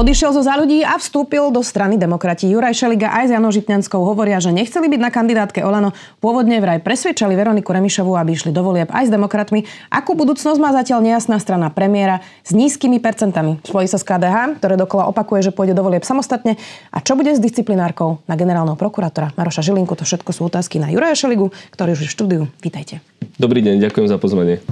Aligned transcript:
Odišiel 0.00 0.32
zo 0.32 0.40
za 0.40 0.56
ľudí 0.56 0.80
a 0.80 0.96
vstúpil 0.96 1.52
do 1.52 1.60
strany 1.60 2.00
demokrati. 2.00 2.48
Juraj 2.48 2.72
Šeliga 2.72 3.12
aj 3.20 3.24
s 3.28 3.30
Janou 3.36 3.52
Žitňanskou 3.52 4.00
hovoria, 4.00 4.40
že 4.40 4.48
nechceli 4.48 4.88
byť 4.88 4.96
na 4.96 5.12
kandidátke 5.12 5.60
Olano. 5.60 5.92
Pôvodne 6.24 6.56
vraj 6.56 6.80
presvedčali 6.80 7.36
Veroniku 7.36 7.68
Remišovú, 7.68 8.16
aby 8.16 8.32
išli 8.32 8.48
do 8.48 8.64
volieb 8.64 8.88
aj 8.88 9.04
s 9.04 9.10
demokratmi. 9.12 9.68
Akú 9.92 10.16
budúcnosť 10.16 10.56
má 10.56 10.72
zatiaľ 10.72 11.04
nejasná 11.04 11.36
strana 11.36 11.68
premiéra 11.68 12.24
s 12.40 12.56
nízkymi 12.56 12.96
percentami. 12.96 13.60
Spojí 13.60 13.84
sa 13.92 14.00
s 14.00 14.04
KDH, 14.08 14.56
ktoré 14.64 14.80
dokola 14.80 15.04
opakuje, 15.04 15.44
že 15.44 15.52
pôjde 15.52 15.76
do 15.76 15.84
volieb 15.84 16.00
samostatne. 16.08 16.56
A 16.96 17.04
čo 17.04 17.12
bude 17.12 17.36
s 17.36 17.40
disciplinárkou 17.44 18.24
na 18.24 18.40
generálneho 18.40 18.80
prokurátora 18.80 19.36
Maroša 19.36 19.60
Žilinku? 19.60 20.00
To 20.00 20.08
všetko 20.08 20.32
sú 20.32 20.48
otázky 20.48 20.80
na 20.80 20.88
Juraja 20.88 21.12
Šeligu, 21.12 21.52
ktorý 21.76 21.92
už 21.92 22.00
je 22.00 22.08
v 22.08 22.14
štúdiu. 22.16 22.42
Vítajte. 22.64 23.04
Dobrý 23.36 23.60
deň, 23.60 23.84
ďakujem 23.84 24.08
za 24.08 24.16
pozvanie. 24.16 24.64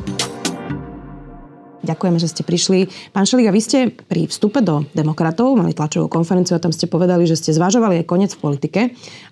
Ďakujeme, 1.89 2.21
že 2.21 2.29
ste 2.29 2.45
prišli. 2.45 2.93
Pán 3.17 3.25
Šeliga, 3.25 3.49
vy 3.49 3.61
ste 3.65 3.79
pri 3.89 4.29
vstupe 4.29 4.61
do 4.61 4.85
demokratov 4.93 5.57
mali 5.57 5.73
tlačovú 5.73 6.13
konferenciu 6.13 6.61
a 6.61 6.63
tam 6.63 6.69
ste 6.69 6.85
povedali, 6.85 7.25
že 7.25 7.41
ste 7.41 7.57
zvažovali 7.57 8.05
aj 8.05 8.07
koniec 8.07 8.37
v 8.37 8.43
politike, 8.45 8.81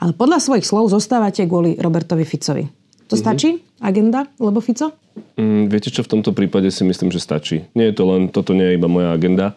ale 0.00 0.16
podľa 0.16 0.40
svojich 0.40 0.64
slov 0.64 0.88
zostávate 0.88 1.44
kvôli 1.44 1.76
Robertovi 1.76 2.24
Ficovi. 2.24 2.64
To 2.64 3.14
mm-hmm. 3.14 3.20
stačí? 3.20 3.60
Agenda, 3.84 4.24
lebo 4.40 4.64
Fico? 4.64 4.96
Mm, 5.36 5.68
viete 5.68 5.92
čo, 5.92 6.00
v 6.00 6.16
tomto 6.16 6.32
prípade 6.32 6.72
si 6.72 6.80
myslím, 6.80 7.12
že 7.12 7.20
stačí. 7.20 7.68
Nie 7.76 7.92
je 7.92 7.96
to 8.00 8.04
len, 8.08 8.32
toto 8.32 8.56
nie 8.56 8.72
je 8.72 8.76
iba 8.80 8.88
moja 8.88 9.12
agenda. 9.12 9.52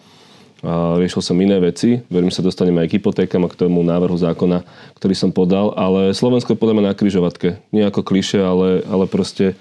A 0.59 0.99
riešil 0.99 1.23
som 1.23 1.39
iné 1.39 1.55
veci. 1.63 2.03
Verím, 2.11 2.35
sa 2.35 2.43
dostaneme 2.43 2.83
aj 2.83 2.91
k 2.91 2.99
hypotékam 2.99 3.47
a 3.47 3.51
k 3.51 3.63
tomu 3.63 3.79
návrhu 3.79 4.19
zákona, 4.19 4.67
ktorý 4.99 5.15
som 5.15 5.31
podal. 5.31 5.71
Ale 5.79 6.11
Slovensko 6.11 6.51
je 6.51 6.59
podľa 6.59 6.75
mňa 6.75 6.85
na 6.91 6.97
kryžovatke. 6.99 7.63
Nie 7.71 7.87
ako 7.87 8.03
kliše, 8.03 8.43
ale, 8.43 8.83
ale 8.91 9.07
proste 9.07 9.55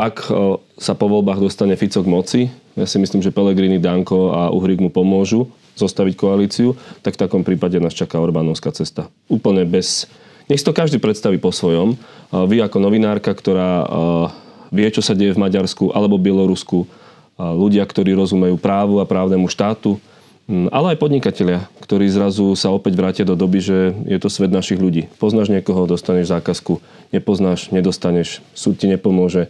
ak 0.00 0.32
sa 0.80 0.96
po 0.96 1.12
voľbách 1.12 1.44
dostane 1.44 1.76
Fico 1.76 2.00
k 2.00 2.08
moci, 2.08 2.40
ja 2.72 2.88
si 2.88 2.96
myslím, 2.96 3.20
že 3.20 3.28
Pelegrini, 3.28 3.76
Danko 3.76 4.32
a 4.32 4.48
Uhrik 4.48 4.80
mu 4.80 4.88
pomôžu 4.88 5.52
zostaviť 5.76 6.14
koalíciu, 6.16 6.72
tak 7.04 7.20
v 7.20 7.22
takom 7.28 7.44
prípade 7.44 7.76
nás 7.76 7.92
čaká 7.92 8.16
Orbánovská 8.16 8.72
cesta. 8.72 9.12
Úplne 9.28 9.68
bez... 9.68 10.08
Nech 10.48 10.64
to 10.64 10.72
každý 10.72 10.96
predstaví 10.96 11.36
po 11.36 11.52
svojom. 11.52 12.00
Vy 12.32 12.64
ako 12.64 12.80
novinárka, 12.80 13.30
ktorá 13.36 13.84
vie, 14.72 14.88
čo 14.88 15.04
sa 15.04 15.12
deje 15.12 15.36
v 15.36 15.42
Maďarsku 15.44 15.92
alebo 15.92 16.16
Bielorusku, 16.16 16.88
ľudia, 17.38 17.84
ktorí 17.84 18.16
rozumejú 18.16 18.56
právu 18.56 18.98
a 19.00 19.08
právnemu 19.08 19.46
štátu, 19.52 20.00
ale 20.74 20.96
aj 20.96 20.98
podnikatelia, 20.98 21.70
ktorí 21.78 22.10
zrazu 22.10 22.58
sa 22.58 22.74
opäť 22.74 22.98
vrátia 22.98 23.24
do 23.24 23.38
doby, 23.38 23.62
že 23.62 23.94
je 24.04 24.18
to 24.18 24.26
svet 24.26 24.50
našich 24.50 24.82
ľudí. 24.82 25.06
Poznáš 25.22 25.46
niekoho, 25.46 25.86
dostaneš 25.86 26.34
zákazku, 26.34 26.82
nepoznáš, 27.14 27.70
nedostaneš, 27.70 28.42
súd 28.50 28.74
ti 28.80 28.90
nepomôže 28.90 29.46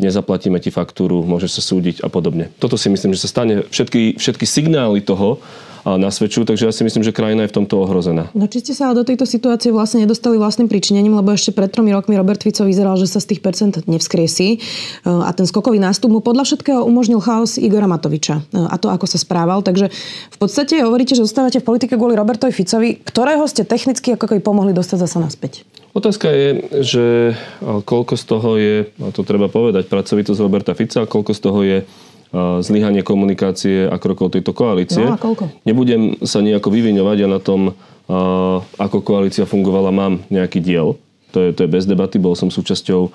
nezaplatíme 0.00 0.60
ti 0.62 0.70
faktúru, 0.70 1.26
môžeš 1.26 1.50
sa 1.58 1.62
súdiť 1.74 2.04
a 2.04 2.08
podobne. 2.08 2.48
Toto 2.62 2.78
si 2.80 2.88
myslím, 2.88 3.12
že 3.12 3.26
sa 3.26 3.28
stane. 3.28 3.66
Všetky, 3.68 4.16
všetky 4.16 4.46
signály 4.48 5.02
toho 5.02 5.42
nasvedčujú, 5.82 6.46
takže 6.46 6.70
ja 6.70 6.72
si 6.74 6.86
myslím, 6.86 7.02
že 7.02 7.10
krajina 7.10 7.42
je 7.42 7.50
v 7.50 7.58
tomto 7.58 7.82
ohrozená. 7.82 8.30
No 8.38 8.46
či 8.46 8.62
ste 8.62 8.70
sa 8.70 8.94
do 8.94 9.02
tejto 9.02 9.26
situácie 9.26 9.74
vlastne 9.74 10.06
nedostali 10.06 10.38
vlastným 10.38 10.70
príčinením, 10.70 11.18
lebo 11.18 11.34
ešte 11.34 11.50
pred 11.50 11.74
tromi 11.74 11.90
rokmi 11.90 12.14
Robert 12.14 12.38
Fico 12.38 12.62
vyzeral, 12.62 12.94
že 12.94 13.10
sa 13.10 13.18
z 13.18 13.34
tých 13.34 13.42
percent 13.42 13.74
nevskriesí 13.90 14.62
a 15.02 15.34
ten 15.34 15.42
skokový 15.42 15.82
nástup 15.82 16.14
mu 16.14 16.22
podľa 16.22 16.46
všetkého 16.46 16.86
umožnil 16.86 17.18
chaos 17.18 17.58
Igora 17.58 17.90
Matoviča 17.90 18.46
a 18.54 18.78
to, 18.78 18.94
ako 18.94 19.10
sa 19.10 19.18
správal. 19.18 19.66
Takže 19.66 19.90
v 20.30 20.36
podstate 20.38 20.86
hovoríte, 20.86 21.18
že 21.18 21.26
zostávate 21.26 21.58
v 21.58 21.66
politike 21.66 21.98
kvôli 21.98 22.14
Robertovi 22.14 22.54
Ficovi, 22.54 23.02
ktorého 23.02 23.42
ste 23.50 23.66
technicky 23.66 24.14
ako 24.14 24.38
pomohli 24.38 24.70
dostať 24.70 25.02
zasa 25.02 25.18
naspäť. 25.18 25.66
Otázka 25.92 26.32
je, 26.32 26.48
že 26.80 27.04
koľko 27.60 28.16
z 28.16 28.24
toho 28.24 28.50
je, 28.56 28.76
a 28.96 29.12
to 29.12 29.28
treba 29.28 29.52
povedať, 29.52 29.92
pracovitosť 29.92 30.40
Roberta 30.40 30.72
Fica, 30.72 31.04
koľko 31.04 31.32
z 31.36 31.40
toho 31.44 31.60
je 31.60 31.78
zlyhanie 32.64 33.04
komunikácie 33.04 33.84
a 33.84 34.00
krokov 34.00 34.32
tejto 34.32 34.56
koalície. 34.56 35.04
No 35.04 35.14
a 35.14 35.20
koľko? 35.20 35.52
Nebudem 35.68 36.16
sa 36.24 36.40
nejako 36.40 36.72
vyviňovať, 36.72 37.16
ja 37.20 37.28
na 37.28 37.44
tom, 37.44 37.76
ako 38.80 39.04
koalícia 39.04 39.44
fungovala, 39.44 39.92
mám 39.92 40.24
nejaký 40.32 40.64
diel. 40.64 40.96
To 41.36 41.44
je, 41.44 41.52
to 41.52 41.68
je 41.68 41.68
bez 41.68 41.84
debaty, 41.84 42.16
bol 42.16 42.32
som 42.32 42.48
súčasťou 42.48 43.12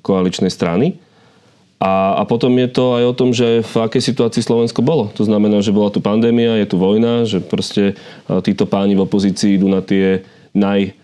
koaličnej 0.00 0.48
strany. 0.48 0.96
A, 1.84 2.16
a 2.16 2.24
potom 2.24 2.48
je 2.56 2.68
to 2.72 2.96
aj 2.96 3.04
o 3.04 3.12
tom, 3.12 3.36
že 3.36 3.60
v 3.60 3.74
akej 3.76 4.00
situácii 4.00 4.40
Slovensko 4.40 4.80
bolo. 4.80 5.12
To 5.20 5.24
znamená, 5.28 5.60
že 5.60 5.68
bola 5.68 5.92
tu 5.92 6.00
pandémia, 6.00 6.56
je 6.64 6.68
tu 6.72 6.80
vojna, 6.80 7.28
že 7.28 7.44
proste 7.44 7.92
títo 8.40 8.64
páni 8.64 8.96
v 8.96 9.04
opozícii 9.04 9.60
idú 9.60 9.68
na 9.68 9.84
tie 9.84 10.24
naj 10.56 10.96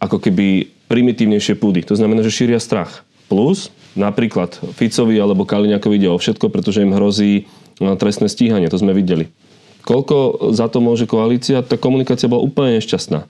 ako 0.00 0.20
keby 0.20 0.70
primitívnejšie 0.86 1.58
púdy. 1.58 1.82
To 1.86 1.98
znamená, 1.98 2.22
že 2.22 2.34
šíria 2.34 2.60
strach. 2.62 3.02
Plus 3.26 3.74
napríklad 3.98 4.54
Ficovi 4.78 5.18
alebo 5.18 5.48
Kaliňakovi 5.48 5.98
ide 5.98 6.12
o 6.12 6.20
všetko, 6.20 6.46
pretože 6.52 6.84
im 6.84 6.94
hrozí 6.94 7.50
no, 7.82 7.98
trestné 7.98 8.30
stíhanie. 8.30 8.70
To 8.70 8.78
sme 8.78 8.94
videli. 8.94 9.32
Koľko 9.82 10.50
za 10.54 10.70
to 10.70 10.78
môže 10.82 11.10
koalícia? 11.10 11.62
Tá 11.62 11.74
komunikácia 11.78 12.30
bola 12.30 12.46
úplne 12.46 12.78
nešťastná. 12.78 13.26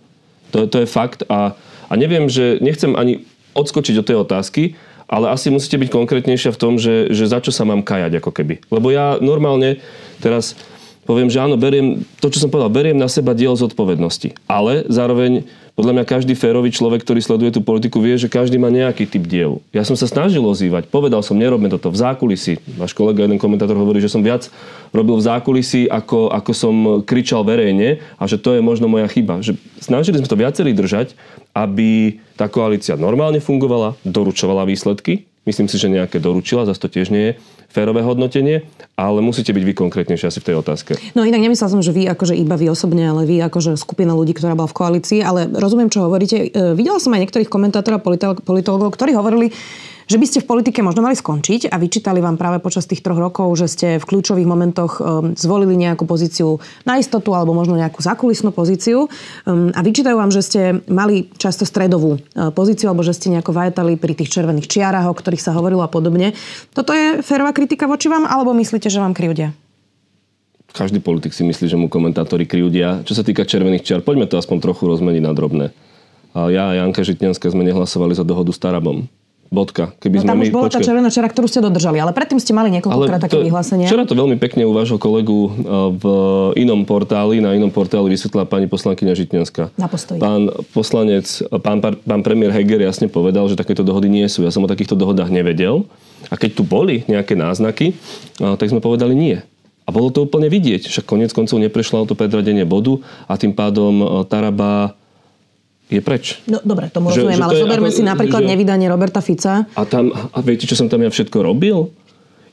To, 0.53 0.59
to 0.69 0.85
je 0.85 0.89
fakt 0.89 1.25
a, 1.29 1.57
a 1.89 1.93
neviem, 1.97 2.29
že 2.29 2.61
nechcem 2.61 2.93
ani 2.97 3.25
odskočiť 3.57 3.95
od 4.01 4.07
tej 4.09 4.17
otázky, 4.21 4.63
ale 5.07 5.31
asi 5.31 5.49
musíte 5.55 5.79
byť 5.79 5.89
konkrétnejšia 5.89 6.51
v 6.53 6.61
tom, 6.61 6.77
že, 6.77 7.15
že 7.15 7.31
za 7.31 7.39
čo 7.41 7.55
sa 7.55 7.63
mám 7.63 7.87
kajať 7.87 8.19
ako 8.19 8.31
keby. 8.35 8.55
Lebo 8.69 8.91
ja 8.91 9.17
normálne 9.23 9.79
teraz 10.19 10.59
poviem, 11.07 11.31
že 11.31 11.39
áno, 11.39 11.55
beriem, 11.55 12.03
to, 12.19 12.27
čo 12.29 12.43
som 12.43 12.51
povedal, 12.51 12.69
beriem 12.69 12.99
na 12.99 13.07
seba 13.07 13.33
diel 13.33 13.55
zodpovednosti. 13.55 14.35
Ale 14.51 14.83
zároveň 14.91 15.47
podľa 15.77 15.93
mňa 15.93 16.05
každý 16.09 16.33
férový 16.33 16.73
človek, 16.73 17.05
ktorý 17.05 17.21
sleduje 17.21 17.53
tú 17.53 17.61
politiku, 17.61 18.01
vie, 18.01 18.17
že 18.17 18.33
každý 18.33 18.57
má 18.57 18.73
nejaký 18.73 19.05
typ 19.05 19.29
dielu. 19.29 19.61
Ja 19.77 19.85
som 19.85 19.93
sa 19.93 20.09
snažil 20.09 20.41
ozývať, 20.41 20.89
povedal 20.89 21.21
som, 21.21 21.37
nerobme 21.37 21.69
toto 21.69 21.93
v 21.93 22.01
zákulisí. 22.01 22.57
Váš 22.81 22.97
kolega, 22.97 23.29
jeden 23.29 23.37
komentátor 23.37 23.77
hovorí, 23.77 24.01
že 24.01 24.09
som 24.09 24.25
viac 24.25 24.49
robil 24.97 25.21
v 25.21 25.27
zákulisí, 25.29 25.85
ako, 25.93 26.33
ako 26.33 26.51
som 26.57 26.75
kričal 27.05 27.45
verejne 27.45 28.01
a 28.17 28.25
že 28.25 28.41
to 28.41 28.57
je 28.57 28.65
možno 28.65 28.89
moja 28.89 29.05
chyba. 29.13 29.45
Že 29.45 29.61
snažili 29.77 30.17
sme 30.17 30.33
to 30.33 30.41
viacerí 30.41 30.73
držať, 30.73 31.13
aby 31.53 32.25
tá 32.41 32.49
koalícia 32.49 32.97
normálne 32.97 33.45
fungovala, 33.45 34.01
doručovala 34.01 34.65
výsledky, 34.65 35.29
Myslím 35.47 35.71
si, 35.71 35.79
že 35.79 35.87
nejaké 35.87 36.19
doručila, 36.19 36.67
zase 36.67 36.83
to 36.83 36.91
tiež 36.91 37.15
nie 37.15 37.31
je 37.31 37.33
férové 37.71 38.03
hodnotenie, 38.03 38.67
ale 38.99 39.23
musíte 39.23 39.55
byť 39.55 39.63
vy 39.63 39.75
konkrétnejšie 39.79 40.27
asi 40.27 40.43
v 40.43 40.47
tej 40.51 40.57
otázke. 40.59 40.93
No 41.15 41.23
inak 41.23 41.39
nemyslel 41.39 41.71
som, 41.71 41.83
že 41.87 41.95
vy 41.95 42.11
akože 42.11 42.35
iba 42.35 42.59
vy 42.59 42.67
osobne, 42.67 43.07
ale 43.07 43.23
vy 43.23 43.39
akože 43.47 43.79
skupina 43.79 44.11
ľudí, 44.11 44.35
ktorá 44.35 44.59
bola 44.59 44.67
v 44.67 44.75
koalícii, 44.75 45.21
ale 45.23 45.47
rozumiem, 45.47 45.87
čo 45.87 46.03
hovoríte. 46.03 46.51
E, 46.51 46.75
videla 46.75 46.99
som 46.99 47.15
aj 47.15 47.23
niektorých 47.31 47.47
komentátorov 47.47 48.03
politologov, 48.43 48.91
ktorí 48.99 49.15
hovorili, 49.15 49.55
že 50.07 50.17
by 50.23 50.27
ste 50.27 50.39
v 50.43 50.49
politike 50.49 50.87
možno 50.87 51.03
mali 51.03 51.19
skončiť 51.19 51.71
a 51.71 51.77
vyčítali 51.83 52.23
vám 52.23 52.39
práve 52.39 52.63
počas 52.63 52.87
tých 52.87 53.03
troch 53.03 53.19
rokov, 53.19 53.51
že 53.59 53.67
ste 53.67 53.89
v 53.99 54.07
kľúčových 54.07 54.47
momentoch 54.47 55.03
um, 55.03 55.35
zvolili 55.35 55.75
nejakú 55.75 56.07
pozíciu 56.07 56.63
na 56.87 57.03
istotu 57.03 57.35
alebo 57.35 57.51
možno 57.51 57.75
nejakú 57.75 57.99
zakulisnú 57.99 58.55
pozíciu 58.55 59.11
um, 59.11 59.75
a 59.75 59.81
vyčítajú 59.83 60.15
vám, 60.15 60.31
že 60.31 60.43
ste 60.47 60.61
mali 60.87 61.27
často 61.35 61.67
stredovú 61.67 62.23
uh, 62.23 62.55
pozíciu 62.55 62.95
alebo 62.95 63.03
že 63.03 63.19
ste 63.19 63.35
nejako 63.35 63.51
vajetali 63.51 63.99
pri 63.99 64.15
tých 64.15 64.31
červených 64.31 64.71
čiarach, 64.71 65.11
o 65.11 65.15
ktorých 65.15 65.43
sa 65.43 65.51
hovorilo 65.59 65.83
a 65.83 65.91
podobne. 65.91 66.39
Toto 66.71 66.95
je 66.95 67.27
férová 67.27 67.51
kritika 67.51 67.91
voči 67.91 68.07
vám 68.07 68.31
alebo 68.31 68.55
myslíte, 68.55 68.87
že 68.87 69.03
vám 69.03 69.11
krivdia? 69.11 69.51
Každý 70.71 71.01
politik 71.01 71.33
si 71.33 71.41
myslí, 71.41 71.73
že 71.73 71.81
mu 71.81 71.89
komentátori 71.89 72.45
krivdia. 72.45 73.01
Čo 73.03 73.17
sa 73.17 73.25
týka 73.25 73.49
červených 73.49 73.81
čiar, 73.81 74.05
poďme 74.05 74.29
to 74.29 74.37
aspoň 74.37 74.61
trochu 74.61 74.85
rozmeniť 74.85 75.23
na 75.25 75.33
drobné. 75.33 75.67
Ja 76.37 76.69
a 76.69 76.77
Janka 76.77 77.01
Žitňanská 77.01 77.49
sme 77.49 77.65
nehlasovali 77.65 78.13
za 78.13 78.29
dohodu 78.29 78.53
s 78.53 78.61
Tarabom. 78.61 79.09
Bodka. 79.47 79.95
Keby 80.03 80.21
no, 80.21 80.23
tam 80.27 80.37
sme 80.37 80.43
už 80.43 80.49
my, 80.51 80.55
bola 80.55 80.67
počkaj. 80.67 80.83
tá 80.83 80.87
červená 80.87 81.09
čera, 81.11 81.29
ktorú 81.31 81.47
ste 81.47 81.61
dodržali, 81.63 82.03
ale 82.03 82.11
predtým 82.11 82.39
ste 82.43 82.51
mali 82.51 82.69
niekoľkokrát 82.79 83.23
také 83.23 83.39
vyhlásenia. 83.39 83.87
Včera 83.87 84.03
to 84.03 84.19
veľmi 84.19 84.37
pekne 84.43 84.67
u 84.67 84.75
vášho 84.75 84.99
kolegu 84.99 85.47
e, 85.47 85.51
v 85.97 86.05
inom 86.59 86.83
portáli, 86.83 87.39
na 87.39 87.55
inom 87.55 87.71
portáli 87.71 88.11
vysvetlila 88.11 88.45
pani 88.47 88.67
poslankyňa 88.67 89.13
Žitňanská. 89.15 89.79
Na 89.79 89.87
postoji. 89.87 90.19
Pán 90.19 90.51
poslanec, 90.75 91.27
pán, 91.63 91.79
pán 91.81 92.21
premiér 92.27 92.51
Heger 92.51 92.83
jasne 92.83 93.07
povedal, 93.07 93.47
že 93.47 93.55
takéto 93.55 93.87
dohody 93.87 94.11
nie 94.11 94.27
sú. 94.27 94.43
Ja 94.43 94.51
som 94.51 94.67
o 94.67 94.71
takýchto 94.71 94.99
dohodách 94.99 95.31
nevedel. 95.31 95.87
A 96.27 96.35
keď 96.35 96.59
tu 96.59 96.63
boli 96.67 97.07
nejaké 97.07 97.39
náznaky, 97.39 97.95
e, 97.95 98.55
tak 98.59 98.67
sme 98.67 98.83
povedali 98.83 99.15
nie. 99.15 99.39
A 99.87 99.95
bolo 99.95 100.11
to 100.11 100.27
úplne 100.27 100.51
vidieť. 100.51 100.91
Však 100.91 101.07
konec 101.07 101.31
koncov 101.31 101.63
neprešlo 101.63 102.11
to 102.11 102.19
predradenie 102.19 102.67
bodu 102.67 102.99
a 103.31 103.39
tým 103.39 103.55
pádom 103.55 104.27
Taraba 104.27 104.99
je 105.87 106.01
preč. 106.03 106.43
No 106.51 106.59
dobre, 106.63 106.91
tomu 106.91 107.15
že, 107.15 107.23
rozumiem, 107.23 107.43
ale 107.43 107.53
zoberme 107.63 107.89
ako, 107.91 107.97
si 107.97 108.03
napríklad 108.03 108.43
že, 108.43 108.49
nevydanie 108.51 108.87
Roberta 108.91 109.23
Fica. 109.23 109.71
A, 109.71 109.83
tam, 109.87 110.11
a 110.11 110.39
viete, 110.43 110.67
čo 110.67 110.75
som 110.75 110.91
tam 110.91 111.03
ja 111.03 111.11
všetko 111.11 111.47
robil? 111.47 111.95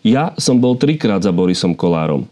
Ja 0.06 0.36
som 0.38 0.62
bol 0.62 0.78
trikrát 0.78 1.24
za 1.24 1.34
Borisom 1.34 1.74
Kolárom. 1.74 2.30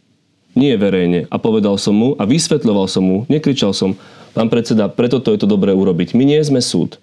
Nie 0.54 0.76
verejne. 0.76 1.32
A 1.32 1.40
povedal 1.40 1.80
som 1.80 1.96
mu 1.96 2.10
a 2.20 2.28
vysvetľoval 2.28 2.86
som 2.92 3.08
mu, 3.08 3.18
nekričal 3.32 3.72
som, 3.72 3.96
pán 4.36 4.52
predseda, 4.52 4.92
preto 4.92 5.24
to 5.24 5.32
je 5.32 5.40
to 5.42 5.48
dobré 5.48 5.72
urobiť. 5.72 6.12
My 6.14 6.28
nie 6.28 6.44
sme 6.44 6.60
súd. 6.60 7.00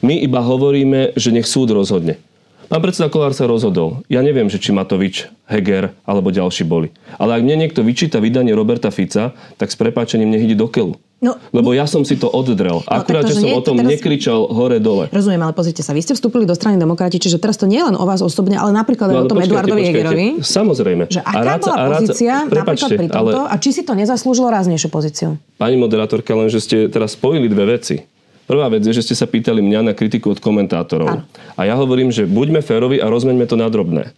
My 0.00 0.14
iba 0.20 0.38
hovoríme, 0.38 1.16
že 1.18 1.34
nech 1.34 1.48
súd 1.48 1.74
rozhodne. 1.74 2.22
Pán 2.70 2.80
predseda 2.80 3.12
Kolár 3.12 3.36
sa 3.36 3.44
rozhodol. 3.44 4.00
Ja 4.08 4.24
neviem, 4.24 4.48
že 4.48 4.56
či 4.56 4.72
Matovič, 4.72 5.28
Heger 5.44 5.92
alebo 6.08 6.32
ďalší 6.32 6.64
boli. 6.64 6.94
Ale 7.20 7.36
ak 7.36 7.44
mne 7.44 7.66
niekto 7.66 7.84
vyčíta 7.84 8.24
vydanie 8.24 8.56
Roberta 8.56 8.88
Fica, 8.88 9.36
tak 9.60 9.68
s 9.68 9.76
prepáčením 9.76 10.32
nech 10.32 10.48
ide 10.48 10.56
do 10.56 10.70
keľu. 10.70 10.96
No, 11.24 11.40
Lebo 11.56 11.72
ja 11.72 11.88
som 11.88 12.04
si 12.04 12.20
to 12.20 12.28
oddrel. 12.28 12.84
No, 12.84 12.92
Akurát, 12.92 13.24
že 13.24 13.40
som 13.40 13.48
nie, 13.48 13.56
o 13.56 13.64
tom 13.64 13.80
teraz... 13.80 13.96
nekričal 13.96 14.44
hore-dole. 14.44 15.08
Rozumiem, 15.08 15.40
ale 15.40 15.56
pozrite 15.56 15.80
sa, 15.80 15.96
vy 15.96 16.04
ste 16.04 16.12
vstúpili 16.12 16.44
do 16.44 16.52
strany 16.52 16.76
demokrati, 16.76 17.16
čiže 17.16 17.40
teraz 17.40 17.56
to 17.56 17.64
nie 17.64 17.80
len 17.80 17.96
o 17.96 18.04
vás 18.04 18.20
osobne, 18.20 18.60
ale 18.60 18.76
napríklad 18.76 19.08
no, 19.08 19.14
aj 19.16 19.20
o 19.24 19.30
tom 19.32 19.40
Eduardovi 19.40 19.82
Hegerovi. 19.88 20.26
Samozrejme. 20.44 21.08
Že 21.08 21.24
aká 21.24 21.40
rád, 21.40 21.60
bola 21.64 21.76
rád, 21.80 22.04
pozícia 22.04 22.44
prepačte, 22.44 22.60
napríklad 22.60 22.90
pri 23.00 23.08
tomto 23.08 23.40
ale... 23.40 23.48
a 23.48 23.54
či 23.56 23.70
si 23.72 23.82
to 23.88 23.96
nezaslúžilo 23.96 24.52
ráznejšiu 24.52 24.88
pozíciu? 24.92 25.28
Pani 25.56 25.80
moderátorka, 25.80 26.36
len 26.36 26.52
že 26.52 26.60
ste 26.60 26.76
teraz 26.92 27.16
spojili 27.16 27.48
dve 27.48 27.80
veci. 27.80 28.04
Prvá 28.44 28.68
vec 28.68 28.84
je, 28.84 28.92
že 28.92 29.00
ste 29.00 29.14
sa 29.16 29.24
pýtali 29.24 29.64
mňa 29.64 29.80
na 29.88 29.92
kritiku 29.96 30.36
od 30.36 30.38
komentátorov. 30.44 31.08
Ano. 31.08 31.24
A 31.56 31.64
ja 31.64 31.80
hovorím, 31.80 32.12
že 32.12 32.28
buďme 32.28 32.60
férovi 32.60 33.00
a 33.00 33.08
rozmeňme 33.08 33.48
to 33.48 33.56
na 33.56 33.72
drobné. 33.72 34.12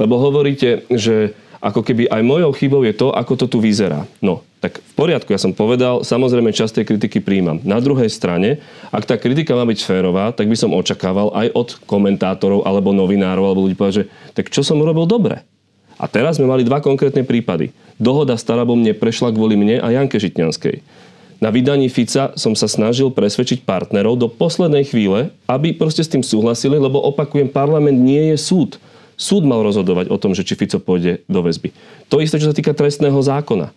Lebo 0.00 0.16
hovoríte, 0.16 0.88
že 0.88 1.36
ako 1.58 1.82
keby 1.82 2.06
aj 2.06 2.22
mojou 2.22 2.50
chybou 2.54 2.82
je 2.86 2.94
to, 2.94 3.10
ako 3.10 3.34
to 3.34 3.46
tu 3.50 3.58
vyzerá. 3.58 4.06
No, 4.22 4.46
tak 4.58 4.78
v 4.78 4.92
poriadku, 4.94 5.30
ja 5.30 5.38
som 5.42 5.54
povedal, 5.54 6.02
samozrejme 6.06 6.54
časť 6.54 6.82
tej 6.82 6.88
kritiky 6.94 7.18
príjmam. 7.22 7.62
Na 7.66 7.78
druhej 7.82 8.10
strane, 8.10 8.62
ak 8.90 9.06
tá 9.06 9.14
kritika 9.14 9.54
má 9.54 9.66
byť 9.66 9.78
férová, 9.82 10.30
tak 10.34 10.50
by 10.50 10.56
som 10.58 10.74
očakával 10.74 11.34
aj 11.34 11.54
od 11.54 11.68
komentátorov 11.86 12.66
alebo 12.66 12.94
novinárov 12.94 13.44
alebo 13.46 13.66
ľudí 13.66 13.78
povedať, 13.78 13.96
že 14.02 14.08
tak 14.34 14.50
čo 14.50 14.66
som 14.66 14.78
urobil 14.82 15.06
dobre. 15.06 15.42
A 15.98 16.06
teraz 16.06 16.38
sme 16.38 16.46
mali 16.46 16.62
dva 16.62 16.78
konkrétne 16.78 17.26
prípady. 17.26 17.74
Dohoda 17.98 18.38
s 18.38 18.46
Tarabom 18.46 18.78
neprešla 18.78 19.34
kvôli 19.34 19.58
mne 19.58 19.82
a 19.82 19.90
Janke 19.90 20.22
Žitňanskej. 20.22 20.78
Na 21.38 21.54
vydaní 21.54 21.86
Fica 21.86 22.34
som 22.34 22.54
sa 22.58 22.66
snažil 22.66 23.14
presvedčiť 23.14 23.62
partnerov 23.62 24.18
do 24.18 24.26
poslednej 24.26 24.86
chvíle, 24.86 25.30
aby 25.46 25.70
proste 25.70 26.02
s 26.02 26.10
tým 26.10 26.22
súhlasili, 26.22 26.78
lebo 26.78 26.98
opakujem, 26.98 27.46
parlament 27.46 27.94
nie 27.94 28.34
je 28.34 28.36
súd. 28.38 28.82
Súd 29.18 29.42
mal 29.42 29.66
rozhodovať 29.66 30.14
o 30.14 30.16
tom, 30.16 30.30
že 30.30 30.46
či 30.46 30.54
Fico 30.54 30.78
pôjde 30.78 31.26
do 31.26 31.42
väzby. 31.42 31.74
To 32.06 32.22
isté, 32.22 32.38
čo 32.38 32.48
sa 32.48 32.56
týka 32.56 32.70
trestného 32.70 33.18
zákona. 33.18 33.74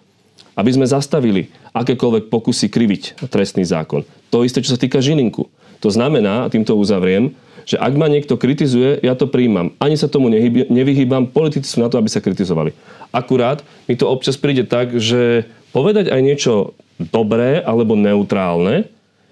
Aby 0.54 0.78
sme 0.78 0.86
zastavili 0.86 1.50
akékoľvek 1.74 2.30
pokusy 2.30 2.70
kriviť 2.70 3.26
trestný 3.26 3.66
zákon. 3.66 4.06
To 4.30 4.46
isté, 4.46 4.62
čo 4.62 4.78
sa 4.78 4.80
týka 4.80 5.02
Žilinku. 5.02 5.50
To 5.82 5.90
znamená, 5.90 6.46
a 6.46 6.52
týmto 6.54 6.78
uzavriem, 6.78 7.34
že 7.66 7.82
ak 7.82 7.94
ma 7.98 8.06
niekto 8.06 8.38
kritizuje, 8.38 9.02
ja 9.02 9.18
to 9.18 9.26
príjmam. 9.26 9.74
Ani 9.82 9.98
sa 9.98 10.06
tomu 10.06 10.30
nevyhýbam, 10.70 11.30
politici 11.30 11.66
sú 11.66 11.82
na 11.82 11.90
to, 11.90 11.98
aby 11.98 12.10
sa 12.10 12.22
kritizovali. 12.22 12.78
Akurát 13.10 13.66
mi 13.90 13.98
to 13.98 14.06
občas 14.06 14.38
príde 14.38 14.70
tak, 14.70 14.94
že 15.02 15.50
povedať 15.74 16.14
aj 16.14 16.22
niečo 16.22 16.54
dobré 17.02 17.66
alebo 17.66 17.98
neutrálne 17.98 18.86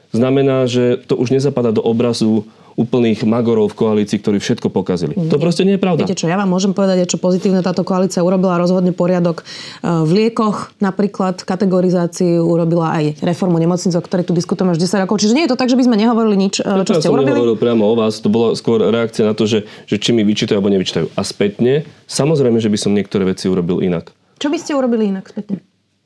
znamená, 0.09 0.65
že 0.65 0.97
to 1.06 1.13
už 1.13 1.29
nezapadá 1.29 1.69
do 1.69 1.85
obrazu 1.85 2.50
úplných 2.75 3.25
magorov 3.25 3.74
v 3.74 3.75
koalícii, 3.75 4.19
ktorí 4.21 4.38
všetko 4.38 4.68
pokazili. 4.69 5.13
Nie. 5.16 5.31
To 5.31 5.42
proste 5.42 5.66
nie 5.66 5.77
je 5.77 5.81
pravda. 5.81 6.06
Viete 6.06 6.18
čo, 6.18 6.30
ja 6.30 6.38
vám 6.38 6.51
môžem 6.51 6.75
povedať, 6.75 7.10
čo 7.10 7.18
pozitívne 7.18 7.63
táto 7.66 7.81
koalícia 7.81 8.21
urobila 8.21 8.60
rozhodne 8.60 8.94
poriadok 8.94 9.42
e, 9.42 9.44
v 9.86 10.12
liekoch, 10.12 10.74
napríklad 10.83 11.42
kategorizáciu 11.42 12.45
urobila 12.45 12.94
aj 13.00 13.24
reformu 13.24 13.57
nemocnic, 13.57 13.95
o 13.95 14.01
ktorej 14.04 14.30
tu 14.30 14.33
diskutujeme 14.36 14.75
už 14.75 14.80
10 14.81 15.06
rokov. 15.07 15.21
Čiže 15.24 15.33
nie 15.33 15.44
je 15.48 15.51
to 15.54 15.60
tak, 15.60 15.71
že 15.71 15.77
by 15.80 15.83
sme 15.88 15.95
nehovorili 15.98 16.36
nič, 16.38 16.62
e, 16.62 16.86
čo 16.86 16.94
ste 17.00 17.10
som 17.10 17.16
urobili. 17.16 17.33
nehovoril 17.33 17.57
priamo 17.57 17.83
o 17.88 17.95
vás, 17.95 18.19
to 18.19 18.27
bola 18.27 18.54
skôr 18.54 18.83
reakcia 18.83 19.25
na 19.25 19.33
to, 19.33 19.48
že, 19.48 19.66
že 19.89 19.95
či 19.98 20.12
mi 20.12 20.21
vyčítajú 20.27 20.60
alebo 20.60 20.74
nevyčítajú. 20.74 21.13
A 21.16 21.21
spätne, 21.24 21.88
samozrejme, 22.06 22.60
že 22.60 22.68
by 22.68 22.77
som 22.77 22.92
niektoré 22.92 23.25
veci 23.25 23.48
urobil 23.48 23.80
inak. 23.80 24.12
Čo 24.39 24.48
by 24.48 24.57
ste 24.60 24.71
urobili 24.75 25.12
inak 25.12 25.27
spätne? 25.27 25.60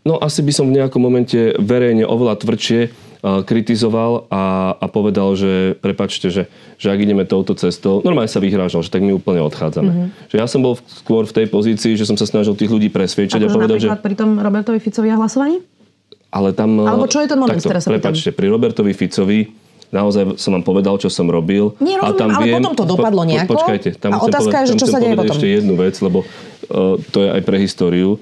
No 0.04 0.20
asi 0.20 0.44
by 0.44 0.52
som 0.52 0.68
v 0.68 0.84
nejakom 0.84 1.00
momente 1.00 1.56
verejne 1.56 2.04
oveľa 2.04 2.44
tvrdšie 2.44 2.92
kritizoval 3.24 4.28
a, 4.28 4.76
a 4.76 4.86
povedal, 4.92 5.32
že 5.40 5.80
prepačte, 5.80 6.28
že, 6.28 6.52
že 6.76 6.92
ak 6.92 7.00
ideme 7.00 7.24
touto 7.24 7.56
cestou, 7.56 8.04
normálne 8.04 8.28
sa 8.28 8.44
vyhrážal, 8.44 8.84
že 8.84 8.92
tak 8.92 9.00
my 9.00 9.16
úplne 9.16 9.40
odchádzame. 9.48 9.92
Mm-hmm. 9.92 10.28
Že 10.28 10.36
ja 10.36 10.48
som 10.52 10.60
bol 10.60 10.76
skôr 10.84 11.24
v 11.24 11.32
tej 11.32 11.48
pozícii, 11.48 11.96
že 11.96 12.04
som 12.04 12.20
sa 12.20 12.28
snažil 12.28 12.52
tých 12.60 12.68
ľudí 12.68 12.92
presviečať 12.92 13.40
a, 13.40 13.48
a 13.48 13.56
povedal, 13.56 13.80
že... 13.80 13.88
pri 13.96 14.20
tom 14.20 14.36
Robertovi 14.44 14.84
Ficovi 14.84 15.08
a 15.08 15.16
hlasovaní? 15.16 15.64
Ale 16.36 16.52
tam... 16.52 16.84
Alebo 16.84 17.08
čo 17.08 17.24
je 17.24 17.32
ten 17.32 17.40
moment, 17.40 17.56
takto, 17.56 17.72
teraz 17.72 17.88
sa 17.88 17.96
prepačte, 17.96 18.36
pri 18.36 18.52
Robertovi 18.52 18.92
Ficovi 18.92 19.64
naozaj 19.94 20.42
som 20.42 20.58
vám 20.58 20.66
povedal, 20.66 20.98
čo 20.98 21.08
som 21.08 21.30
robil. 21.30 21.78
Nie, 21.78 22.02
rozumiem, 22.02 22.18
a 22.18 22.20
tam 22.20 22.30
ale 22.34 22.44
viem, 22.50 22.56
potom 22.58 22.74
to 22.74 22.86
dopadlo 22.90 23.22
nejako. 23.30 23.46
Po, 23.46 23.54
počkajte, 23.62 23.90
tam 24.02 24.12
a 24.12 24.18
otázka 24.26 24.50
povedať, 24.50 24.66
je, 24.66 24.70
že 24.74 24.74
čo 24.82 24.88
sa 24.90 24.98
deje 24.98 25.16
potom. 25.16 25.36
ešte 25.38 25.48
jednu 25.48 25.74
vec, 25.78 25.96
lebo 26.02 26.26
uh, 26.26 26.98
to 27.14 27.18
je 27.22 27.30
aj 27.30 27.42
pre 27.46 27.58
históriu 27.62 28.18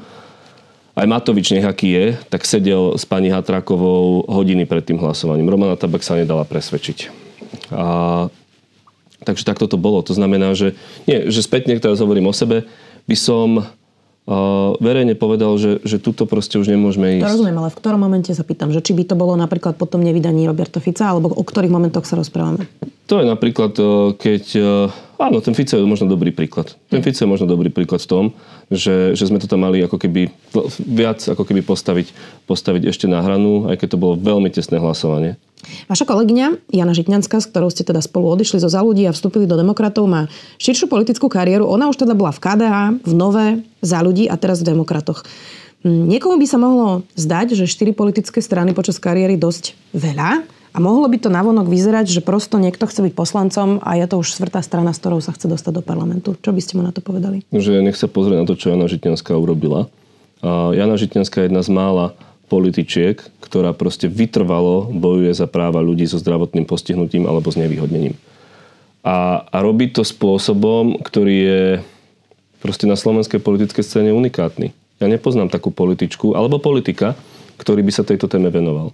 aj 0.96 1.08
Matovič 1.08 1.56
nech 1.56 1.64
aký 1.64 1.88
je, 1.92 2.06
tak 2.28 2.44
sedel 2.44 3.00
s 3.00 3.08
pani 3.08 3.32
Hatrakovou 3.32 4.28
hodiny 4.28 4.68
pred 4.68 4.84
tým 4.84 5.00
hlasovaním. 5.00 5.48
Romana 5.48 5.80
Tabak 5.80 6.04
sa 6.04 6.20
nedala 6.20 6.44
presvedčiť. 6.44 7.08
A, 7.72 8.28
takže 9.24 9.48
takto 9.48 9.72
to 9.72 9.80
bolo. 9.80 10.04
To 10.04 10.12
znamená, 10.12 10.52
že, 10.52 10.76
nie, 11.08 11.32
že 11.32 11.44
späť 11.44 11.72
teraz 11.80 12.04
hovorím 12.04 12.28
o 12.28 12.36
sebe, 12.36 12.68
by 13.08 13.16
som 13.16 13.64
uh, 14.28 14.78
verejne 14.82 15.18
povedal, 15.18 15.56
že, 15.58 15.80
že 15.82 15.98
tuto 15.98 16.28
proste 16.28 16.60
už 16.60 16.70
nemôžeme 16.70 17.18
ísť. 17.18 17.26
To 17.26 17.34
rozumiem, 17.40 17.58
ale 17.58 17.70
v 17.74 17.78
ktorom 17.78 18.02
momente 18.02 18.32
sa 18.34 18.44
pýtam, 18.46 18.70
že 18.70 18.84
či 18.84 18.92
by 18.94 19.04
to 19.08 19.16
bolo 19.16 19.34
napríklad 19.40 19.78
po 19.78 19.88
tom 19.88 20.02
nevydaní 20.02 20.46
Roberta 20.50 20.84
Fica, 20.84 21.10
alebo 21.10 21.32
o 21.32 21.44
ktorých 21.44 21.72
momentoch 21.72 22.06
sa 22.06 22.18
rozprávame? 22.20 22.68
To 23.12 23.20
je 23.20 23.28
napríklad, 23.28 23.76
keď... 24.16 24.44
Áno, 25.20 25.38
ten 25.44 25.52
Fico 25.52 25.76
je 25.76 25.84
možno 25.84 26.08
dobrý 26.08 26.32
príklad. 26.32 26.80
Ten 26.88 27.04
Fico 27.04 27.22
je 27.22 27.30
možno 27.30 27.44
dobrý 27.44 27.68
príklad 27.68 28.00
v 28.02 28.08
tom, 28.08 28.26
že, 28.72 29.14
že 29.20 29.28
sme 29.28 29.38
to 29.38 29.52
tam 29.52 29.68
mali 29.68 29.84
ako 29.84 30.00
keby 30.00 30.32
viac 30.88 31.20
ako 31.28 31.44
keby 31.44 31.62
postaviť, 31.62 32.08
postaviť 32.48 32.88
ešte 32.88 33.12
na 33.12 33.20
hranu, 33.20 33.68
aj 33.68 33.84
keď 33.84 33.88
to 33.94 34.02
bolo 34.02 34.16
veľmi 34.16 34.48
tesné 34.48 34.80
hlasovanie. 34.80 35.36
Vaša 35.90 36.06
kolegyňa 36.06 36.72
Jana 36.74 36.94
Žitňanská, 36.94 37.42
s 37.42 37.50
ktorou 37.50 37.70
ste 37.70 37.86
teda 37.86 38.02
spolu 38.02 38.32
odišli 38.34 38.62
zo 38.62 38.70
za 38.70 38.82
ľudí 38.82 39.06
a 39.06 39.16
vstúpili 39.16 39.46
do 39.46 39.58
demokratov, 39.58 40.10
má 40.10 40.32
širšiu 40.58 40.90
politickú 40.90 41.30
kariéru. 41.30 41.70
Ona 41.70 41.90
už 41.90 42.02
teda 42.02 42.18
bola 42.18 42.34
v 42.34 42.40
KDH, 42.42 42.76
v 43.06 43.14
Nové, 43.14 43.48
za 43.82 44.02
ľudí 44.02 44.30
a 44.30 44.36
teraz 44.38 44.62
v 44.62 44.74
demokratoch. 44.74 45.26
Hm, 45.82 46.10
niekomu 46.10 46.38
by 46.38 46.48
sa 46.50 46.58
mohlo 46.62 47.02
zdať, 47.18 47.58
že 47.58 47.66
štyri 47.70 47.94
politické 47.94 48.38
strany 48.42 48.78
počas 48.78 49.02
kariéry 49.02 49.38
dosť 49.38 49.74
veľa, 49.98 50.46
a 50.72 50.80
mohlo 50.80 51.04
by 51.12 51.20
to 51.20 51.28
navonok 51.28 51.68
vyzerať, 51.68 52.08
že 52.08 52.22
prosto 52.24 52.56
niekto 52.56 52.88
chce 52.88 53.04
byť 53.04 53.12
poslancom 53.12 53.84
a 53.84 54.00
je 54.00 54.08
to 54.08 54.16
už 54.24 54.40
štvrtá 54.40 54.64
strana, 54.64 54.96
s 54.96 55.04
ktorou 55.04 55.20
sa 55.20 55.36
chce 55.36 55.52
dostať 55.52 55.74
do 55.80 55.84
parlamentu. 55.84 56.32
Čo 56.40 56.56
by 56.56 56.62
ste 56.64 56.80
mu 56.80 56.82
na 56.88 56.96
to 56.96 57.04
povedali? 57.04 57.44
Že 57.52 57.84
nech 57.84 58.00
sa 58.00 58.08
pozrie 58.08 58.40
na 58.40 58.48
to, 58.48 58.56
čo 58.56 58.72
Jana 58.72 58.88
Žitňanská 58.88 59.36
urobila. 59.36 59.92
Jana 60.48 60.96
Žitňanská 60.96 61.44
je 61.44 61.48
jedna 61.52 61.60
z 61.60 61.70
mála 61.76 62.16
političiek, 62.52 63.24
ktorá 63.40 63.72
proste 63.72 64.12
vytrvalo 64.12 64.92
bojuje 64.92 65.32
za 65.32 65.48
práva 65.48 65.80
ľudí 65.80 66.04
so 66.04 66.20
zdravotným 66.20 66.68
postihnutím 66.68 67.24
alebo 67.24 67.48
s 67.48 67.56
nevýhodnením. 67.56 68.20
A, 69.08 69.48
a 69.48 69.58
robí 69.64 69.88
to 69.88 70.04
spôsobom, 70.04 71.00
ktorý 71.00 71.36
je 71.40 71.64
proste 72.60 72.86
na 72.86 73.00
slovenskej 73.00 73.40
politickej 73.40 73.82
scéne 73.88 74.12
unikátny. 74.12 74.76
Ja 75.00 75.08
nepoznám 75.08 75.48
takú 75.48 75.72
političku 75.72 76.36
alebo 76.36 76.60
politika, 76.60 77.16
ktorý 77.56 77.82
by 77.88 77.92
sa 77.96 78.04
tejto 78.04 78.28
téme 78.28 78.52
venoval. 78.52 78.92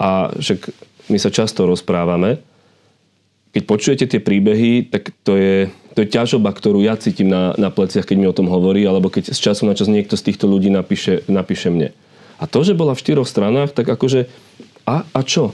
A 0.00 0.32
však 0.32 0.72
my 1.12 1.18
sa 1.20 1.28
často 1.28 1.68
rozprávame. 1.68 2.40
Keď 3.52 3.62
počujete 3.68 4.04
tie 4.08 4.20
príbehy, 4.20 4.88
tak 4.88 5.12
to 5.22 5.36
je, 5.36 5.70
to 5.94 6.02
je 6.02 6.08
ťažoba, 6.08 6.50
ktorú 6.50 6.82
ja 6.82 6.98
cítim 6.98 7.30
na, 7.30 7.52
na 7.54 7.70
pleciach, 7.70 8.08
keď 8.08 8.16
mi 8.18 8.26
o 8.28 8.36
tom 8.36 8.50
hovorí, 8.50 8.82
alebo 8.88 9.12
keď 9.12 9.30
z 9.30 9.38
času 9.38 9.68
na 9.68 9.76
čas 9.76 9.86
niekto 9.86 10.18
z 10.18 10.32
týchto 10.32 10.50
ľudí 10.50 10.72
napíše, 10.72 11.22
napíše 11.30 11.70
mne. 11.70 11.94
A 12.38 12.46
to, 12.46 12.62
že 12.62 12.78
bola 12.78 12.94
v 12.94 13.02
štyroch 13.02 13.26
stranách, 13.26 13.74
tak 13.74 13.86
akože 13.90 14.30
a, 14.86 15.04
a 15.04 15.20
čo? 15.26 15.52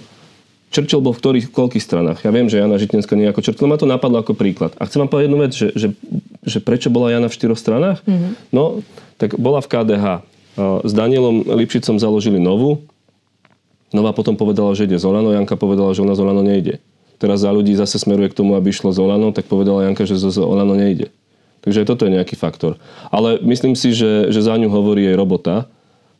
Čerčil 0.71 1.01
bol 1.01 1.15
v 1.15 1.21
ktorých, 1.23 1.47
koľkých 1.55 1.83
stranách? 1.83 2.19
Ja 2.23 2.31
viem, 2.35 2.51
že 2.51 2.59
Jana 2.59 2.79
Žitenská 2.79 3.15
nejako 3.15 3.43
Čerčil, 3.43 3.71
ma 3.71 3.79
to 3.79 3.89
napadlo 3.89 4.21
ako 4.21 4.35
príklad. 4.35 4.75
A 4.79 4.87
chcem 4.87 5.03
vám 5.03 5.11
povedať 5.11 5.27
jednu 5.31 5.39
vec, 5.41 5.53
že, 5.55 5.69
že, 5.75 5.89
že 6.43 6.59
prečo 6.59 6.91
bola 6.91 7.15
Jana 7.15 7.31
v 7.31 7.37
štyroch 7.37 7.59
stranách? 7.59 8.03
Mm-hmm. 8.05 8.33
No, 8.51 8.83
tak 9.17 9.39
bola 9.39 9.63
v 9.63 9.71
KDH. 9.71 10.07
S 10.83 10.93
Danielom 10.95 11.47
Lipšicom 11.47 11.99
založili 11.99 12.39
novú, 12.39 12.83
Nová 13.95 14.11
potom 14.11 14.35
povedala, 14.35 14.75
že 14.75 14.91
ide 14.91 14.99
Zolano, 14.99 15.31
Janka 15.31 15.55
povedala, 15.55 15.95
že 15.95 16.03
ona 16.03 16.19
Zolano 16.19 16.43
nejde. 16.43 16.83
Teraz 17.23 17.47
za 17.47 17.55
ľudí 17.55 17.79
zase 17.79 18.03
smeruje 18.03 18.35
k 18.35 18.39
tomu, 18.43 18.59
aby 18.59 18.75
išlo 18.75 18.91
Zolano, 18.91 19.31
tak 19.31 19.47
povedala 19.47 19.87
Janka, 19.87 20.03
že 20.03 20.19
Zolano 20.19 20.75
nejde. 20.75 21.15
Takže 21.63 21.87
toto 21.87 22.03
je 22.05 22.19
nejaký 22.19 22.35
faktor. 22.35 22.75
Ale 23.15 23.39
myslím 23.47 23.79
si, 23.79 23.95
že, 23.95 24.35
že 24.35 24.43
za 24.43 24.59
ňu 24.59 24.67
hovorí 24.67 25.07
jej 25.07 25.15
robota, 25.15 25.71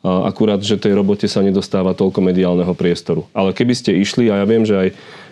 akurát, 0.05 0.61
že 0.61 0.77
tej 0.77 0.93
robote 0.93 1.25
sa 1.25 1.41
nedostáva 1.41 1.97
toľko 1.97 2.21
mediálneho 2.21 2.77
priestoru. 2.77 3.25
Ale 3.33 3.57
keby 3.57 3.73
ste 3.73 3.97
išli, 3.97 4.29
a 4.29 4.45
ja 4.45 4.47
viem, 4.47 4.69
že 4.69 4.77
aj 4.77 4.89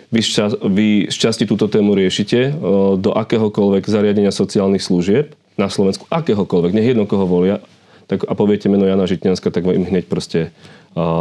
vy, 0.09 0.21
šťa, 0.21 0.45
vy 0.65 0.87
z 1.13 1.15
časti 1.15 1.45
túto 1.45 1.69
tému 1.69 1.93
riešite, 1.93 2.57
do 2.97 3.11
akéhokoľvek 3.13 3.85
zariadenia 3.85 4.33
sociálnych 4.33 4.81
služieb 4.81 5.37
na 5.57 5.69
Slovensku, 5.69 6.09
akéhokoľvek, 6.09 6.73
nech 6.73 6.89
jedno 6.89 7.05
koho 7.05 7.29
volia, 7.29 7.61
tak 8.09 8.25
a 8.25 8.33
poviete 8.33 8.67
meno 8.67 8.83
Jana 8.89 9.05
Žitňanska, 9.05 9.53
tak 9.53 9.63
im 9.63 9.85
hneď 9.85 10.09
proste 10.09 10.49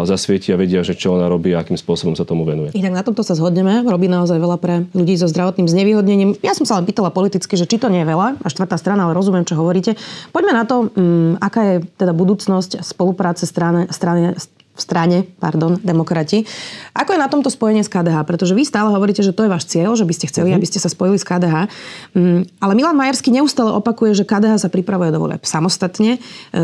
zasvieti 0.05 0.53
a 0.53 0.61
vedia, 0.61 0.85
že 0.85 0.93
čo 0.93 1.17
ona 1.17 1.27
robí 1.33 1.57
a 1.57 1.65
akým 1.65 1.81
spôsobom 1.81 2.13
sa 2.13 2.29
tomu 2.29 2.45
venuje. 2.45 2.77
Inak 2.77 2.93
na 2.93 3.03
tomto 3.05 3.25
sa 3.25 3.33
zhodneme. 3.33 3.81
Robí 3.89 4.07
naozaj 4.07 4.37
veľa 4.37 4.57
pre 4.61 4.85
ľudí 4.93 5.17
so 5.17 5.25
zdravotným 5.25 5.69
znevýhodnením. 5.69 6.31
Ja 6.45 6.53
som 6.53 6.69
sa 6.69 6.77
len 6.77 6.85
pýtala 6.85 7.09
politicky, 7.09 7.57
že 7.57 7.65
či 7.65 7.81
to 7.81 7.89
nie 7.89 8.05
je 8.05 8.09
veľa, 8.13 8.37
a 8.41 8.47
štvrtá 8.53 8.77
strana, 8.77 9.09
ale 9.09 9.17
rozumiem, 9.17 9.49
čo 9.49 9.57
hovoríte. 9.57 9.97
Poďme 10.31 10.53
na 10.53 10.65
to, 10.69 10.93
um, 10.93 11.41
aká 11.41 11.61
je 11.65 11.77
teda 11.97 12.13
budúcnosť 12.13 12.85
spolupráce 12.85 13.49
strany, 13.49 13.89
strany 13.89 14.37
v 14.73 14.81
strane, 14.81 15.29
pardon, 15.37 15.77
demokrati. 15.85 16.49
Ako 16.97 17.13
je 17.13 17.21
na 17.21 17.29
tomto 17.29 17.53
spojenie 17.53 17.85
s 17.85 17.93
KDH? 17.93 18.25
Pretože 18.25 18.57
vy 18.57 18.65
stále 18.65 18.89
hovoríte, 18.89 19.21
že 19.21 19.37
to 19.37 19.45
je 19.45 19.53
váš 19.53 19.69
cieľ, 19.69 19.93
že 19.93 20.09
by 20.09 20.15
ste 20.17 20.33
chceli, 20.33 20.49
uh-huh. 20.49 20.57
aby 20.57 20.65
ste 20.65 20.81
sa 20.81 20.89
spojili 20.89 21.21
s 21.21 21.29
KDH. 21.29 21.69
Mm, 22.17 22.49
ale 22.57 22.73
Milan 22.73 22.97
Majerský 22.97 23.29
neustále 23.29 23.69
opakuje, 23.69 24.17
že 24.17 24.25
KDH 24.25 24.65
sa 24.65 24.73
pripravuje 24.73 25.13
do 25.13 25.21
volieb 25.21 25.45
samostatne 25.45 26.17
e, 26.17 26.19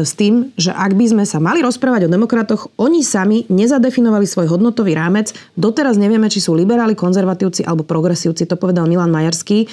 s 0.08 0.16
tým, 0.16 0.56
že 0.56 0.72
ak 0.72 0.96
by 0.96 1.04
sme 1.04 1.24
sa 1.28 1.36
mali 1.36 1.60
rozprávať 1.60 2.08
o 2.08 2.12
demokratoch, 2.12 2.72
oni 2.80 3.04
sami 3.04 3.44
nezadefinovali 3.52 4.24
svoj 4.24 4.56
hodnotový 4.56 4.96
rámec. 4.96 5.36
Doteraz 5.60 6.00
nevieme, 6.00 6.32
či 6.32 6.40
sú 6.40 6.56
liberáli, 6.56 6.96
konzervatívci 6.96 7.68
alebo 7.68 7.84
progresívci. 7.84 8.48
To 8.48 8.56
povedal 8.56 8.88
Milan 8.88 9.12
Majerský. 9.12 9.68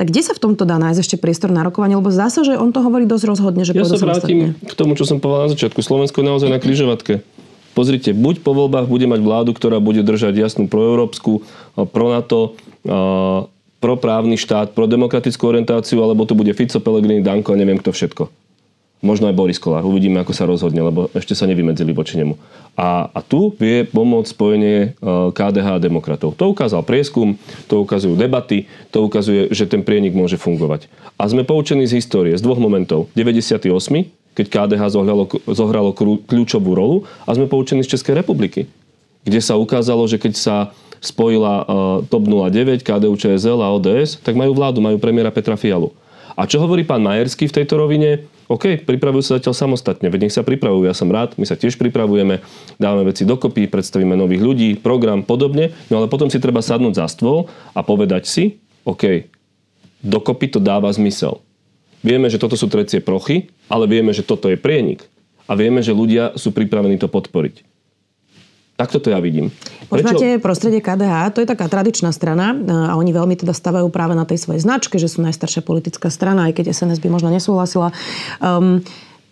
Tak 0.00 0.08
kde 0.08 0.22
sa 0.24 0.32
v 0.32 0.40
tomto 0.40 0.64
dá 0.64 0.80
nájsť 0.80 1.00
ešte 1.04 1.16
priestor 1.20 1.52
na 1.52 1.60
rokovanie? 1.60 1.92
Lebo 1.92 2.08
zdá 2.08 2.32
sa, 2.32 2.40
že 2.40 2.56
on 2.56 2.72
to 2.72 2.80
hovorí 2.80 3.04
dosť 3.04 3.24
rozhodne, 3.28 3.68
že 3.68 3.76
Ja 3.76 3.84
sa 3.84 4.00
vrátim 4.00 4.56
k 4.56 4.72
tomu, 4.72 4.96
čo 4.96 5.04
som 5.04 5.20
povedal 5.20 5.50
na 5.50 5.52
začiatku. 5.52 5.84
Slovensko 5.84 6.24
je 6.24 6.26
naozaj 6.30 6.48
na 6.48 6.56
križovatke. 6.56 7.20
Pozrite, 7.70 8.10
buď 8.10 8.42
po 8.42 8.50
voľbách 8.50 8.90
bude 8.90 9.06
mať 9.06 9.20
vládu, 9.22 9.50
ktorá 9.54 9.78
bude 9.78 10.02
držať 10.02 10.34
jasnú 10.34 10.66
proeurópsku, 10.66 11.46
pro 11.94 12.06
NATO, 12.10 12.58
pro 13.80 13.94
právny 13.96 14.36
štát, 14.36 14.74
pro 14.74 14.90
demokratickú 14.90 15.40
orientáciu, 15.46 16.02
alebo 16.02 16.26
to 16.26 16.34
bude 16.34 16.52
Fico, 16.52 16.82
Pellegrini, 16.82 17.24
Danko 17.24 17.54
a 17.54 17.60
neviem 17.60 17.80
kto 17.80 17.94
všetko. 17.94 18.28
Možno 19.00 19.32
aj 19.32 19.38
Boris 19.38 19.56
Kolár. 19.56 19.80
Uvidíme, 19.88 20.20
ako 20.20 20.36
sa 20.36 20.44
rozhodne, 20.44 20.84
lebo 20.84 21.08
ešte 21.16 21.32
sa 21.32 21.48
nevymedzili 21.48 21.96
voči 21.96 22.20
nemu. 22.20 22.36
A, 22.76 23.08
a 23.08 23.24
tu 23.24 23.56
vie 23.56 23.88
pomôcť 23.88 24.28
spojenie 24.28 24.92
KDH 25.32 25.80
a 25.80 25.80
demokratov. 25.80 26.36
To 26.36 26.52
ukázal 26.52 26.84
prieskum, 26.84 27.40
to 27.64 27.80
ukazujú 27.80 28.12
debaty, 28.20 28.68
to 28.92 29.00
ukazuje, 29.00 29.48
že 29.56 29.64
ten 29.72 29.80
prienik 29.80 30.12
môže 30.12 30.36
fungovať. 30.36 30.92
A 31.16 31.24
sme 31.32 31.48
poučení 31.48 31.88
z 31.88 31.96
histórie, 31.96 32.36
z 32.36 32.44
dvoch 32.44 32.60
momentov. 32.60 33.08
98 33.16 34.19
keď 34.40 34.46
KDH 34.48 34.96
zohralo, 34.96 35.28
zohralo 35.44 35.90
kľúčovú 36.24 36.72
rolu 36.72 36.96
a 37.28 37.36
sme 37.36 37.44
poučení 37.44 37.84
z 37.84 37.92
Českej 37.92 38.16
republiky, 38.16 38.64
kde 39.28 39.40
sa 39.44 39.60
ukázalo, 39.60 40.08
že 40.08 40.16
keď 40.16 40.32
sa 40.32 40.56
spojila 41.04 41.64
uh, 41.64 41.64
TOP 42.08 42.24
09, 42.24 42.80
KDU, 42.80 43.12
ČSL 43.20 43.60
a 43.60 43.68
ODS, 43.76 44.16
tak 44.24 44.32
majú 44.32 44.56
vládu, 44.56 44.80
majú 44.80 44.96
premiéra 44.96 45.28
Petra 45.28 45.60
Fialu. 45.60 45.92
A 46.40 46.48
čo 46.48 46.56
hovorí 46.56 46.88
pán 46.88 47.04
Majerský 47.04 47.52
v 47.52 47.56
tejto 47.60 47.76
rovine? 47.76 48.24
OK, 48.48 48.82
pripravujú 48.82 49.22
sa 49.22 49.36
zatiaľ 49.38 49.54
samostatne, 49.54 50.08
veď 50.10 50.26
nech 50.26 50.34
sa 50.34 50.42
pripravujú, 50.42 50.88
ja 50.88 50.96
som 50.96 51.06
rád, 51.06 51.38
my 51.38 51.46
sa 51.46 51.54
tiež 51.54 51.78
pripravujeme, 51.78 52.42
dávame 52.82 53.12
veci 53.12 53.22
dokopy, 53.22 53.70
predstavíme 53.70 54.18
nových 54.18 54.42
ľudí, 54.42 54.68
program, 54.80 55.22
podobne, 55.22 55.70
no 55.86 56.02
ale 56.02 56.10
potom 56.10 56.26
si 56.26 56.42
treba 56.42 56.58
sadnúť 56.58 56.98
za 56.98 57.06
stôl 57.06 57.46
a 57.76 57.84
povedať 57.86 58.26
si, 58.26 58.58
OK, 58.82 59.30
dokopy 60.02 60.50
to 60.50 60.58
dáva 60.58 60.90
zmysel. 60.90 61.38
Vieme, 62.00 62.32
že 62.32 62.40
toto 62.40 62.56
sú 62.56 62.66
trecie 62.72 63.04
prochy, 63.04 63.52
ale 63.68 63.84
vieme, 63.84 64.16
že 64.16 64.24
toto 64.24 64.48
je 64.48 64.56
prienik. 64.56 65.04
A 65.50 65.58
vieme, 65.58 65.84
že 65.84 65.92
ľudia 65.92 66.38
sú 66.38 66.54
pripravení 66.54 66.96
to 66.96 67.10
podporiť. 67.10 67.66
Takto 68.80 68.96
to 68.96 69.12
ja 69.12 69.20
vidím. 69.20 69.52
Poznáte 69.92 70.40
prostredie 70.40 70.80
KDH, 70.80 71.36
to 71.36 71.44
je 71.44 71.48
taká 71.52 71.68
tradičná 71.68 72.16
strana 72.16 72.56
a 72.88 72.96
oni 72.96 73.12
veľmi 73.12 73.36
teda 73.36 73.52
stavajú 73.52 73.92
práve 73.92 74.16
na 74.16 74.24
tej 74.24 74.40
svojej 74.40 74.64
značke, 74.64 74.96
že 74.96 75.12
sú 75.12 75.20
najstaršia 75.20 75.60
politická 75.60 76.08
strana, 76.08 76.48
aj 76.48 76.56
keď 76.56 76.72
SNS 76.72 77.04
by 77.04 77.12
možno 77.12 77.28
nesúhlasila. 77.28 77.92
Um, 78.40 78.80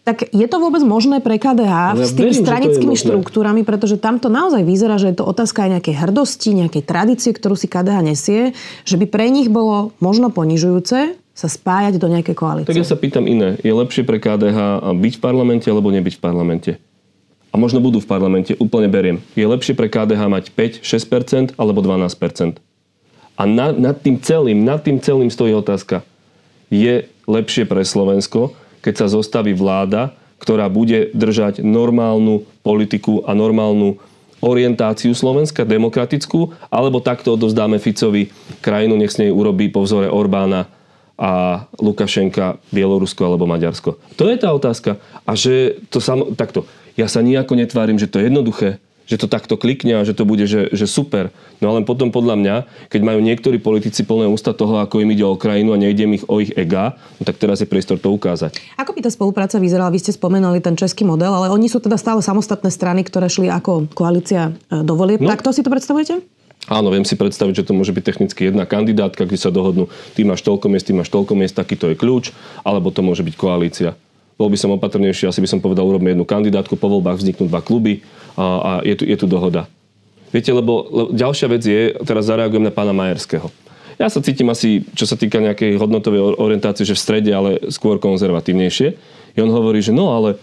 tak 0.04 0.28
je 0.32 0.44
to 0.48 0.56
vôbec 0.60 0.80
možné 0.84 1.20
pre 1.24 1.36
KDH 1.40 1.96
ja 1.96 2.04
s 2.04 2.12
tými 2.16 2.32
verím, 2.32 2.44
stranickými 2.44 2.96
štruktúrami, 2.96 3.60
pretože 3.64 4.00
tam 4.00 4.20
to 4.20 4.32
naozaj 4.32 4.64
vyzerá, 4.64 5.00
že 5.00 5.12
je 5.12 5.20
to 5.20 5.24
otázka 5.24 5.64
aj 5.64 5.80
nejakej 5.80 5.94
hrdosti, 5.96 6.50
nejakej 6.52 6.82
tradície, 6.84 7.30
ktorú 7.32 7.56
si 7.56 7.68
KDH 7.68 7.96
nesie, 8.04 8.40
že 8.88 8.96
by 9.00 9.04
pre 9.08 9.28
nich 9.28 9.52
bolo 9.52 9.96
možno 10.00 10.28
ponižujúce 10.32 11.27
sa 11.38 11.46
spájať 11.46 12.02
do 12.02 12.10
nejakej 12.10 12.34
koalície. 12.34 12.66
Tak 12.74 12.82
ja 12.82 12.90
sa 12.90 12.98
pýtam 12.98 13.30
iné. 13.30 13.54
Je 13.62 13.70
lepšie 13.70 14.02
pre 14.02 14.18
KDH 14.18 14.90
byť 14.98 15.12
v 15.14 15.22
parlamente 15.22 15.70
alebo 15.70 15.94
nebyť 15.94 16.18
v 16.18 16.22
parlamente? 16.22 16.70
A 17.48 17.54
možno 17.54 17.78
budú 17.78 18.02
v 18.02 18.10
parlamente, 18.10 18.58
úplne 18.58 18.90
beriem. 18.90 19.22
Je 19.38 19.46
lepšie 19.46 19.78
pre 19.78 19.86
KDH 19.86 20.18
mať 20.18 20.44
5, 20.50 20.82
6% 20.82 21.54
alebo 21.54 21.78
12%. 21.78 22.58
A 23.38 23.42
na, 23.46 23.70
nad 23.70 23.94
tým 24.02 24.18
celým, 24.18 24.66
nad 24.66 24.82
tým 24.82 24.98
celým 24.98 25.30
stojí 25.30 25.54
otázka. 25.54 26.02
Je 26.74 27.06
lepšie 27.30 27.70
pre 27.70 27.86
Slovensko, 27.86 28.58
keď 28.82 29.06
sa 29.06 29.06
zostaví 29.06 29.54
vláda, 29.54 30.18
ktorá 30.42 30.66
bude 30.66 31.14
držať 31.14 31.62
normálnu 31.62 32.50
politiku 32.66 33.22
a 33.22 33.32
normálnu 33.38 34.02
orientáciu 34.42 35.14
Slovenska, 35.14 35.62
demokratickú, 35.62 36.50
alebo 36.66 36.98
takto 36.98 37.38
odovzdáme 37.38 37.78
Ficovi 37.78 38.34
krajinu, 38.58 38.98
nech 38.98 39.14
s 39.14 39.22
nej 39.22 39.30
urobí 39.30 39.70
po 39.70 39.86
vzore 39.86 40.10
Orbána 40.10 40.77
a 41.18 41.66
Lukašenka 41.82 42.62
Bielorusko 42.70 43.26
alebo 43.26 43.50
Maďarsko. 43.50 43.98
To 44.14 44.24
je 44.30 44.38
tá 44.38 44.54
otázka. 44.54 45.02
A 45.26 45.34
že 45.34 45.82
to 45.90 45.98
samo, 45.98 46.30
takto, 46.38 46.62
ja 46.94 47.10
sa 47.10 47.26
nejako 47.26 47.58
netvárim, 47.58 47.98
že 47.98 48.06
to 48.06 48.22
je 48.22 48.30
jednoduché, 48.30 48.78
že 49.08 49.18
to 49.18 49.26
takto 49.26 49.58
klikne 49.58 49.98
a 49.98 50.06
že 50.06 50.14
to 50.14 50.22
bude, 50.22 50.44
že, 50.46 50.70
že 50.70 50.86
super. 50.86 51.34
No 51.58 51.74
ale 51.74 51.82
potom 51.82 52.12
podľa 52.12 52.36
mňa, 52.38 52.56
keď 52.92 53.00
majú 53.02 53.20
niektorí 53.24 53.58
politici 53.58 54.04
plné 54.04 54.28
ústa 54.30 54.54
toho, 54.54 54.78
ako 54.78 55.00
im 55.02 55.10
ide 55.16 55.24
o 55.24 55.34
krajinu 55.34 55.74
a 55.74 55.80
nejde 55.80 56.06
im 56.06 56.14
ich 56.20 56.24
o 56.28 56.38
ich 56.38 56.54
ega, 56.54 57.00
no 57.18 57.26
tak 57.26 57.40
teraz 57.40 57.58
je 57.58 57.66
priestor 57.66 57.96
to 57.98 58.14
ukázať. 58.14 58.60
Ako 58.78 58.94
by 58.94 59.00
tá 59.02 59.10
spolupráca 59.10 59.56
vyzerala? 59.58 59.90
Vy 59.90 60.04
ste 60.06 60.12
spomenuli 60.14 60.62
ten 60.62 60.76
český 60.76 61.08
model, 61.08 61.34
ale 61.34 61.50
oni 61.50 61.66
sú 61.66 61.82
teda 61.82 61.98
stále 61.98 62.22
samostatné 62.22 62.70
strany, 62.70 63.02
ktoré 63.02 63.26
šli 63.26 63.50
ako 63.50 63.90
koalícia 63.90 64.54
e, 64.70 64.84
do 64.84 64.94
volieb. 64.94 65.18
No. 65.18 65.34
to 65.34 65.50
si 65.50 65.64
to 65.64 65.72
predstavujete? 65.72 66.37
Áno, 66.68 66.92
viem 66.92 67.04
si 67.08 67.16
predstaviť, 67.16 67.64
že 67.64 67.66
to 67.66 67.72
môže 67.72 67.96
byť 67.96 68.04
technicky 68.04 68.52
jedna 68.52 68.68
kandidátka, 68.68 69.24
kde 69.24 69.40
sa 69.40 69.48
dohodnú, 69.48 69.88
ty 70.12 70.22
máš 70.22 70.44
toľko 70.44 70.68
miest, 70.68 70.84
ty 70.84 70.92
máš 70.92 71.08
toľko 71.08 71.32
miest, 71.32 71.56
takýto 71.56 71.88
je 71.88 71.96
kľúč, 71.96 72.36
alebo 72.60 72.92
to 72.92 73.00
môže 73.00 73.24
byť 73.24 73.34
koalícia. 73.40 73.96
Bol 74.36 74.52
by 74.52 74.58
som 74.60 74.76
opatrnejší, 74.76 75.26
asi 75.26 75.40
by 75.40 75.48
som 75.48 75.64
povedal, 75.64 75.88
urobme 75.88 76.12
jednu 76.12 76.28
kandidátku, 76.28 76.76
po 76.76 76.92
voľbách 76.92 77.24
vzniknú 77.24 77.48
dva 77.48 77.64
kluby 77.64 78.04
a, 78.36 78.44
a 78.44 78.70
je, 78.84 78.94
tu, 79.00 79.04
je 79.08 79.16
tu 79.16 79.26
dohoda. 79.26 79.66
Viete, 80.28 80.52
lebo, 80.52 80.86
lebo 80.92 81.08
ďalšia 81.16 81.48
vec 81.48 81.64
je, 81.64 81.96
teraz 82.04 82.28
zareagujem 82.28 82.62
na 82.62 82.70
pána 82.70 82.92
Majerského. 82.92 83.48
Ja 83.98 84.06
sa 84.06 84.22
cítim 84.22 84.46
asi, 84.46 84.86
čo 84.94 85.10
sa 85.10 85.18
týka 85.18 85.42
nejakej 85.42 85.74
hodnotovej 85.80 86.38
orientácie, 86.38 86.86
že 86.86 86.94
v 86.94 87.02
strede, 87.02 87.34
ale 87.34 87.58
skôr 87.74 87.98
konzervatívnejšie. 87.98 88.88
I 89.34 89.38
on 89.42 89.50
hovorí, 89.50 89.82
že 89.82 89.90
no 89.90 90.14
ale 90.14 90.38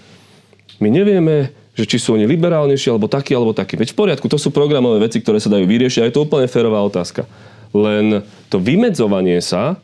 my 0.84 0.92
nevieme, 0.92 1.56
že 1.76 1.84
či 1.84 2.00
sú 2.00 2.16
oni 2.16 2.24
liberálnejší, 2.24 2.88
alebo 2.88 3.12
takí, 3.12 3.36
alebo 3.36 3.52
takí. 3.52 3.76
Veď 3.76 3.92
v 3.92 4.00
poriadku, 4.00 4.32
to 4.32 4.40
sú 4.40 4.50
programové 4.56 5.04
veci, 5.04 5.20
ktoré 5.20 5.44
sa 5.44 5.52
dajú 5.52 5.68
vyriešiť 5.68 6.00
a 6.02 6.08
je 6.08 6.16
to 6.16 6.24
úplne 6.24 6.48
férová 6.48 6.80
otázka. 6.88 7.28
Len 7.76 8.24
to 8.48 8.64
vymedzovanie 8.64 9.44
sa 9.44 9.76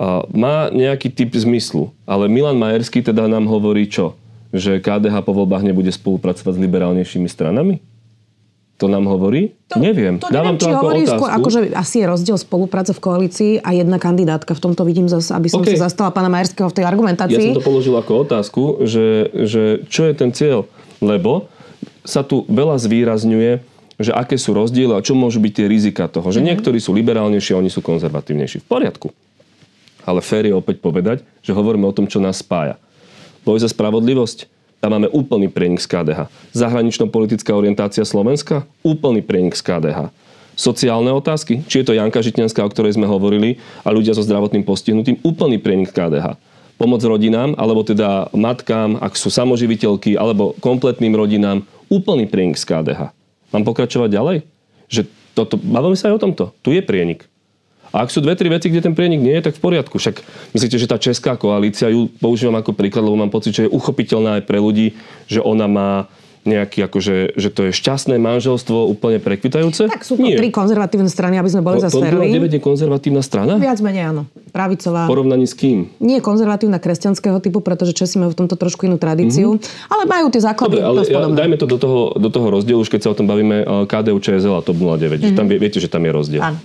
a, 0.00 0.24
má 0.32 0.72
nejaký 0.72 1.12
typ 1.12 1.36
zmyslu. 1.36 1.92
Ale 2.08 2.32
Milan 2.32 2.56
Majerský 2.56 3.04
teda 3.04 3.28
nám 3.28 3.44
hovorí 3.52 3.84
čo? 3.84 4.16
Že 4.56 4.80
KDH 4.80 5.20
po 5.28 5.36
voľbách 5.36 5.68
nebude 5.68 5.92
spolupracovať 5.92 6.56
s 6.56 6.62
liberálnejšími 6.64 7.28
stranami? 7.28 7.84
To 8.76 8.92
nám 8.92 9.08
hovorí? 9.08 9.56
To, 9.72 9.80
neviem. 9.80 10.20
To 10.20 10.28
Dávam 10.28 10.56
neviem, 10.56 10.60
to 10.60 10.64
či 10.68 10.72
ako 10.72 10.80
hovorí 10.84 11.02
otázku. 11.04 11.16
skôr, 11.16 11.30
akože 11.32 11.58
asi 11.72 11.96
je 12.00 12.06
rozdiel 12.12 12.36
spolupráca 12.36 12.92
v 12.92 13.00
koalícii 13.00 13.52
a 13.64 13.72
jedna 13.72 13.96
kandidátka. 13.96 14.52
V 14.52 14.60
tomto 14.60 14.84
vidím 14.84 15.08
zase, 15.08 15.32
aby 15.32 15.48
som 15.48 15.64
okay. 15.64 15.80
sa 15.80 15.88
zastala 15.88 16.12
pána 16.12 16.28
Majerského 16.28 16.68
v 16.68 16.76
tej 16.76 16.84
argumentácii. 16.84 17.40
Ja 17.40 17.56
som 17.56 17.60
to 17.60 17.64
položil 17.64 17.96
ako 17.96 18.12
otázku, 18.28 18.62
že, 18.84 19.32
že 19.32 19.62
čo 19.88 20.04
je 20.04 20.12
ten 20.12 20.28
cieľ? 20.36 20.68
Lebo 21.00 21.50
sa 22.06 22.22
tu 22.22 22.46
veľa 22.46 22.78
zvýrazňuje, 22.78 23.60
že 23.96 24.12
aké 24.12 24.36
sú 24.36 24.52
rozdiely 24.52 24.92
a 24.92 25.04
čo 25.04 25.16
môžu 25.16 25.40
byť 25.40 25.52
tie 25.52 25.66
rizika 25.66 26.04
toho. 26.06 26.28
Že 26.28 26.40
mm-hmm. 26.40 26.48
niektorí 26.52 26.78
sú 26.78 26.92
liberálnejší 26.92 27.56
a 27.56 27.60
oni 27.60 27.72
sú 27.72 27.80
konzervatívnejší. 27.80 28.62
V 28.64 28.66
poriadku. 28.68 29.08
Ale 30.06 30.22
fér 30.22 30.46
je 30.46 30.54
opäť 30.54 30.78
povedať, 30.78 31.26
že 31.42 31.56
hovoríme 31.56 31.88
o 31.88 31.96
tom, 31.96 32.06
čo 32.06 32.22
nás 32.22 32.38
spája. 32.38 32.78
Boj 33.42 33.58
za 33.58 33.70
spravodlivosť, 33.72 34.46
tam 34.78 34.94
máme 34.94 35.08
úplný 35.10 35.50
prienik 35.50 35.82
z 35.82 35.88
KDH. 35.90 36.30
Zahranično-politická 36.54 37.56
orientácia 37.56 38.04
Slovenska, 38.06 38.68
úplný 38.86 39.24
prienik 39.24 39.56
z 39.58 39.64
KDH. 39.64 40.12
Sociálne 40.56 41.12
otázky, 41.12 41.64
či 41.68 41.82
je 41.82 41.86
to 41.90 41.96
Janka 41.96 42.22
Žitňanská, 42.22 42.64
o 42.64 42.72
ktorej 42.72 42.96
sme 42.96 43.08
hovorili, 43.08 43.60
a 43.84 43.92
ľudia 43.92 44.16
so 44.16 44.24
zdravotným 44.24 44.64
postihnutím, 44.64 45.20
úplný 45.26 45.58
prienik 45.58 45.92
KDH 45.92 46.38
pomoc 46.76 47.00
rodinám, 47.04 47.56
alebo 47.56 47.82
teda 47.82 48.28
matkám, 48.36 49.00
ak 49.00 49.16
sú 49.16 49.32
samoživiteľky, 49.32 50.16
alebo 50.16 50.52
kompletným 50.60 51.16
rodinám, 51.16 51.64
úplný 51.88 52.28
prienik 52.28 52.60
z 52.60 52.68
KDH. 52.68 53.00
Mám 53.52 53.64
pokračovať 53.64 54.10
ďalej? 54.12 54.36
Že 54.92 55.02
toto, 55.32 55.56
bavíme 55.60 55.96
sa 55.96 56.12
aj 56.12 56.16
o 56.16 56.22
tomto. 56.22 56.44
Tu 56.60 56.76
je 56.76 56.82
prienik. 56.84 57.24
A 57.94 58.04
ak 58.04 58.12
sú 58.12 58.20
dve, 58.20 58.36
tri 58.36 58.52
veci, 58.52 58.68
kde 58.68 58.84
ten 58.84 58.92
prienik 58.92 59.24
nie 59.24 59.32
je, 59.40 59.48
tak 59.48 59.56
v 59.56 59.64
poriadku. 59.64 59.96
Však 59.96 60.20
myslíte, 60.52 60.76
že 60.76 60.90
tá 60.90 61.00
česká 61.00 61.32
koalícia, 61.40 61.88
ju 61.88 62.12
používam 62.20 62.58
ako 62.60 62.76
príklad, 62.76 63.08
lebo 63.08 63.16
mám 63.16 63.32
pocit, 63.32 63.56
že 63.56 63.64
je 63.64 63.72
uchopiteľná 63.72 64.40
aj 64.40 64.44
pre 64.44 64.60
ľudí, 64.60 64.92
že 65.30 65.40
ona 65.40 65.64
má 65.64 65.90
nejaký, 66.46 66.86
akože, 66.86 67.34
že 67.36 67.48
to 67.50 67.68
je 67.68 67.72
šťastné 67.74 68.16
manželstvo 68.16 68.86
úplne 68.86 69.18
prekvitajúce? 69.18 69.90
Tak 69.90 70.06
sú 70.06 70.14
to 70.16 70.24
Nie. 70.24 70.38
tri 70.38 70.54
konzervatívne 70.54 71.10
strany, 71.10 71.36
aby 71.36 71.50
sme 71.50 71.62
boli 71.66 71.82
za 71.82 71.90
sférovi. 71.90 72.30
9 72.30 72.56
je 72.56 72.62
konzervatívna 72.62 73.20
strana? 73.20 73.58
Viac 73.58 73.82
menej 73.82 74.14
áno. 74.14 74.22
Pravicová. 74.54 75.04
Porovnaní 75.10 75.44
s 75.44 75.52
kým? 75.52 75.92
Nie 76.00 76.24
konzervatívna 76.24 76.80
kresťanského 76.80 77.42
typu, 77.44 77.60
pretože 77.60 77.92
Česi 77.92 78.16
majú 78.16 78.32
v 78.32 78.46
tomto 78.46 78.56
trošku 78.56 78.88
inú 78.88 78.96
tradíciu, 78.96 79.58
mm-hmm. 79.58 79.92
ale 79.92 80.02
majú 80.08 80.32
tie 80.32 80.40
základy. 80.40 80.80
Dobre, 80.80 80.86
ale 80.86 81.00
ja, 81.04 81.28
dajme 81.28 81.56
to 81.60 81.66
do 81.68 81.76
toho, 81.76 82.16
do 82.16 82.30
toho 82.32 82.48
rozdielu, 82.48 82.80
už 82.80 82.88
keď 82.88 83.00
sa 83.04 83.08
o 83.12 83.16
tom 83.18 83.28
bavíme, 83.28 83.66
KDU, 83.90 84.16
ČSL 84.16 84.54
a 84.56 84.62
TOP 84.64 84.78
09. 84.78 84.86
Mm-hmm. 84.96 85.20
Že 85.28 85.32
tam, 85.36 85.46
viete, 85.50 85.78
že 85.82 85.90
tam 85.90 86.02
je 86.06 86.12
rozdiel. 86.14 86.40
Áno. 86.40 86.58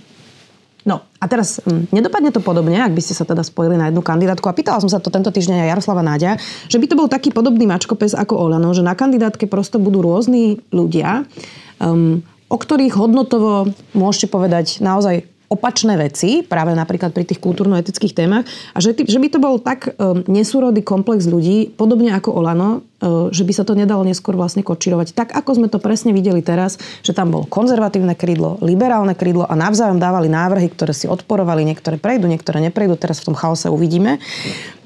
No 0.81 1.05
a 1.21 1.25
teraz 1.29 1.61
hm, 1.61 1.93
nedopadne 1.93 2.33
to 2.33 2.41
podobne, 2.41 2.81
ak 2.81 2.93
by 2.93 3.01
ste 3.01 3.13
sa 3.13 3.21
teda 3.21 3.45
spojili 3.45 3.77
na 3.77 3.93
jednu 3.93 4.01
kandidátku. 4.01 4.49
A 4.49 4.57
pýtala 4.57 4.81
som 4.81 4.89
sa 4.89 4.97
to 4.97 5.13
tento 5.13 5.29
týždeň 5.29 5.61
aj 5.65 5.69
Jaroslava 5.77 6.01
Náďa, 6.01 6.41
že 6.65 6.81
by 6.81 6.85
to 6.89 6.97
bol 6.97 7.05
taký 7.05 7.29
podobný 7.29 7.69
mačkopes 7.69 8.17
ako 8.17 8.49
Olano, 8.49 8.73
že 8.73 8.81
na 8.81 8.97
kandidátke 8.97 9.45
prosto 9.45 9.77
budú 9.77 10.01
rôzni 10.01 10.57
ľudia, 10.73 11.29
um, 11.77 12.25
o 12.49 12.57
ktorých 12.57 12.97
hodnotovo 12.97 13.69
môžete 13.93 14.27
povedať 14.33 14.81
naozaj 14.81 15.23
opačné 15.51 15.99
veci, 15.99 16.47
práve 16.47 16.71
napríklad 16.71 17.11
pri 17.11 17.27
tých 17.27 17.43
kultúrno-etických 17.43 18.15
témach, 18.15 18.47
a 18.71 18.79
že, 18.79 18.95
že 18.95 19.19
by 19.19 19.27
to 19.27 19.39
bol 19.43 19.59
tak 19.59 19.91
um, 19.99 20.23
nesúrodý 20.31 20.79
komplex 20.79 21.27
ľudí, 21.27 21.75
podobne 21.75 22.15
ako 22.15 22.39
Olano, 22.39 22.87
že 23.35 23.43
by 23.43 23.51
sa 23.51 23.67
to 23.67 23.75
nedalo 23.75 24.07
neskôr 24.07 24.39
vlastne 24.39 24.63
kočirovať. 24.63 25.11
Tak, 25.11 25.35
ako 25.35 25.51
sme 25.59 25.67
to 25.67 25.83
presne 25.83 26.15
videli 26.15 26.39
teraz, 26.39 26.79
že 27.03 27.11
tam 27.11 27.35
bolo 27.35 27.43
konzervatívne 27.43 28.15
krídlo, 28.15 28.55
liberálne 28.63 29.11
krídlo 29.11 29.43
a 29.43 29.59
navzájom 29.59 29.99
dávali 29.99 30.31
návrhy, 30.31 30.71
ktoré 30.71 30.95
si 30.95 31.11
odporovali, 31.11 31.67
niektoré 31.67 31.99
prejdú, 31.99 32.31
niektoré 32.31 32.63
neprejdú, 32.71 32.95
teraz 32.95 33.19
v 33.19 33.33
tom 33.33 33.35
chaose 33.35 33.67
uvidíme. 33.67 34.23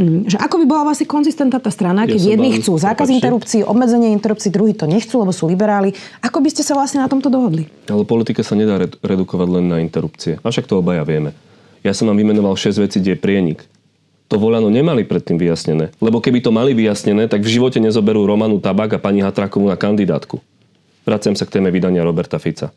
Um, 0.02 0.26
že 0.26 0.42
ako 0.42 0.64
by 0.64 0.66
bola 0.66 0.90
vlastne 0.90 1.06
konzistentná 1.06 1.62
tá 1.62 1.70
strana, 1.70 2.10
keď 2.10 2.18
ja 2.18 2.34
jedni 2.34 2.58
chcú 2.58 2.74
zákaz 2.82 3.14
interrupcií, 3.14 3.62
obmedzenie 3.62 4.10
interrupcií, 4.18 4.50
druhí 4.50 4.74
to 4.74 4.90
nechcú, 4.90 5.22
lebo 5.22 5.30
sú 5.30 5.46
liberáli. 5.46 5.94
Ako 6.26 6.42
by 6.42 6.50
ste 6.50 6.66
sa 6.66 6.74
vlastne 6.74 7.06
na 7.06 7.12
tomto 7.12 7.30
dohodli? 7.30 7.70
Ale 7.86 8.02
politika 8.02 8.42
sa 8.42 8.58
nedá 8.58 8.82
redukovať 8.82 9.48
len 9.54 9.66
na 9.70 9.78
interrupcie 9.78 10.42
však 10.56 10.72
to 10.72 10.80
obaja 10.80 11.04
vieme. 11.04 11.36
Ja 11.84 11.92
som 11.92 12.08
vám 12.08 12.16
vymenoval 12.16 12.56
6 12.56 12.80
vecí, 12.80 13.04
kde 13.04 13.20
je 13.20 13.20
prienik. 13.20 13.60
To 14.26 14.42
Voľano 14.42 14.74
nemali 14.74 15.06
predtým 15.06 15.38
vyjasnené. 15.38 15.94
Lebo 16.02 16.18
keby 16.18 16.42
to 16.42 16.50
mali 16.50 16.74
vyjasnené, 16.74 17.30
tak 17.30 17.46
v 17.46 17.54
živote 17.62 17.78
nezoberú 17.78 18.26
Romanu 18.26 18.58
Tabak 18.58 18.98
a 18.98 19.00
pani 19.00 19.22
Hatrakovú 19.22 19.70
na 19.70 19.78
kandidátku. 19.78 20.42
Vraciam 21.06 21.38
sa 21.38 21.46
k 21.46 21.62
téme 21.62 21.70
vydania 21.70 22.02
Roberta 22.02 22.42
Fica. 22.42 22.74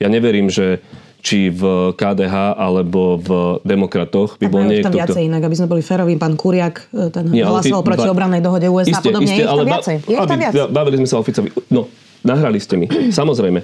Ja 0.00 0.08
neverím, 0.08 0.48
že 0.48 0.80
či 1.24 1.50
v 1.50 1.92
KDH 1.96 2.54
alebo 2.54 3.18
v 3.18 3.30
demokratoch 3.66 4.38
by 4.38 4.46
bol 4.46 4.62
niekto... 4.62 4.92
tam 4.92 4.94
viacej 4.94 5.26
inak, 5.26 5.42
aby 5.42 5.56
sme 5.58 5.66
boli 5.66 5.82
férovi. 5.82 6.14
Pán 6.14 6.38
Kuriak, 6.38 6.86
e, 6.94 7.10
ten 7.10 7.26
Nie, 7.34 7.48
hlasoval 7.48 7.82
ty, 7.82 7.88
proti 7.90 8.06
ba... 8.06 8.12
obrannej 8.14 8.40
dohode 8.44 8.68
USA 8.70 8.94
iste, 8.94 9.10
podobne. 9.10 9.34
Iste, 9.34 9.42
je 9.42 9.48
ale 9.48 9.60
tam 9.64 9.68
viacej. 9.74 9.96
Je 10.06 10.16
tam 10.16 10.38
viac. 10.38 10.52
Bavili 10.70 10.96
sme 11.02 11.08
sa 11.08 11.16
o 11.18 11.22
Ficovi. 11.26 11.48
No, 11.72 11.90
nahrali 12.22 12.62
ste 12.62 12.78
mi. 12.78 12.86
Samozrejme. 13.20 13.60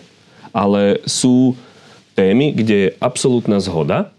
Ale 0.53 1.01
sú 1.07 1.55
témy, 2.19 2.53
kde 2.53 2.77
je 2.77 2.89
absolútna 2.99 3.63
zhoda. 3.63 4.11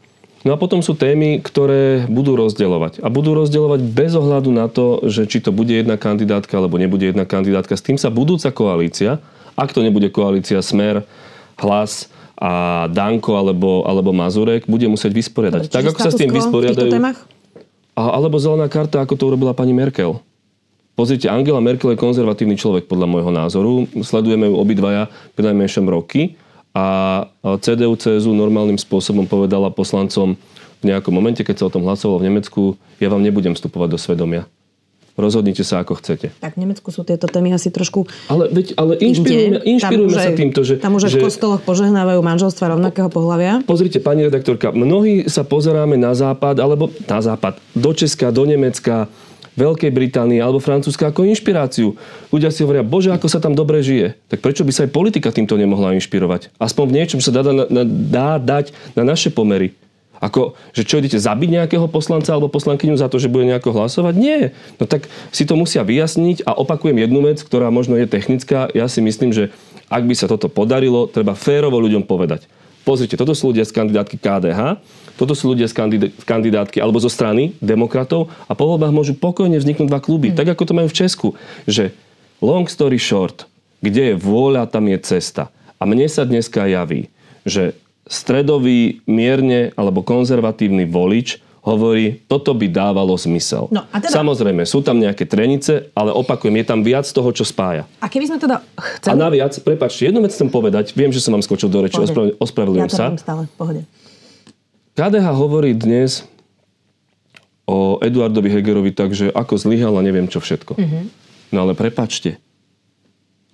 No 0.44 0.52
a 0.52 0.60
potom 0.60 0.84
sú 0.84 0.92
témy, 0.92 1.40
ktoré 1.40 2.04
budú 2.12 2.36
rozdeľovať. 2.36 3.00
A 3.00 3.08
budú 3.08 3.32
rozdeľovať 3.32 3.80
bez 3.96 4.12
ohľadu 4.12 4.52
na 4.52 4.68
to, 4.68 5.00
že 5.08 5.24
či 5.24 5.40
to 5.40 5.56
bude 5.56 5.72
jedna 5.72 5.96
kandidátka 5.96 6.60
alebo 6.60 6.76
nebude 6.76 7.08
jedna 7.08 7.24
kandidátka. 7.24 7.80
S 7.80 7.84
tým 7.84 7.96
sa 7.96 8.12
budúca 8.12 8.52
koalícia, 8.52 9.24
ak 9.56 9.72
to 9.72 9.80
nebude 9.80 10.12
koalícia 10.12 10.60
Smer, 10.60 11.08
Hlas 11.56 12.12
a 12.36 12.86
Danko 12.92 13.40
alebo, 13.40 13.88
alebo 13.88 14.12
Mazurek, 14.12 14.68
bude 14.68 14.84
musieť 14.92 15.16
vysporiadať. 15.16 15.72
Čiže 15.72 15.76
tak 15.80 15.88
ako 15.96 16.00
sa 16.04 16.12
s 16.12 16.20
tým 16.20 16.36
vysporiadajú... 16.36 16.92
A, 17.94 18.04
alebo 18.20 18.36
zelená 18.42 18.68
karta, 18.68 19.00
ako 19.00 19.14
to 19.16 19.24
urobila 19.30 19.54
pani 19.56 19.72
Merkel. 19.72 20.20
Pozrite, 20.98 21.30
Angela 21.30 21.62
Merkel 21.64 21.94
je 21.94 22.04
konzervatívny 22.04 22.60
človek 22.60 22.90
podľa 22.90 23.08
môjho 23.08 23.32
názoru. 23.32 23.86
Sledujeme 24.02 24.50
ju 24.50 24.60
obidvaja 24.60 25.08
pri 25.38 25.54
najmenšom 25.54 25.88
roky 25.88 26.36
a 26.74 26.86
CDU, 27.62 27.94
CSU 27.94 28.34
normálnym 28.34 28.82
spôsobom 28.82 29.30
povedala 29.30 29.70
poslancom 29.70 30.34
v 30.82 30.84
nejakom 30.90 31.14
momente, 31.14 31.46
keď 31.46 31.64
sa 31.64 31.68
o 31.70 31.74
tom 31.74 31.86
hlasovalo 31.86 32.20
v 32.20 32.28
Nemecku, 32.34 32.62
ja 32.98 33.08
vám 33.08 33.22
nebudem 33.22 33.54
vstupovať 33.54 33.90
do 33.94 34.00
svedomia. 34.02 34.44
Rozhodnite 35.14 35.62
sa, 35.62 35.86
ako 35.86 36.02
chcete. 36.02 36.34
Tak 36.42 36.58
v 36.58 36.66
Nemecku 36.66 36.90
sú 36.90 37.06
tieto 37.06 37.30
témy 37.30 37.54
asi 37.54 37.70
trošku 37.70 38.10
Ale, 38.26 38.50
veď, 38.50 38.74
ale 38.74 38.98
inšpirujeme, 38.98 39.62
inšpirujeme 39.62 40.18
sa 40.18 40.34
týmto, 40.34 40.66
že... 40.66 40.82
Tam 40.82 40.98
už 40.98 41.06
že, 41.06 41.22
v 41.22 41.30
kostoloch 41.30 41.62
požehnávajú 41.62 42.18
manželstva 42.18 42.74
rovnakého 42.74 43.14
pohľavia. 43.14 43.62
Pozrite, 43.62 44.02
pani 44.02 44.26
redaktorka, 44.26 44.74
mnohí 44.74 45.30
sa 45.30 45.46
pozeráme 45.46 46.02
na 46.02 46.18
západ, 46.18 46.58
alebo 46.58 46.90
na 47.06 47.22
západ, 47.22 47.62
do 47.78 47.92
Česka, 47.94 48.34
do 48.34 48.50
Nemecka, 48.50 49.06
Veľkej 49.54 49.92
Británie 49.94 50.42
alebo 50.42 50.58
Francúzska 50.58 51.14
ako 51.14 51.30
inšpiráciu. 51.30 51.94
Ľudia 52.34 52.50
si 52.50 52.66
hovoria, 52.66 52.82
bože, 52.82 53.14
ako 53.14 53.28
sa 53.30 53.38
tam 53.38 53.54
dobre 53.54 53.86
žije. 53.86 54.18
Tak 54.30 54.42
prečo 54.42 54.66
by 54.66 54.72
sa 54.74 54.84
aj 54.86 54.96
politika 54.96 55.30
týmto 55.30 55.54
nemohla 55.54 55.94
inšpirovať? 55.98 56.54
Aspoň 56.58 56.86
v 56.90 56.96
niečom 56.98 57.20
sa 57.22 57.30
dá, 57.30 57.42
dá, 57.46 57.84
dá 57.86 58.30
dať 58.42 58.74
na 58.98 59.06
naše 59.06 59.30
pomery. 59.30 59.78
Ako, 60.24 60.56
že 60.72 60.88
čo 60.88 61.04
idete 61.04 61.20
zabiť 61.20 61.50
nejakého 61.52 61.92
poslanca 61.92 62.32
alebo 62.32 62.48
poslankyňu 62.48 62.96
za 62.96 63.12
to, 63.12 63.20
že 63.20 63.28
bude 63.28 63.44
nejako 63.44 63.76
hlasovať? 63.76 64.16
Nie. 64.16 64.56
No 64.80 64.88
tak 64.88 65.12
si 65.36 65.44
to 65.44 65.60
musia 65.60 65.84
vyjasniť 65.84 66.48
a 66.48 66.56
opakujem 66.56 66.96
jednu 66.96 67.28
vec, 67.28 67.44
ktorá 67.44 67.68
možno 67.68 68.00
je 68.00 68.08
technická. 68.08 68.72
Ja 68.72 68.88
si 68.88 69.04
myslím, 69.04 69.36
že 69.36 69.52
ak 69.92 70.08
by 70.08 70.16
sa 70.16 70.32
toto 70.32 70.48
podarilo, 70.48 71.12
treba 71.12 71.36
férovo 71.36 71.76
ľuďom 71.84 72.08
povedať. 72.08 72.48
Pozrite, 72.84 73.16
toto 73.16 73.32
sú 73.32 73.56
ľudia 73.56 73.64
z 73.64 73.72
kandidátky 73.72 74.20
KDH, 74.20 74.84
toto 75.16 75.34
sú 75.38 75.56
ľudia 75.56 75.72
z 75.72 75.76
kandidátky 76.24 76.84
alebo 76.84 77.00
zo 77.00 77.08
strany 77.08 77.56
demokratov 77.64 78.28
a 78.50 78.54
po 78.58 78.68
voľbách 78.68 78.92
môžu 78.92 79.14
pokojne 79.16 79.56
vzniknúť 79.56 79.88
dva 79.88 80.02
kluby. 80.04 80.32
Hmm. 80.32 80.38
Tak 80.40 80.58
ako 80.58 80.64
to 80.68 80.74
majú 80.76 80.88
v 80.90 80.98
Česku. 80.98 81.28
Že 81.70 81.96
long 82.44 82.66
story 82.68 83.00
short, 83.00 83.46
kde 83.80 84.14
je 84.14 84.16
vôľa, 84.20 84.68
tam 84.68 84.90
je 84.92 85.00
cesta. 85.04 85.52
A 85.80 85.84
mne 85.84 86.08
sa 86.08 86.24
dneska 86.24 86.64
javí, 86.66 87.12
že 87.44 87.76
stredový, 88.08 89.04
mierne 89.08 89.76
alebo 89.76 90.04
konzervatívny 90.04 90.88
volič 90.88 91.43
hovorí, 91.64 92.20
toto 92.28 92.52
by 92.52 92.68
dávalo 92.68 93.16
zmysel. 93.16 93.72
No, 93.72 93.88
a 93.88 93.98
teda... 94.04 94.12
Samozrejme, 94.12 94.68
sú 94.68 94.84
tam 94.84 95.00
nejaké 95.00 95.24
trenice, 95.24 95.88
ale 95.96 96.12
opakujem, 96.12 96.60
je 96.60 96.66
tam 96.68 96.84
viac 96.84 97.08
toho, 97.08 97.32
čo 97.32 97.48
spája. 97.48 97.88
A 98.04 98.12
keby 98.12 98.28
sme 98.28 98.38
teda 98.38 98.60
chceli... 99.00 99.16
A 99.16 99.16
naviac, 99.16 99.56
prepáčte, 99.64 100.12
jednu 100.12 100.20
vec 100.20 100.36
chcem 100.36 100.52
povedať, 100.52 100.92
viem, 100.92 101.16
že 101.16 101.24
som 101.24 101.32
vám 101.32 101.42
skočil 101.42 101.72
do 101.72 101.80
reči, 101.80 101.96
ospravedlňujem 102.36 102.92
ja 102.92 103.00
sa. 103.00 103.06
stále, 103.16 103.48
pohode. 103.56 103.88
KDH 104.94 105.26
hovorí 105.34 105.72
dnes 105.72 106.28
o 107.64 107.98
Eduardovi 108.04 108.52
Hegerovi 108.52 108.92
tak, 108.92 109.16
že 109.16 109.32
ako 109.32 109.56
zlyhal 109.56 109.96
a 109.96 110.04
neviem 110.04 110.28
čo 110.28 110.44
všetko. 110.44 110.76
Mm-hmm. 110.76 111.04
No 111.56 111.64
ale 111.64 111.74
prepačte. 111.80 112.44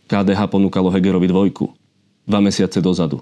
KDH 0.10 0.50
ponúkalo 0.50 0.89
Hegerovi 0.89 1.30
dvojku. 1.30 1.69
Dva 2.26 2.41
mesiace 2.41 2.82
dozadu. 2.82 3.22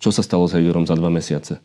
Čo 0.00 0.08
sa 0.08 0.24
stalo 0.24 0.48
s 0.48 0.56
Hegerom 0.56 0.88
za 0.88 0.96
dva 0.96 1.12
mesiace? 1.12 1.60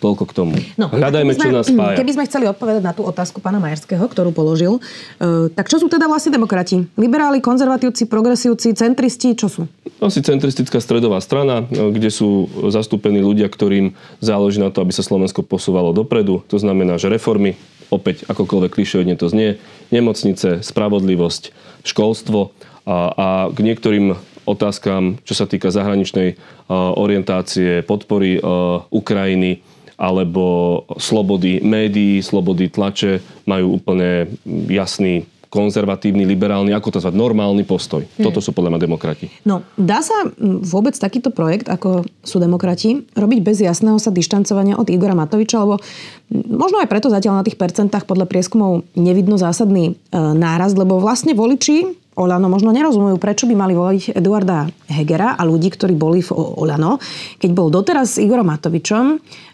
Toľko 0.00 0.24
k 0.24 0.32
tomu. 0.32 0.56
No, 0.80 0.88
Hľadajme, 0.88 1.36
sme, 1.36 1.42
čo 1.44 1.48
nás 1.52 1.68
spája. 1.68 2.00
Keby 2.00 2.12
sme 2.16 2.24
chceli 2.24 2.48
odpovedať 2.48 2.80
na 2.80 2.96
tú 2.96 3.04
otázku 3.04 3.44
pána 3.44 3.60
Majerského, 3.60 4.00
ktorú 4.00 4.32
položil, 4.32 4.80
uh, 4.80 5.52
tak 5.52 5.68
čo 5.68 5.76
sú 5.76 5.92
teda 5.92 6.08
vlastne 6.08 6.32
demokrati? 6.32 6.88
Liberáli, 6.96 7.44
konzervatívci, 7.44 8.08
progresívci, 8.08 8.72
centristi, 8.72 9.36
čo 9.36 9.52
sú? 9.52 9.62
Asi 10.00 10.24
centristická 10.24 10.80
stredová 10.80 11.20
strana, 11.20 11.68
e, 11.68 11.92
kde 11.92 12.08
sú 12.08 12.48
zastúpení 12.72 13.20
ľudia, 13.20 13.52
ktorým 13.52 13.92
záleží 14.24 14.56
na 14.56 14.72
to, 14.72 14.80
aby 14.80 14.96
sa 14.96 15.04
Slovensko 15.04 15.44
posúvalo 15.44 15.92
dopredu. 15.92 16.40
To 16.48 16.56
znamená, 16.56 16.96
že 16.96 17.12
reformy, 17.12 17.60
opäť 17.92 18.24
akokoľvek 18.24 18.72
klišovedne 18.72 19.20
to 19.20 19.28
znie, 19.28 19.60
nemocnice, 19.92 20.64
spravodlivosť, 20.64 21.52
školstvo 21.84 22.56
a, 22.88 22.96
a 23.12 23.28
k 23.52 23.58
niektorým 23.60 24.16
otázkam, 24.48 25.20
čo 25.22 25.34
sa 25.36 25.46
týka 25.46 25.70
zahraničnej 25.70 26.34
uh, 26.34 26.96
orientácie, 26.96 27.84
podpory 27.84 28.40
uh, 28.40 28.82
Ukrajiny, 28.90 29.62
alebo 30.00 30.82
slobody 30.96 31.60
médií, 31.60 32.24
slobody 32.24 32.72
tlače 32.72 33.20
majú 33.44 33.76
úplne 33.76 34.32
jasný 34.72 35.28
konzervatívny, 35.50 36.22
liberálny, 36.30 36.70
ako 36.70 36.94
to 36.94 36.98
zvať, 37.02 37.10
normálny 37.10 37.66
postoj. 37.66 38.06
Hmm. 38.06 38.22
Toto 38.22 38.38
sú 38.38 38.54
podľa 38.54 38.78
mňa 38.78 38.80
demokrati. 38.86 39.26
No, 39.42 39.66
dá 39.74 39.98
sa 39.98 40.30
vôbec 40.38 40.94
takýto 40.94 41.34
projekt, 41.34 41.66
ako 41.66 42.06
sú 42.22 42.38
demokrati, 42.38 43.02
robiť 43.18 43.38
bez 43.42 43.58
jasného 43.58 43.98
sa 43.98 44.14
dištancovania 44.14 44.78
od 44.78 44.86
Igora 44.86 45.18
Matoviča, 45.18 45.66
lebo 45.66 45.82
možno 46.30 46.78
aj 46.78 46.88
preto 46.88 47.10
zatiaľ 47.10 47.42
na 47.42 47.46
tých 47.46 47.58
percentách 47.58 48.06
podľa 48.06 48.30
prieskumov 48.30 48.86
nevidno 48.94 49.34
zásadný 49.42 49.84
e, 49.90 49.92
nárast, 50.14 50.78
lebo 50.78 51.02
vlastne 51.02 51.34
voliči 51.34 51.98
Olano 52.18 52.50
možno 52.50 52.74
nerozumujú, 52.74 53.22
prečo 53.22 53.46
by 53.46 53.54
mali 53.54 53.74
voliť 53.78 54.18
Eduarda 54.18 54.66
Hegera 54.90 55.38
a 55.38 55.42
ľudí, 55.46 55.70
ktorí 55.70 55.94
boli 55.94 56.20
v 56.26 56.34
Olano, 56.34 56.98
keď 57.38 57.50
bol 57.54 57.70
doteraz 57.70 58.18
s 58.18 58.22
Igorom 58.22 58.50
Matovičom, 58.50 59.04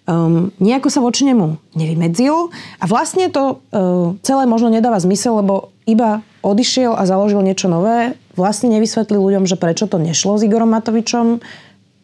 um, 0.08 0.48
nejako 0.56 0.88
sa 0.88 1.04
voči 1.04 1.28
nemu 1.28 1.60
nevymedzil 1.76 2.48
a 2.80 2.84
vlastne 2.88 3.28
to 3.28 3.60
uh, 3.60 4.16
celé 4.24 4.48
možno 4.48 4.72
nedáva 4.72 4.96
zmysel, 4.96 5.44
lebo 5.44 5.76
iba 5.84 6.24
odišiel 6.40 6.96
a 6.96 7.04
založil 7.04 7.44
niečo 7.44 7.68
nové, 7.68 8.16
vlastne 8.34 8.72
nevysvetlil 8.72 9.20
ľuďom, 9.20 9.44
že 9.44 9.60
prečo 9.60 9.84
to 9.84 10.00
nešlo 10.00 10.40
s 10.40 10.48
Igorom 10.48 10.72
Matovičom. 10.72 11.44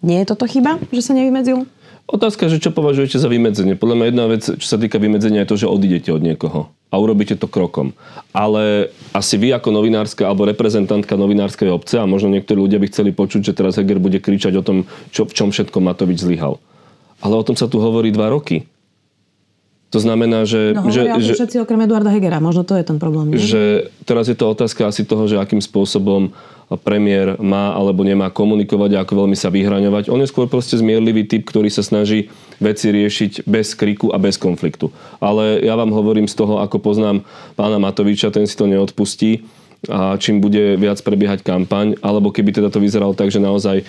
Nie 0.05 0.23
je 0.23 0.37
toto 0.37 0.45
chyba, 0.45 0.77
že 0.93 1.01
sa 1.01 1.17
nevymedzil? 1.17 1.65
Otázka, 2.13 2.53
že 2.53 2.61
čo 2.61 2.75
považujete 2.75 3.17
za 3.17 3.31
vymedzenie. 3.31 3.79
Podľa 3.79 3.97
mňa 3.97 4.07
jedna 4.11 4.25
vec, 4.29 4.43
čo 4.45 4.67
sa 4.67 4.77
týka 4.77 5.01
vymedzenia, 5.01 5.47
je 5.47 5.51
to, 5.55 5.57
že 5.65 5.71
odídete 5.71 6.11
od 6.13 6.21
niekoho 6.21 6.69
a 6.93 6.95
urobíte 7.01 7.41
to 7.41 7.49
krokom. 7.49 7.97
Ale 8.37 8.93
asi 9.17 9.41
vy 9.41 9.57
ako 9.57 9.73
novinárska 9.73 10.29
alebo 10.29 10.45
reprezentantka 10.45 11.17
novinárskej 11.17 11.73
obce 11.73 11.97
a 11.97 12.05
možno 12.05 12.29
niektorí 12.29 12.61
ľudia 12.61 12.77
by 12.77 12.93
chceli 12.93 13.17
počuť, 13.17 13.41
že 13.49 13.57
teraz 13.57 13.81
Heger 13.81 13.97
bude 13.97 14.21
kričať 14.21 14.61
o 14.61 14.63
tom, 14.63 14.85
čo, 15.09 15.25
v 15.25 15.33
čom 15.33 15.49
všetko 15.49 15.81
Matovič 15.81 16.21
zlyhal. 16.21 16.61
Ale 17.25 17.35
o 17.41 17.47
tom 17.47 17.57
sa 17.57 17.65
tu 17.65 17.81
hovorí 17.81 18.13
dva 18.13 18.29
roky. 18.29 18.69
To 19.93 20.01
znamená, 20.01 20.49
že... 20.49 20.73
No 20.73 20.89
že, 20.89 21.05
že, 21.21 21.37
všetci 21.37 21.61
okrem 21.61 21.85
Eduarda 21.85 22.09
Hegera, 22.09 22.41
možno 22.41 22.65
to 22.65 22.81
je 22.81 22.85
ten 22.85 22.97
problém. 22.97 23.37
Nie? 23.37 23.37
Že 23.37 23.93
teraz 24.09 24.25
je 24.25 24.37
to 24.37 24.49
otázka 24.49 24.89
asi 24.89 25.05
toho, 25.05 25.29
že 25.29 25.37
akým 25.37 25.61
spôsobom 25.61 26.33
premiér 26.81 27.37
má 27.37 27.77
alebo 27.77 28.01
nemá 28.01 28.33
komunikovať 28.33 28.97
a 28.97 29.05
ako 29.05 29.25
veľmi 29.25 29.37
sa 29.37 29.53
vyhraňovať. 29.53 30.09
On 30.09 30.17
je 30.17 30.31
skôr 30.33 30.49
proste 30.49 30.81
zmierlivý 30.81 31.29
typ, 31.29 31.45
ktorý 31.45 31.69
sa 31.69 31.85
snaží 31.85 32.33
veci 32.57 32.89
riešiť 32.89 33.45
bez 33.45 33.77
kriku 33.77 34.09
a 34.09 34.17
bez 34.17 34.41
konfliktu. 34.41 34.89
Ale 35.21 35.61
ja 35.61 35.77
vám 35.77 35.93
hovorím 35.93 36.25
z 36.25 36.41
toho, 36.41 36.65
ako 36.65 36.81
poznám 36.81 37.21
pána 37.61 37.77
Matoviča, 37.77 38.33
ten 38.33 38.49
si 38.49 38.57
to 38.57 38.65
neodpustí 38.65 39.45
a 39.91 40.15
čím 40.15 40.39
bude 40.39 40.79
viac 40.79 41.03
prebiehať 41.03 41.43
kampaň, 41.43 41.99
alebo 42.07 42.31
keby 42.31 42.55
teda 42.55 42.71
to 42.71 42.79
vyzeralo 42.79 43.19
tak, 43.19 43.35
že 43.35 43.43
naozaj 43.43 43.83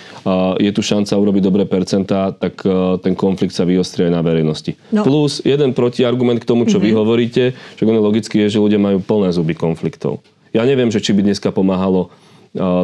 je 0.58 0.72
tu 0.74 0.82
šanca 0.82 1.14
urobiť 1.14 1.42
dobré 1.46 1.64
percentá, 1.70 2.34
tak 2.34 2.66
ten 3.06 3.14
konflikt 3.14 3.54
sa 3.54 3.62
vyostrie 3.62 4.10
aj 4.10 4.14
na 4.18 4.26
verejnosti. 4.26 4.74
No. 4.90 5.06
Plus 5.06 5.46
jeden 5.46 5.78
protiargument 5.78 6.42
k 6.42 6.50
tomu, 6.50 6.66
čo 6.66 6.82
mm-hmm. 6.82 6.90
vy 6.90 6.98
hovoríte, 6.98 7.44
že 7.54 7.84
ono 7.86 8.02
logicky 8.02 8.42
je, 8.42 8.58
že 8.58 8.64
ľudia 8.64 8.82
majú 8.82 9.06
plné 9.06 9.30
zuby 9.38 9.54
konfliktov. 9.54 10.26
Ja 10.50 10.66
neviem, 10.66 10.90
že 10.90 10.98
či 10.98 11.14
by 11.14 11.22
dneska 11.30 11.54
pomáhalo 11.54 12.10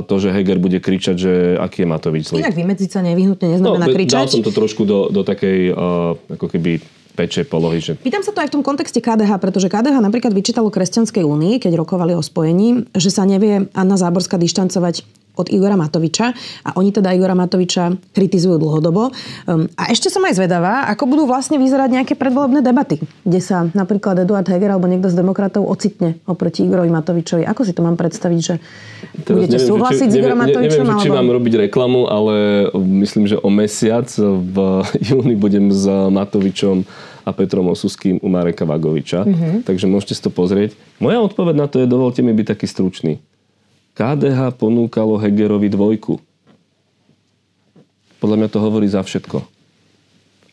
to, 0.09 0.15
že 0.17 0.33
Heger 0.33 0.57
bude 0.57 0.81
kričať, 0.81 1.15
že 1.17 1.33
aký 1.61 1.85
je 1.85 1.87
Matovič 1.89 2.23
zlý. 2.33 2.41
Inak 2.41 2.57
vymedziť 2.57 2.89
sa 2.89 3.05
nevyhnutne 3.05 3.53
neznamená 3.53 3.85
no, 3.85 3.93
kričať. 3.93 4.17
Dal 4.17 4.33
som 4.33 4.41
to 4.41 4.49
trošku 4.49 4.81
do, 4.81 5.13
do 5.13 5.21
takej 5.21 5.69
uh, 5.69 6.17
ako 6.33 6.49
keby 6.49 6.81
pečej 7.19 7.43
polohy. 7.43 7.83
Že... 7.83 7.99
Pýtam 7.99 8.23
sa 8.23 8.31
to 8.31 8.39
aj 8.39 8.47
v 8.47 8.55
tom 8.55 8.63
kontexte 8.63 9.03
KDH, 9.03 9.43
pretože 9.43 9.67
KDH 9.67 9.99
napríklad 9.99 10.31
vyčítalo 10.31 10.71
Kresťanskej 10.71 11.27
únii, 11.27 11.59
keď 11.59 11.75
rokovali 11.75 12.15
o 12.15 12.23
spojení, 12.23 12.87
že 12.95 13.11
sa 13.11 13.27
nevie 13.27 13.67
Anna 13.75 13.99
Záborská 13.99 14.39
dištancovať 14.39 15.18
od 15.39 15.47
Igora 15.47 15.79
Matoviča 15.79 16.35
a 16.67 16.69
oni 16.75 16.91
teda 16.91 17.15
Igora 17.15 17.33
Matoviča 17.33 17.95
kritizujú 18.11 18.59
dlhodobo. 18.59 19.15
Um, 19.47 19.71
a 19.79 19.87
ešte 19.87 20.11
som 20.11 20.19
aj 20.27 20.35
zvedavá, 20.35 20.91
ako 20.91 21.07
budú 21.07 21.23
vlastne 21.23 21.55
vyzerať 21.55 21.89
nejaké 21.95 22.13
predvolebné 22.19 22.59
debaty, 22.59 22.99
kde 23.23 23.39
sa 23.39 23.71
napríklad 23.71 24.19
Eduard 24.27 24.45
Heger 24.45 24.75
alebo 24.75 24.91
niekto 24.91 25.07
z 25.07 25.15
demokratov 25.15 25.63
ocitne 25.63 26.19
oproti 26.27 26.67
Igorovi 26.67 26.91
Matovičovi. 26.91 27.47
Ako 27.47 27.63
si 27.63 27.71
to 27.71 27.79
mám 27.79 27.95
predstaviť, 27.95 28.39
že 28.43 28.55
Teraz 29.23 29.35
budete 29.39 29.57
neviem, 29.57 29.69
súhlasiť 29.71 30.07
či, 30.07 30.11
s 30.11 30.15
Igorom 30.19 30.39
Matovičom? 30.43 30.83
Neviem, 30.83 30.91
alebo... 30.91 31.05
či 31.07 31.09
mám 31.09 31.29
robiť 31.31 31.53
reklamu, 31.69 32.01
ale 32.11 32.35
myslím, 32.75 33.25
že 33.31 33.39
o 33.39 33.47
mesiac 33.47 34.07
v 34.19 34.57
júni 35.07 35.39
budem 35.39 35.71
s 35.71 35.87
Matovičom 35.87 36.83
a 37.27 37.31
Petrom 37.35 37.69
Osuským 37.69 38.17
u 38.19 38.27
Mareka 38.27 38.65
Vagoviča. 38.65 39.21
Mm-hmm. 39.21 39.53
Takže 39.69 39.85
môžete 39.85 40.13
si 40.17 40.21
to 40.25 40.31
pozrieť. 40.33 40.73
Moja 40.97 41.21
odpoveď 41.21 41.55
na 41.55 41.67
to 41.69 41.77
je, 41.83 41.85
dovolte 41.85 42.25
mi 42.25 42.33
byť 42.33 42.57
taký 42.57 42.65
stručný. 42.65 43.21
KDH 43.99 44.55
ponúkalo 44.55 45.19
Hegerovi 45.19 45.67
dvojku. 45.67 46.23
Podľa 48.23 48.35
mňa 48.39 48.47
to 48.47 48.63
hovorí 48.63 48.87
za 48.87 49.03
všetko. 49.03 49.43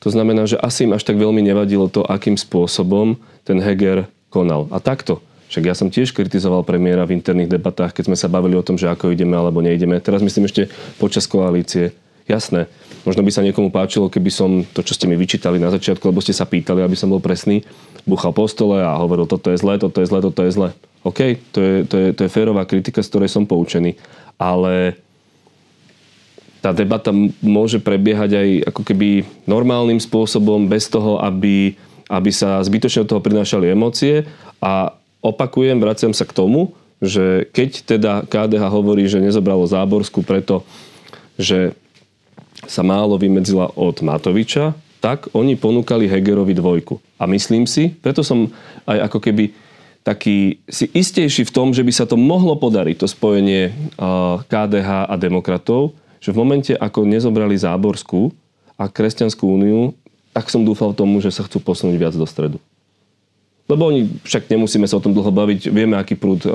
To 0.03 0.09
znamená, 0.11 0.51
že 0.51 0.59
asi 0.59 0.83
im 0.83 0.99
až 0.99 1.07
tak 1.07 1.15
veľmi 1.15 1.47
nevadilo 1.47 1.87
to, 1.87 2.03
akým 2.03 2.35
spôsobom 2.35 3.15
ten 3.47 3.63
Heger 3.63 4.11
konal. 4.35 4.67
A 4.75 4.83
takto. 4.83 5.23
Však 5.47 5.63
ja 5.63 5.79
som 5.79 5.95
tiež 5.95 6.11
kritizoval 6.11 6.67
premiéra 6.67 7.07
v 7.07 7.23
interných 7.23 7.55
debatách, 7.55 7.95
keď 7.95 8.11
sme 8.11 8.19
sa 8.19 8.27
bavili 8.27 8.59
o 8.59 8.67
tom, 8.67 8.75
že 8.75 8.91
ako 8.91 9.15
ideme 9.15 9.39
alebo 9.39 9.63
neideme. 9.63 10.03
Teraz 10.03 10.27
myslím 10.27 10.51
ešte 10.51 10.67
počas 10.99 11.31
koalície. 11.31 11.95
Jasné, 12.27 12.67
možno 13.07 13.23
by 13.23 13.31
sa 13.31 13.47
niekomu 13.47 13.71
páčilo, 13.71 14.11
keby 14.11 14.31
som 14.35 14.51
to, 14.75 14.83
čo 14.83 14.99
ste 14.99 15.07
mi 15.07 15.15
vyčítali 15.15 15.63
na 15.63 15.71
začiatku, 15.71 16.11
lebo 16.11 16.19
ste 16.19 16.35
sa 16.35 16.43
pýtali, 16.43 16.83
aby 16.83 16.99
som 16.99 17.07
bol 17.07 17.23
presný, 17.23 17.63
buchal 18.03 18.35
po 18.35 18.51
stole 18.51 18.83
a 18.83 18.99
hovoril, 18.99 19.31
toto 19.31 19.55
je 19.55 19.63
zlé, 19.63 19.79
toto 19.79 20.03
je 20.03 20.11
zlé, 20.11 20.19
toto 20.19 20.43
je 20.43 20.51
zlé. 20.51 20.69
OK, 21.07 21.39
to 21.55 21.59
je, 21.63 21.75
to 21.87 21.95
je, 21.95 22.07
to 22.19 22.21
je 22.27 22.35
férová 22.35 22.67
kritika, 22.67 22.99
z 22.99 23.11
ktorej 23.15 23.31
som 23.31 23.47
poučený. 23.47 23.95
Ale 24.43 24.99
tá 26.59 26.75
debata 26.75 27.15
môže 27.39 27.79
prebiehať 27.79 28.31
aj 28.35 28.49
ako 28.75 28.83
keby 28.83 29.09
normálnym 29.47 30.03
spôsobom, 30.03 30.67
bez 30.67 30.91
toho, 30.91 31.23
aby, 31.23 31.79
aby 32.11 32.31
sa 32.35 32.59
zbytočne 32.59 33.07
od 33.07 33.11
toho 33.15 33.23
prinášali 33.23 33.71
emócie. 33.71 34.27
A 34.59 34.91
opakujem, 35.23 35.79
vraciam 35.79 36.11
sa 36.11 36.27
k 36.27 36.35
tomu, 36.35 36.75
že 36.99 37.47
keď 37.55 37.71
teda 37.87 38.13
KDH 38.27 38.67
hovorí, 38.67 39.07
že 39.07 39.23
nezobralo 39.23 39.63
Záborsku 39.63 40.27
preto, 40.27 40.67
že 41.39 41.79
sa 42.65 42.81
málo 42.81 43.21
vymedzila 43.21 43.77
od 43.77 44.01
Matoviča, 44.01 44.73
tak 45.05 45.29
oni 45.37 45.61
ponúkali 45.61 46.09
Hegerovi 46.09 46.57
dvojku. 46.57 46.97
A 47.21 47.29
myslím 47.29 47.69
si, 47.69 47.93
preto 47.93 48.25
som 48.25 48.49
aj 48.89 49.13
ako 49.13 49.19
keby 49.21 49.45
taký 50.01 50.63
si 50.71 50.89
istejší 50.89 51.45
v 51.45 51.55
tom, 51.55 51.75
že 51.77 51.85
by 51.85 51.93
sa 51.93 52.09
to 52.09 52.17
mohlo 52.17 52.57
podariť, 52.57 52.97
to 53.05 53.07
spojenie 53.11 53.75
KDH 54.49 55.11
a 55.11 55.15
demokratov, 55.21 55.93
že 56.23 56.33
v 56.33 56.41
momente, 56.41 56.73
ako 56.73 57.05
nezobrali 57.05 57.59
Záborskú 57.59 58.33
a 58.81 58.89
Kresťanskú 58.89 59.45
úniu, 59.47 59.93
tak 60.33 60.49
som 60.49 60.65
dúfal 60.65 60.97
tomu, 60.97 61.21
že 61.21 61.35
sa 61.35 61.45
chcú 61.45 61.61
posunúť 61.61 61.97
viac 61.99 62.15
do 62.17 62.25
stredu. 62.25 62.57
Lebo 63.67 63.91
oni, 63.91 64.07
však 64.23 64.47
nemusíme 64.47 64.87
sa 64.87 64.97
o 64.99 65.03
tom 65.03 65.11
dlho 65.11 65.35
baviť, 65.35 65.75
vieme, 65.75 65.99
aký 65.99 66.15
prúd 66.15 66.47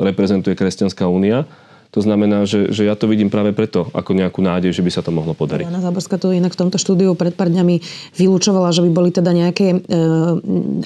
reprezentuje 0.00 0.56
Kresťanská 0.56 1.04
únia 1.04 1.44
to 1.92 2.00
znamená, 2.00 2.48
že, 2.48 2.72
že 2.72 2.88
ja 2.88 2.96
to 2.96 3.04
vidím 3.04 3.28
práve 3.28 3.52
preto, 3.52 3.92
ako 3.92 4.16
nejakú 4.16 4.40
nádej, 4.40 4.72
že 4.72 4.80
by 4.80 4.88
sa 4.88 5.04
to 5.04 5.12
mohlo 5.12 5.36
podariť. 5.36 5.68
Jana 5.68 5.84
Záborská 5.84 6.16
to 6.16 6.32
inak 6.32 6.56
v 6.56 6.60
tomto 6.64 6.80
štúdiu 6.80 7.12
pred 7.12 7.36
pár 7.36 7.52
dňami 7.52 7.84
vylúčovala, 8.16 8.72
že 8.72 8.80
by 8.80 8.90
boli 8.96 9.12
teda 9.12 9.28
nejaké 9.28 9.76
e, 9.76 9.78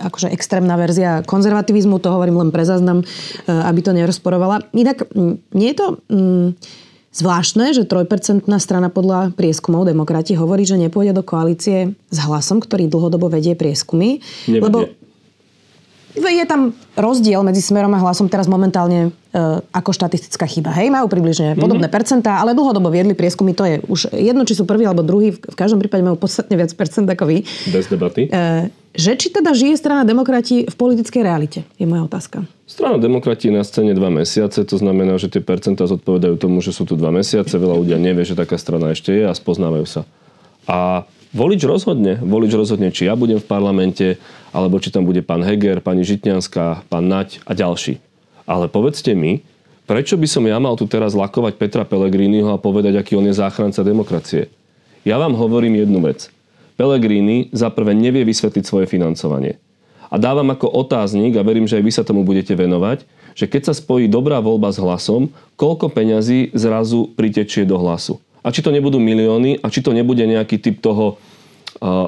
akože 0.02 0.34
extrémna 0.34 0.74
verzia 0.74 1.22
konzervativizmu, 1.22 2.02
to 2.02 2.10
hovorím 2.10 2.42
len 2.42 2.50
pre 2.50 2.66
záznam, 2.66 3.00
e, 3.00 3.04
aby 3.46 3.80
to 3.86 3.94
nerozporovala. 3.94 4.66
Inak 4.74 5.06
nie 5.54 5.70
je 5.70 5.76
to... 5.78 5.86
Mm, 6.10 6.48
Zvláštne, 7.16 7.72
že 7.72 7.88
trojpercentná 7.88 8.60
strana 8.60 8.92
podľa 8.92 9.32
prieskumov 9.32 9.88
demokrati 9.88 10.36
hovorí, 10.36 10.68
že 10.68 10.76
nepôjde 10.76 11.16
do 11.16 11.24
koalície 11.24 11.96
s 12.12 12.18
hlasom, 12.20 12.60
ktorý 12.60 12.92
dlhodobo 12.92 13.32
vedie 13.32 13.56
prieskumy. 13.56 14.20
Nevedie. 14.44 14.60
Lebo 14.60 14.78
je 16.16 16.44
tam 16.48 16.72
rozdiel 16.96 17.44
medzi 17.44 17.60
smerom 17.60 17.92
a 17.92 18.00
hlasom 18.00 18.26
teraz 18.32 18.48
momentálne 18.48 19.08
e, 19.08 19.40
ako 19.72 19.92
štatistická 19.92 20.48
chyba. 20.48 20.72
Hej, 20.72 20.88
majú 20.88 21.12
približne 21.12 21.52
mm-hmm. 21.52 21.62
podobné 21.62 21.86
percentá, 21.92 22.40
ale 22.40 22.56
dlhodobo 22.56 22.88
viedli 22.88 23.12
prieskumy, 23.12 23.52
to 23.52 23.68
je 23.68 23.76
už 23.84 24.00
jedno, 24.16 24.48
či 24.48 24.56
sú 24.56 24.64
prvý 24.64 24.88
alebo 24.88 25.04
druhý, 25.04 25.36
v 25.36 25.56
každom 25.56 25.76
prípade 25.76 26.00
majú 26.00 26.16
podstatne 26.16 26.56
viac 26.56 26.72
percent 26.72 27.04
ako 27.04 27.24
vy. 27.28 27.44
Bez 27.68 27.92
debaty. 27.92 28.32
E, 28.32 28.72
že 28.96 29.12
či 29.20 29.28
teda 29.28 29.52
žije 29.52 29.76
strana 29.76 30.08
demokrati 30.08 30.64
v 30.64 30.74
politickej 30.74 31.20
realite, 31.20 31.60
je 31.76 31.84
moja 31.84 32.08
otázka. 32.08 32.48
Strana 32.64 32.96
demokrati 32.96 33.52
na 33.52 33.60
scéne 33.60 33.92
dva 33.92 34.08
mesiace, 34.08 34.64
to 34.64 34.76
znamená, 34.80 35.20
že 35.20 35.28
tie 35.28 35.44
percentá 35.44 35.84
zodpovedajú 35.84 36.40
tomu, 36.40 36.64
že 36.64 36.72
sú 36.72 36.88
tu 36.88 36.96
dva 36.96 37.12
mesiace, 37.12 37.60
veľa 37.60 37.76
ľudia 37.84 38.00
nevie, 38.00 38.24
že 38.24 38.32
taká 38.32 38.56
strana 38.56 38.96
ešte 38.96 39.12
je 39.12 39.28
a 39.28 39.36
spoznávajú 39.36 39.86
sa. 39.86 40.02
A 40.66 41.04
Volič 41.36 41.68
rozhodne. 41.68 42.16
Volič 42.22 42.56
rozhodne, 42.56 42.88
či 42.88 43.04
ja 43.04 43.12
budem 43.12 43.36
v 43.36 43.44
parlamente, 43.44 44.16
alebo 44.56 44.80
či 44.80 44.88
tam 44.88 45.04
bude 45.04 45.20
pán 45.20 45.44
Heger, 45.44 45.84
pani 45.84 46.00
Žitňanská, 46.00 46.88
pán 46.88 47.04
Nať 47.12 47.44
a 47.44 47.52
ďalší. 47.52 48.00
Ale 48.48 48.72
povedzte 48.72 49.12
mi, 49.12 49.44
prečo 49.84 50.16
by 50.16 50.24
som 50.24 50.48
ja 50.48 50.56
mal 50.56 50.80
tu 50.80 50.88
teraz 50.88 51.12
lakovať 51.12 51.60
Petra 51.60 51.84
Pellegriniho 51.84 52.48
a 52.48 52.56
povedať, 52.56 52.96
aký 52.96 53.20
on 53.20 53.28
je 53.28 53.36
záchranca 53.36 53.84
demokracie? 53.84 54.48
Ja 55.04 55.20
vám 55.20 55.36
hovorím 55.36 55.84
jednu 55.84 56.00
vec. 56.00 56.32
Pellegrini 56.80 57.52
za 57.52 57.68
prvé 57.68 57.92
nevie 57.92 58.24
vysvetliť 58.24 58.64
svoje 58.64 58.88
financovanie. 58.88 59.60
A 60.08 60.16
dávam 60.16 60.48
ako 60.48 60.72
otáznik, 60.72 61.36
a 61.36 61.44
verím, 61.44 61.68
že 61.68 61.76
aj 61.76 61.84
vy 61.84 61.92
sa 61.92 62.06
tomu 62.06 62.24
budete 62.24 62.56
venovať, 62.56 63.04
že 63.36 63.44
keď 63.44 63.68
sa 63.68 63.74
spojí 63.76 64.08
dobrá 64.08 64.40
voľba 64.40 64.72
s 64.72 64.80
hlasom, 64.80 65.28
koľko 65.60 65.92
peňazí 65.92 66.56
zrazu 66.56 67.12
pritečie 67.12 67.68
do 67.68 67.76
hlasu 67.76 68.16
a 68.46 68.54
či 68.54 68.62
to 68.62 68.70
nebudú 68.70 69.02
milióny 69.02 69.58
a 69.58 69.66
či 69.66 69.82
to 69.82 69.90
nebude 69.90 70.22
nejaký 70.22 70.62
typ 70.62 70.78
toho, 70.78 71.18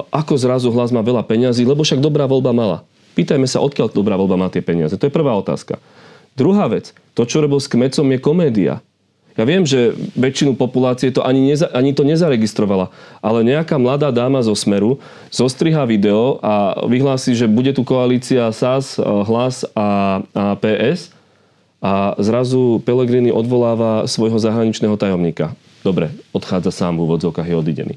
ako 0.09 0.33
zrazu 0.35 0.69
hlas 0.73 0.89
má 0.89 1.03
veľa 1.05 1.25
peňazí, 1.25 1.65
lebo 1.65 1.85
však 1.85 2.01
dobrá 2.01 2.25
voľba 2.25 2.51
mala. 2.51 2.77
Pýtajme 3.13 3.45
sa, 3.45 3.61
odkiaľ 3.61 3.91
dobrá 3.91 4.15
voľba 4.15 4.39
má 4.39 4.47
tie 4.47 4.63
peniaze. 4.63 4.95
To 4.95 5.05
je 5.05 5.13
prvá 5.13 5.35
otázka. 5.35 5.81
Druhá 6.37 6.71
vec, 6.71 6.95
to, 7.17 7.27
čo 7.27 7.43
robil 7.43 7.59
s 7.59 7.67
kmecom, 7.67 8.07
je 8.15 8.19
komédia. 8.21 8.75
Ja 9.39 9.47
viem, 9.47 9.63
že 9.63 9.95
väčšinu 10.19 10.59
populácie 10.59 11.15
to 11.15 11.23
ani, 11.23 11.39
neza, 11.39 11.71
ani 11.71 11.95
to 11.95 12.03
nezaregistrovala, 12.03 12.91
ale 13.23 13.47
nejaká 13.47 13.79
mladá 13.79 14.11
dáma 14.11 14.43
zo 14.43 14.51
Smeru 14.51 14.99
zostriha 15.31 15.87
video 15.87 16.43
a 16.43 16.75
vyhlási, 16.83 17.39
že 17.39 17.47
bude 17.47 17.71
tu 17.71 17.87
koalícia 17.87 18.51
SAS, 18.51 18.99
Hlas 18.99 19.63
a, 19.71 20.19
a 20.35 20.59
PS 20.59 21.15
a 21.79 22.19
zrazu 22.19 22.83
Pelegrini 22.83 23.31
odvoláva 23.31 24.03
svojho 24.11 24.35
zahraničného 24.35 24.99
tajomníka. 24.99 25.55
Dobre, 25.87 26.11
odchádza 26.35 26.75
sám 26.75 26.99
v 26.99 27.07
úvodzovkách, 27.07 27.47
je 27.47 27.55
odidený. 27.55 27.95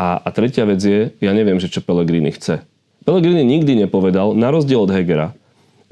A, 0.00 0.16
a 0.24 0.28
tretia 0.32 0.64
vec 0.64 0.80
je, 0.80 1.12
ja 1.20 1.32
neviem, 1.36 1.60
že 1.60 1.68
čo 1.68 1.84
Pellegrini 1.84 2.32
chce. 2.32 2.64
Pellegrini 3.04 3.44
nikdy 3.44 3.84
nepovedal, 3.84 4.32
na 4.32 4.48
rozdiel 4.48 4.88
od 4.88 4.88
Hegera, 4.88 5.36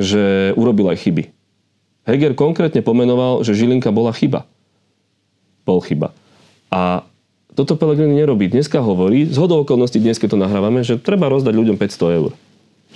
že 0.00 0.56
urobil 0.56 0.88
aj 0.88 1.04
chyby. 1.04 1.28
Heger 2.08 2.32
konkrétne 2.32 2.80
pomenoval, 2.80 3.44
že 3.44 3.52
Žilinka 3.52 3.92
bola 3.92 4.16
chyba. 4.16 4.48
Bol 5.68 5.84
chyba. 5.84 6.16
A 6.72 7.04
toto 7.52 7.76
Pellegrini 7.76 8.16
nerobí. 8.16 8.48
Dneska 8.48 8.80
hovorí, 8.80 9.28
z 9.28 9.36
hodou 9.36 9.60
okolností 9.60 10.00
dnes, 10.00 10.16
keď 10.16 10.38
to 10.38 10.38
nahrávame, 10.40 10.80
že 10.80 10.96
treba 10.96 11.28
rozdať 11.28 11.52
ľuďom 11.52 11.76
500 11.76 12.16
eur. 12.16 12.32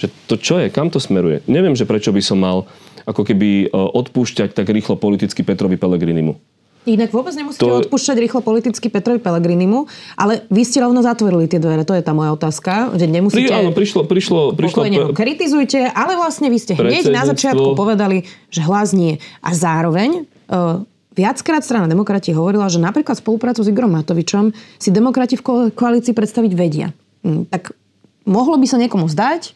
Že 0.01 0.07
to 0.33 0.35
čo 0.41 0.55
je? 0.65 0.73
Kam 0.73 0.89
to 0.89 0.97
smeruje? 0.97 1.45
Neviem, 1.45 1.77
že 1.77 1.85
prečo 1.85 2.09
by 2.09 2.23
som 2.25 2.41
mal 2.41 2.65
ako 3.05 3.29
keby 3.29 3.69
e, 3.69 3.75
odpúšťať 3.75 4.57
tak 4.57 4.73
rýchlo 4.73 4.97
politicky 4.97 5.45
Petrovi 5.45 5.77
Pellegrinimu. 5.77 6.41
Inak 6.83 7.15
vôbec 7.15 7.31
nemusíte 7.39 7.63
to... 7.63 7.87
odpúšťať 7.87 8.17
rýchlo 8.19 8.41
politicky 8.43 8.91
Petrovi 8.91 9.23
Pellegrinimu, 9.23 9.87
ale 10.19 10.43
vy 10.51 10.67
ste 10.67 10.83
rovno 10.83 10.99
zatvorili 10.99 11.47
tie 11.47 11.63
dvere, 11.63 11.87
to 11.87 11.95
je 11.95 12.03
tá 12.03 12.11
moja 12.11 12.35
otázka, 12.35 12.99
že 12.99 13.07
nemusíte... 13.07 13.55
Pri, 13.55 13.55
áno, 13.55 13.71
prišlo, 13.71 14.03
prišlo, 14.03 14.41
prišlo 14.59 14.83
pre... 14.83 15.15
kritizujte, 15.15 15.79
ale 15.95 16.19
vlastne 16.19 16.51
vy 16.51 16.59
ste 16.59 16.75
hneď 16.75 17.15
na 17.15 17.23
začiatku 17.23 17.79
povedali, 17.79 18.27
že 18.51 18.67
hlas 18.67 18.91
nie. 18.91 19.23
A 19.47 19.55
zároveň 19.55 20.27
uh, 20.51 20.83
viackrát 21.15 21.63
strana 21.63 21.87
demokrati 21.87 22.35
hovorila, 22.35 22.67
že 22.67 22.83
napríklad 22.83 23.15
spoluprácu 23.15 23.63
s 23.63 23.71
Igorom 23.71 23.95
Matovičom 23.95 24.51
si 24.83 24.91
demokrati 24.91 25.39
v 25.39 25.71
koalícii 25.71 26.11
predstaviť 26.17 26.53
vedia. 26.59 26.91
Hm, 27.23 27.47
tak 27.47 27.79
mohlo 28.27 28.59
by 28.59 28.67
sa 28.67 28.83
niekomu 28.83 29.07
zdať, 29.07 29.55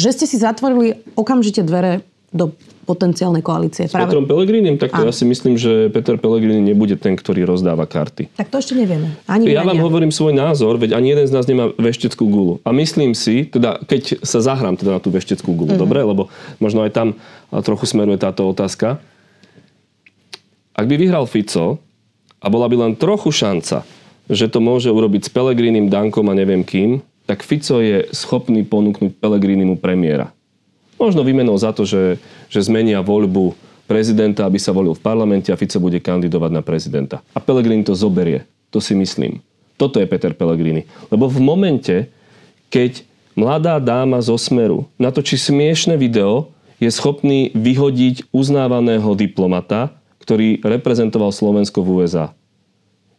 že 0.00 0.08
ste 0.16 0.24
si 0.24 0.40
zatvorili 0.40 1.04
okamžite 1.12 1.60
dvere 1.60 2.02
do 2.34 2.50
potenciálnej 2.84 3.40
koalície. 3.40 3.86
S 3.86 3.94
práve... 3.94 4.10
Petrom 4.10 4.26
Pelegrinim? 4.26 4.74
Tak 4.74 4.90
to 4.90 5.06
ja 5.06 5.14
si 5.14 5.22
myslím, 5.22 5.54
že 5.54 5.88
Peter 5.94 6.18
Pellegrini 6.18 6.58
nebude 6.58 6.98
ten, 6.98 7.14
ktorý 7.14 7.46
rozdáva 7.46 7.86
karty. 7.86 8.34
Tak 8.34 8.50
to 8.50 8.58
ešte 8.58 8.74
nevieme. 8.74 9.14
Ani 9.30 9.54
ja 9.54 9.62
vám 9.62 9.78
hovorím 9.78 10.10
svoj 10.10 10.34
názor, 10.34 10.76
veď 10.76 10.98
ani 10.98 11.14
jeden 11.14 11.26
z 11.30 11.32
nás 11.32 11.46
nemá 11.46 11.70
vešteckú 11.78 12.26
gulu. 12.26 12.54
A 12.66 12.74
myslím 12.74 13.14
si, 13.14 13.46
teda 13.46 13.78
keď 13.86 14.26
sa 14.26 14.42
zahrám 14.42 14.74
teda 14.74 14.98
na 14.98 15.00
tú 15.00 15.14
vešteckú 15.14 15.54
gulu, 15.54 15.78
mm-hmm. 15.78 15.84
dobre, 15.86 16.02
lebo 16.02 16.26
možno 16.58 16.82
aj 16.82 16.92
tam 16.92 17.08
trochu 17.62 17.86
smeruje 17.86 18.18
táto 18.18 18.44
otázka. 18.50 18.98
Ak 20.74 20.90
by 20.90 20.98
vyhral 20.98 21.30
Fico 21.30 21.78
a 22.42 22.46
bola 22.50 22.66
by 22.66 22.76
len 22.82 22.92
trochu 22.98 23.30
šanca, 23.30 23.86
že 24.26 24.50
to 24.50 24.58
môže 24.58 24.90
urobiť 24.90 25.24
s 25.24 25.30
Pelegrinim, 25.30 25.86
Dankom 25.86 26.26
a 26.26 26.34
neviem 26.34 26.66
kým, 26.66 26.98
tak 27.30 27.46
Fico 27.46 27.78
je 27.78 28.10
schopný 28.10 28.66
ponúknuť 28.66 29.22
Pelegrinimu 29.22 29.78
premiéra. 29.78 30.33
Možno 31.00 31.26
výmenou 31.26 31.58
za 31.58 31.74
to, 31.74 31.82
že, 31.82 32.22
že 32.48 32.64
zmenia 32.64 33.02
voľbu 33.02 33.54
prezidenta, 33.84 34.48
aby 34.48 34.56
sa 34.56 34.72
volil 34.72 34.96
v 34.96 35.04
parlamente 35.04 35.52
a 35.52 35.58
Fico 35.60 35.76
bude 35.82 36.00
kandidovať 36.00 36.50
na 36.52 36.62
prezidenta. 36.64 37.20
A 37.36 37.40
Pellegrini 37.40 37.84
to 37.84 37.92
zoberie. 37.92 38.48
To 38.72 38.80
si 38.80 38.96
myslím. 38.96 39.44
Toto 39.76 40.00
je 40.00 40.06
Peter 40.08 40.32
Pellegrini. 40.32 40.86
Lebo 41.10 41.28
v 41.28 41.38
momente, 41.42 42.08
keď 42.70 43.04
mladá 43.34 43.76
dáma 43.82 44.22
zo 44.22 44.38
Smeru 44.38 44.86
natočí 44.96 45.36
smiešne 45.36 45.98
video, 45.98 46.54
je 46.82 46.90
schopný 46.90 47.54
vyhodiť 47.54 48.30
uznávaného 48.34 49.14
diplomata, 49.14 49.94
ktorý 50.22 50.64
reprezentoval 50.64 51.30
Slovensko 51.30 51.84
v 51.84 52.02
USA. 52.02 52.32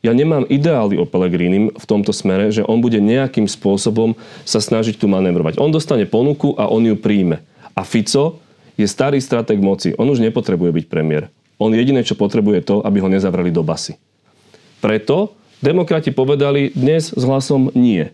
Ja 0.05 0.13
nemám 0.13 0.45
ideály 0.45 1.01
o 1.01 1.09
Pelegrínim 1.09 1.73
v 1.73 1.85
tomto 1.89 2.13
smere, 2.13 2.53
že 2.53 2.61
on 2.61 2.77
bude 2.77 3.01
nejakým 3.01 3.49
spôsobom 3.49 4.13
sa 4.45 4.61
snažiť 4.61 5.01
tu 5.01 5.09
manevrovať. 5.09 5.57
On 5.57 5.73
dostane 5.73 6.05
ponuku 6.05 6.53
a 6.61 6.69
on 6.69 6.85
ju 6.85 6.93
príjme. 6.93 7.41
A 7.75 7.83
Fico 7.83 8.39
je 8.79 8.87
starý 8.87 9.19
strateg 9.19 9.59
moci. 9.59 9.91
On 9.99 10.07
už 10.07 10.23
nepotrebuje 10.23 10.71
byť 10.71 10.85
premiér. 10.87 11.27
On 11.59 11.71
jediné, 11.71 12.03
čo 12.03 12.19
potrebuje 12.19 12.63
to, 12.67 12.75
aby 12.83 12.99
ho 12.99 13.11
nezavrali 13.11 13.51
do 13.51 13.63
basy. 13.63 13.95
Preto 14.83 15.35
demokrati 15.63 16.11
povedali 16.11 16.71
dnes 16.75 17.11
s 17.15 17.23
hlasom 17.23 17.71
nie. 17.75 18.11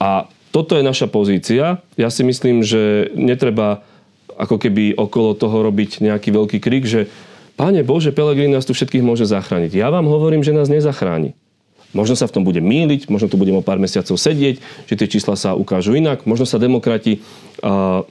A 0.00 0.28
toto 0.52 0.76
je 0.76 0.84
naša 0.84 1.08
pozícia. 1.08 1.80
Ja 1.96 2.08
si 2.12 2.24
myslím, 2.24 2.64
že 2.64 3.12
netreba 3.16 3.84
ako 4.32 4.56
keby 4.56 4.96
okolo 4.96 5.36
toho 5.36 5.64
robiť 5.64 6.00
nejaký 6.00 6.32
veľký 6.32 6.58
krik, 6.60 6.84
že 6.88 7.08
Pane 7.52 7.84
Bože, 7.84 8.16
Pelegrini 8.16 8.56
nás 8.56 8.64
tu 8.64 8.72
všetkých 8.72 9.04
môže 9.04 9.28
zachrániť. 9.28 9.76
Ja 9.76 9.92
vám 9.92 10.08
hovorím, 10.08 10.40
že 10.40 10.56
nás 10.56 10.72
nezachráni. 10.72 11.36
Možno 11.92 12.16
sa 12.16 12.24
v 12.24 12.40
tom 12.40 12.42
bude 12.48 12.64
míliť, 12.64 13.12
možno 13.12 13.28
tu 13.28 13.36
budeme 13.36 13.60
o 13.60 13.64
pár 13.64 13.76
mesiacov 13.76 14.16
sedieť, 14.16 14.56
že 14.88 14.96
tie 14.96 15.08
čísla 15.08 15.36
sa 15.36 15.52
ukážu 15.52 15.92
inak, 15.92 16.24
možno 16.24 16.48
sa 16.48 16.56
demokrati 16.56 17.20
uh, 17.60 18.08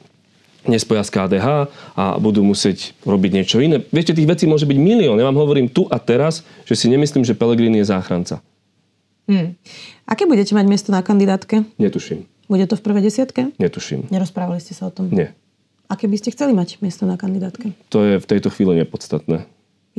nespoja 0.65 1.02
s 1.02 1.10
KDH 1.10 1.71
a 1.97 2.04
budú 2.21 2.45
musieť 2.45 2.93
robiť 3.06 3.32
niečo 3.34 3.58
iné. 3.62 3.82
Viete, 3.89 4.13
tých 4.13 4.30
vecí 4.30 4.45
môže 4.45 4.69
byť 4.69 4.78
milión. 4.78 5.17
Ja 5.17 5.28
vám 5.30 5.39
hovorím 5.39 5.69
tu 5.69 5.89
a 5.89 5.97
teraz, 5.97 6.45
že 6.65 6.78
si 6.78 6.86
nemyslím, 6.89 7.26
že 7.26 7.38
Pelegrini 7.38 7.82
je 7.82 7.89
záchranca. 7.89 8.43
Hmm. 9.26 9.56
Aké 10.06 10.28
budete 10.28 10.52
mať 10.52 10.65
miesto 10.67 10.89
na 10.91 11.00
kandidátke? 11.00 11.63
Netuším. 11.80 12.28
Bude 12.52 12.67
to 12.67 12.76
v 12.76 12.84
prvej 12.84 13.08
desiatke? 13.08 13.56
Netuším. 13.56 14.12
Nerozprávali 14.12 14.60
ste 14.60 14.76
sa 14.76 14.89
o 14.89 14.91
tom? 14.91 15.08
Nie. 15.08 15.32
Aké 15.88 16.08
by 16.08 16.19
ste 16.19 16.36
chceli 16.36 16.52
mať 16.52 16.84
miesto 16.84 17.08
na 17.08 17.15
kandidátke? 17.15 17.71
To 17.91 18.04
je 18.04 18.15
v 18.19 18.26
tejto 18.28 18.52
chvíli 18.52 18.80
nepodstatné. 18.84 19.47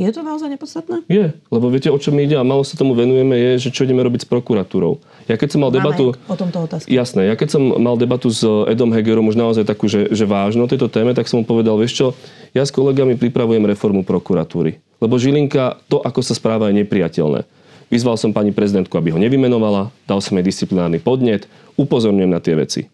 Je 0.03 0.11
to 0.11 0.27
naozaj 0.27 0.51
nepodstatné? 0.51 1.07
Je, 1.07 1.31
lebo 1.31 1.67
viete, 1.71 1.87
o 1.87 1.99
čom 1.99 2.19
ide 2.19 2.35
a 2.35 2.43
malo 2.43 2.67
sa 2.67 2.75
tomu 2.75 2.99
venujeme, 2.99 3.39
je, 3.39 3.69
že 3.69 3.71
čo 3.71 3.87
ideme 3.87 4.03
robiť 4.03 4.27
s 4.27 4.29
prokuratúrou. 4.29 4.99
Ja 5.31 5.39
keď 5.39 5.49
som 5.55 5.61
mal 5.63 5.71
Máme 5.71 5.79
debatu... 5.79 6.05
o 6.27 6.35
tomto 6.35 6.67
otázku. 6.67 6.91
Jasné, 6.91 7.31
ja 7.31 7.35
keď 7.39 7.49
som 7.55 7.63
mal 7.79 7.95
debatu 7.95 8.27
s 8.27 8.43
Edom 8.43 8.91
Hegerom 8.91 9.31
už 9.31 9.39
naozaj 9.39 9.63
takú, 9.63 9.87
že, 9.87 10.11
že 10.11 10.27
vážno 10.27 10.67
tejto 10.67 10.91
téme, 10.91 11.15
tak 11.15 11.31
som 11.31 11.41
mu 11.41 11.45
povedal, 11.47 11.79
vieš 11.79 11.95
čo, 11.95 12.07
ja 12.51 12.67
s 12.67 12.75
kolegami 12.75 13.15
pripravujem 13.15 13.63
reformu 13.63 14.03
prokuratúry. 14.03 14.83
Lebo 14.99 15.15
Žilinka, 15.15 15.79
to, 15.87 16.03
ako 16.03 16.21
sa 16.27 16.35
správa, 16.35 16.71
je 16.71 16.83
nepriateľné. 16.83 17.47
Vyzval 17.93 18.17
som 18.17 18.33
pani 18.33 18.51
prezidentku, 18.57 18.97
aby 18.97 19.13
ho 19.13 19.21
nevymenovala, 19.21 19.93
dal 20.09 20.19
som 20.25 20.35
jej 20.41 20.45
disciplinárny 20.49 20.99
podnet, 20.99 21.45
upozorňujem 21.77 22.33
na 22.33 22.41
tie 22.41 22.57
veci. 22.57 22.89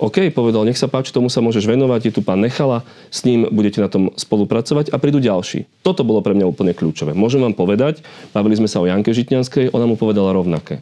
OK, 0.00 0.32
povedal, 0.32 0.64
nech 0.64 0.80
sa 0.80 0.88
páči, 0.88 1.12
tomu 1.12 1.28
sa 1.28 1.44
môžeš 1.44 1.68
venovať, 1.68 2.08
je 2.08 2.12
tu 2.16 2.20
pán 2.24 2.40
Nechala, 2.40 2.88
s 3.12 3.20
ním 3.28 3.44
budete 3.52 3.84
na 3.84 3.92
tom 3.92 4.08
spolupracovať 4.16 4.88
a 4.88 4.96
prídu 4.96 5.20
ďalší. 5.20 5.68
Toto 5.84 6.08
bolo 6.08 6.24
pre 6.24 6.32
mňa 6.32 6.48
úplne 6.48 6.72
kľúčové. 6.72 7.12
Môžem 7.12 7.44
vám 7.44 7.52
povedať, 7.52 8.00
bavili 8.32 8.56
sme 8.56 8.64
sa 8.64 8.80
o 8.80 8.88
Janke 8.88 9.12
Žitňanskej, 9.12 9.76
ona 9.76 9.84
mu 9.84 10.00
povedala 10.00 10.32
rovnaké. 10.32 10.80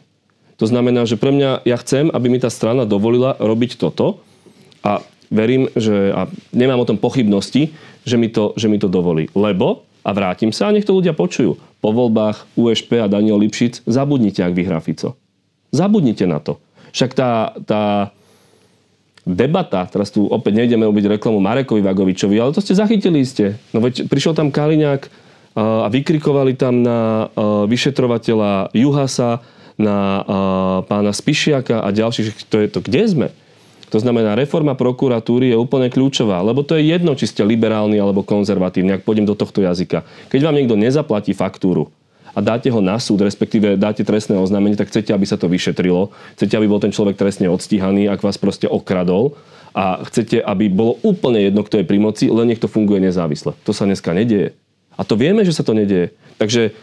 To 0.55 0.63
znamená, 0.63 1.03
že 1.03 1.19
pre 1.19 1.35
mňa, 1.35 1.67
ja 1.67 1.75
chcem, 1.83 2.07
aby 2.07 2.31
mi 2.31 2.39
tá 2.39 2.47
strana 2.47 2.87
dovolila 2.87 3.35
robiť 3.35 3.75
toto 3.75 4.23
a 4.87 5.03
verím, 5.27 5.67
že, 5.75 6.15
a 6.15 6.31
nemám 6.55 6.79
o 6.79 6.87
tom 6.87 6.95
pochybnosti, 6.95 7.75
že 8.07 8.15
mi 8.15 8.31
to, 8.31 8.55
že 8.55 8.71
mi 8.71 8.79
to 8.79 8.87
dovolí. 8.87 9.27
Lebo, 9.35 9.83
a 9.99 10.15
vrátim 10.15 10.55
sa, 10.55 10.71
a 10.71 10.73
nech 10.75 10.87
to 10.87 10.95
ľudia 10.95 11.11
počujú, 11.11 11.59
po 11.83 11.89
voľbách 11.91 12.55
USP 12.55 13.03
a 13.03 13.11
Daniel 13.11 13.35
Lipšic, 13.43 13.83
zabudnite, 13.83 14.39
ak 14.47 14.55
vyhrá 14.55 14.79
Fico. 14.79 15.19
Zabudnite 15.75 16.23
na 16.23 16.39
to. 16.39 16.55
Však 16.95 17.11
tá, 17.13 17.51
tá 17.67 18.15
debata, 19.27 19.83
teraz 19.89 20.11
tu 20.13 20.27
opäť 20.27 20.63
nejdeme 20.63 20.87
ubiť 20.87 21.19
reklamu 21.19 21.39
Marekovi 21.43 21.83
Vagovičovi, 21.83 22.39
ale 22.39 22.55
to 22.55 22.63
ste 22.63 22.77
zachytili 22.77 23.23
ste. 23.23 23.59
No 23.75 23.83
veď 23.83 24.07
prišiel 24.07 24.37
tam 24.37 24.51
Kaliňák 24.53 25.01
a 25.59 25.87
vykrikovali 25.91 26.55
tam 26.55 26.85
na 26.85 27.27
vyšetrovateľa 27.67 28.71
Juhasa, 28.71 29.43
na 29.79 30.23
pána 30.83 31.15
Spišiaka 31.15 31.79
a 31.83 31.87
ďalších, 31.95 32.51
to 32.51 32.59
je 32.59 32.67
to, 32.67 32.79
kde 32.83 33.03
sme? 33.07 33.27
To 33.89 33.97
znamená, 33.97 34.37
reforma 34.37 34.77
prokuratúry 34.77 35.49
je 35.49 35.57
úplne 35.57 35.89
kľúčová, 35.89 36.45
lebo 36.45 36.61
to 36.61 36.77
je 36.77 36.93
jedno, 36.93 37.17
či 37.17 37.25
ste 37.25 37.41
liberálni 37.41 37.97
alebo 37.97 38.21
konzervatívni, 38.21 38.93
ak 38.93 39.01
pôjdem 39.01 39.25
do 39.25 39.33
tohto 39.33 39.65
jazyka. 39.65 40.05
Keď 40.29 40.39
vám 40.45 40.55
niekto 40.61 40.77
nezaplatí 40.77 41.33
faktúru, 41.33 41.89
a 42.33 42.39
dáte 42.39 42.69
ho 42.69 42.79
na 42.79 42.97
súd, 43.01 43.25
respektíve 43.25 43.75
dáte 43.79 44.05
trestné 44.05 44.37
oznámenie, 44.37 44.77
tak 44.77 44.89
chcete, 44.93 45.13
aby 45.13 45.25
sa 45.25 45.35
to 45.35 45.49
vyšetrilo. 45.49 46.13
Chcete, 46.37 46.53
aby 46.55 46.67
bol 46.69 46.81
ten 46.81 46.93
človek 46.93 47.17
trestne 47.17 47.49
odstíhaný, 47.49 48.09
ak 48.09 48.21
vás 48.21 48.37
proste 48.37 48.69
okradol 48.69 49.37
a 49.73 50.01
chcete, 50.05 50.41
aby 50.41 50.69
bolo 50.69 50.97
úplne 51.05 51.45
jedno, 51.45 51.61
kto 51.61 51.81
je 51.81 51.85
pri 51.85 51.99
moci, 52.01 52.25
len 52.29 52.49
nech 52.49 52.61
to 52.61 52.69
funguje 52.69 53.01
nezávisle. 53.01 53.53
To 53.65 53.71
sa 53.73 53.85
dneska 53.85 54.13
nedieje. 54.13 54.57
A 54.97 55.05
to 55.07 55.15
vieme, 55.15 55.45
že 55.45 55.55
sa 55.55 55.63
to 55.63 55.77
nedieje. 55.77 56.11
Takže 56.41 56.75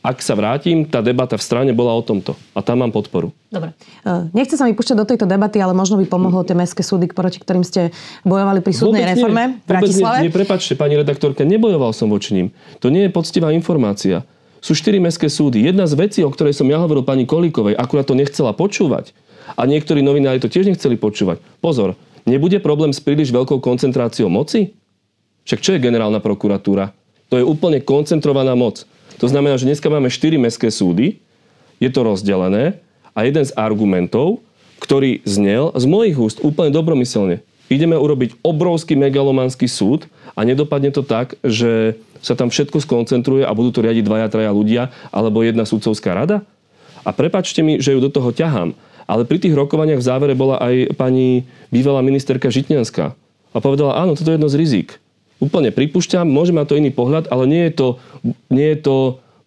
ak 0.00 0.24
sa 0.24 0.32
vrátim, 0.32 0.88
tá 0.88 1.04
debata 1.04 1.36
v 1.36 1.44
strane 1.44 1.72
bola 1.76 1.92
o 1.92 2.00
tomto. 2.00 2.32
A 2.56 2.64
tam 2.64 2.80
mám 2.80 2.88
podporu. 2.88 3.36
Dobre. 3.52 3.76
E, 4.00 4.32
nechce 4.32 4.56
sa 4.56 4.64
mi 4.64 4.72
púšťať 4.72 4.96
do 4.96 5.04
tejto 5.04 5.28
debaty, 5.28 5.60
ale 5.60 5.76
možno 5.76 6.00
by 6.00 6.08
pomohlo 6.08 6.40
tie 6.40 6.56
mestské 6.56 6.80
súdy, 6.80 7.04
proti 7.12 7.36
ktorým 7.36 7.60
ste 7.60 7.92
bojovali 8.24 8.64
pri 8.64 8.72
súdnej 8.72 9.04
Vôbec 9.04 9.12
reforme 9.12 9.42
nie. 9.44 9.56
v 9.60 9.68
Bratislave. 9.68 10.16
Nie, 10.24 10.32
nie, 10.32 10.32
prepačte, 10.32 10.72
pani 10.72 10.96
redaktorka, 10.96 11.44
nebojoval 11.44 11.92
som 11.92 12.08
voči 12.08 12.32
ním. 12.32 12.48
To 12.80 12.88
nie 12.88 13.04
je 13.06 13.10
poctivá 13.12 13.52
informácia 13.52 14.24
sú 14.60 14.76
štyri 14.76 15.00
mestské 15.00 15.26
súdy. 15.32 15.64
Jedna 15.64 15.88
z 15.88 15.96
vecí, 15.96 16.20
o 16.20 16.30
ktorej 16.30 16.54
som 16.56 16.68
ja 16.68 16.78
hovoril 16.78 17.02
pani 17.02 17.24
Kolíkovej, 17.24 17.76
akurát 17.76 18.06
to 18.06 18.16
nechcela 18.16 18.52
počúvať. 18.52 19.16
A 19.56 19.66
niektorí 19.66 20.04
novinári 20.04 20.38
to 20.38 20.52
tiež 20.52 20.68
nechceli 20.68 21.00
počúvať. 21.00 21.40
Pozor, 21.58 21.96
nebude 22.28 22.60
problém 22.62 22.92
s 22.94 23.02
príliš 23.02 23.32
veľkou 23.34 23.58
koncentráciou 23.58 24.30
moci? 24.30 24.76
Však 25.48 25.60
čo 25.64 25.70
je 25.74 25.82
generálna 25.82 26.20
prokuratúra? 26.20 26.92
To 27.32 27.40
je 27.40 27.44
úplne 27.44 27.80
koncentrovaná 27.80 28.54
moc. 28.54 28.84
To 29.18 29.26
znamená, 29.26 29.56
že 29.56 29.66
dneska 29.66 29.88
máme 29.90 30.12
štyri 30.12 30.36
mestské 30.36 30.68
súdy, 30.68 31.18
je 31.80 31.88
to 31.88 32.04
rozdelené 32.04 32.78
a 33.16 33.24
jeden 33.24 33.42
z 33.42 33.56
argumentov, 33.56 34.44
ktorý 34.80 35.24
znel 35.24 35.72
z 35.76 35.84
mojich 35.88 36.16
úst 36.16 36.38
úplne 36.44 36.72
dobromyselne. 36.72 37.40
Ideme 37.70 37.94
urobiť 37.96 38.40
obrovský 38.42 38.98
megalomanský 38.98 39.70
súd 39.70 40.10
a 40.34 40.40
nedopadne 40.46 40.90
to 40.94 41.02
tak, 41.02 41.36
že 41.42 41.98
sa 42.20 42.36
tam 42.36 42.52
všetko 42.52 42.84
skoncentruje 42.84 43.42
a 43.42 43.56
budú 43.56 43.74
to 43.74 43.84
riadiť 43.84 44.04
dvaja, 44.04 44.28
traja 44.28 44.52
ľudia 44.52 44.92
alebo 45.08 45.40
jedna 45.40 45.64
sudcovská 45.64 46.12
rada? 46.12 46.44
A 47.00 47.16
prepačte 47.16 47.64
mi, 47.64 47.80
že 47.80 47.96
ju 47.96 48.00
do 48.00 48.12
toho 48.12 48.28
ťahám, 48.28 48.76
ale 49.08 49.22
pri 49.24 49.40
tých 49.40 49.56
rokovaniach 49.56 49.98
v 49.98 50.08
závere 50.08 50.34
bola 50.36 50.60
aj 50.60 50.94
pani 50.94 51.48
bývalá 51.72 52.04
ministerka 52.04 52.52
Žitňanská 52.52 53.16
a 53.50 53.58
povedala, 53.58 53.98
áno, 53.98 54.14
toto 54.14 54.30
je 54.30 54.36
jedno 54.36 54.52
z 54.52 54.60
rizik. 54.60 54.88
Úplne 55.40 55.72
pripúšťam, 55.72 56.28
môže 56.28 56.52
mať 56.52 56.66
to 56.68 56.78
iný 56.78 56.92
pohľad, 56.92 57.32
ale 57.32 57.48
nie 57.48 57.62
je 57.66 57.72
to, 57.72 57.88
nie 58.52 58.76
je 58.76 58.78
to 58.84 58.96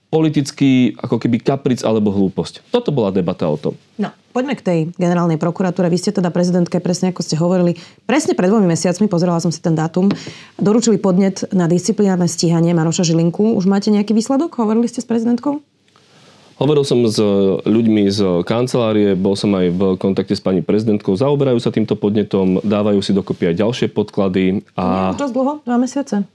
politický 0.09 0.97
ako 0.97 1.21
keby 1.21 1.37
kapric 1.41 1.85
alebo 1.85 2.09
hlúposť. 2.09 2.65
Toto 2.73 2.89
bola 2.89 3.13
debata 3.13 3.45
o 3.45 3.57
tom. 3.57 3.77
No, 4.01 4.09
poďme 4.33 4.57
k 4.57 4.65
tej 4.65 4.79
generálnej 4.97 5.37
prokuratúre. 5.37 5.93
Vy 5.93 6.01
ste 6.01 6.11
teda 6.11 6.33
prezidentke, 6.33 6.81
presne 6.81 7.13
ako 7.13 7.21
ste 7.21 7.37
hovorili, 7.37 7.77
presne 8.09 8.33
pred 8.33 8.49
dvomi 8.49 8.65
mesiacmi, 8.65 9.05
pozerala 9.05 9.37
som 9.37 9.53
si 9.53 9.61
ten 9.61 9.77
dátum, 9.77 10.09
doručili 10.57 10.97
podnet 10.97 11.45
na 11.53 11.69
disciplinárne 11.69 12.25
stíhanie 12.25 12.73
Maroša 12.73 13.05
Žilinku. 13.05 13.53
Už 13.53 13.69
máte 13.69 13.93
nejaký 13.93 14.17
výsledok? 14.17 14.57
Hovorili 14.57 14.89
ste 14.89 14.99
s 14.99 15.07
prezidentkou? 15.07 15.61
Hovoril 16.53 16.85
som 16.85 17.01
s 17.09 17.17
ľuďmi 17.65 18.13
z 18.13 18.45
kancelárie, 18.45 19.17
bol 19.17 19.33
som 19.33 19.53
aj 19.57 19.73
v 19.73 19.81
kontakte 19.97 20.37
s 20.37 20.41
pani 20.41 20.61
prezidentkou, 20.61 21.17
zaoberajú 21.17 21.57
sa 21.57 21.73
týmto 21.73 21.97
podnetom, 21.97 22.61
dávajú 22.61 23.01
si 23.01 23.09
dokopy 23.09 23.53
aj 23.53 23.55
ďalšie 23.57 23.87
podklady. 23.89 24.61
A... 24.77 25.13
Nie, 25.13 25.17
čas 25.17 25.33
dlho? 25.33 25.65
Dva 25.65 25.77
mesiace? 25.81 26.25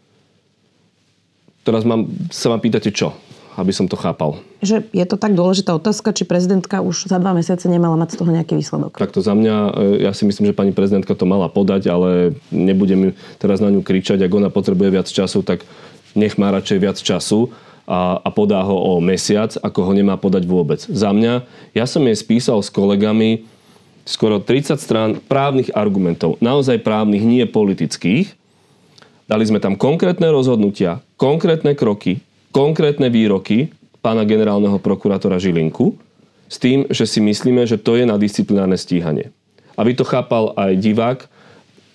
Teraz 1.62 1.86
mám, 1.86 2.10
sa 2.34 2.50
ma 2.50 2.58
pýtate 2.58 2.90
čo? 2.90 3.14
Aby 3.58 3.74
som 3.74 3.90
to 3.90 3.98
chápal. 3.98 4.38
Že 4.62 4.86
je 4.94 5.02
to 5.02 5.18
tak 5.18 5.34
dôležitá 5.34 5.74
otázka, 5.74 6.14
či 6.14 6.22
prezidentka 6.22 6.78
už 6.78 7.10
za 7.10 7.18
dva 7.18 7.34
mesiace 7.34 7.66
nemala 7.66 7.98
mať 7.98 8.14
z 8.14 8.16
toho 8.22 8.30
nejaký 8.30 8.54
výsledok? 8.54 8.94
Takto 8.94 9.18
za 9.18 9.34
mňa, 9.34 9.56
e, 9.74 10.06
ja 10.06 10.14
si 10.14 10.22
myslím, 10.22 10.54
že 10.54 10.54
pani 10.54 10.70
prezidentka 10.70 11.10
to 11.18 11.26
mala 11.26 11.50
podať, 11.50 11.90
ale 11.90 12.38
nebudem 12.54 13.18
teraz 13.42 13.58
na 13.58 13.74
ňu 13.74 13.82
kričať, 13.82 14.22
ak 14.22 14.30
ona 14.30 14.48
potrebuje 14.54 14.94
viac 14.94 15.08
času, 15.10 15.42
tak 15.42 15.66
nech 16.14 16.38
má 16.38 16.54
radšej 16.54 16.78
viac 16.78 16.98
času 17.02 17.50
a, 17.90 18.22
a 18.22 18.28
podá 18.30 18.62
ho 18.62 18.78
o 18.78 19.02
mesiac, 19.02 19.58
ako 19.58 19.90
ho 19.90 19.92
nemá 19.92 20.14
podať 20.14 20.46
vôbec. 20.46 20.78
Za 20.86 21.10
mňa, 21.10 21.42
ja 21.74 21.84
som 21.90 22.06
jej 22.06 22.14
spísal 22.14 22.62
s 22.62 22.70
kolegami 22.70 23.42
skoro 24.06 24.40
30 24.40 24.78
strán 24.78 25.10
právnych 25.26 25.74
argumentov. 25.74 26.38
Naozaj 26.40 26.80
právnych, 26.80 27.26
nie 27.26 27.44
politických. 27.44 28.32
Dali 29.28 29.44
sme 29.44 29.60
tam 29.60 29.76
konkrétne 29.76 30.32
rozhodnutia, 30.32 31.04
konkrétne 31.20 31.76
kroky, 31.76 32.24
konkrétne 32.50 33.08
výroky 33.12 33.72
pána 34.00 34.24
generálneho 34.24 34.78
prokurátora 34.78 35.36
Žilinku 35.36 35.98
s 36.48 36.56
tým, 36.56 36.88
že 36.88 37.04
si 37.04 37.20
myslíme, 37.20 37.66
že 37.68 37.76
to 37.76 37.98
je 37.98 38.08
na 38.08 38.16
disciplinárne 38.16 38.78
stíhanie. 38.78 39.34
Aby 39.76 39.94
to 39.94 40.04
chápal 40.06 40.56
aj 40.56 40.72
divák, 40.80 41.18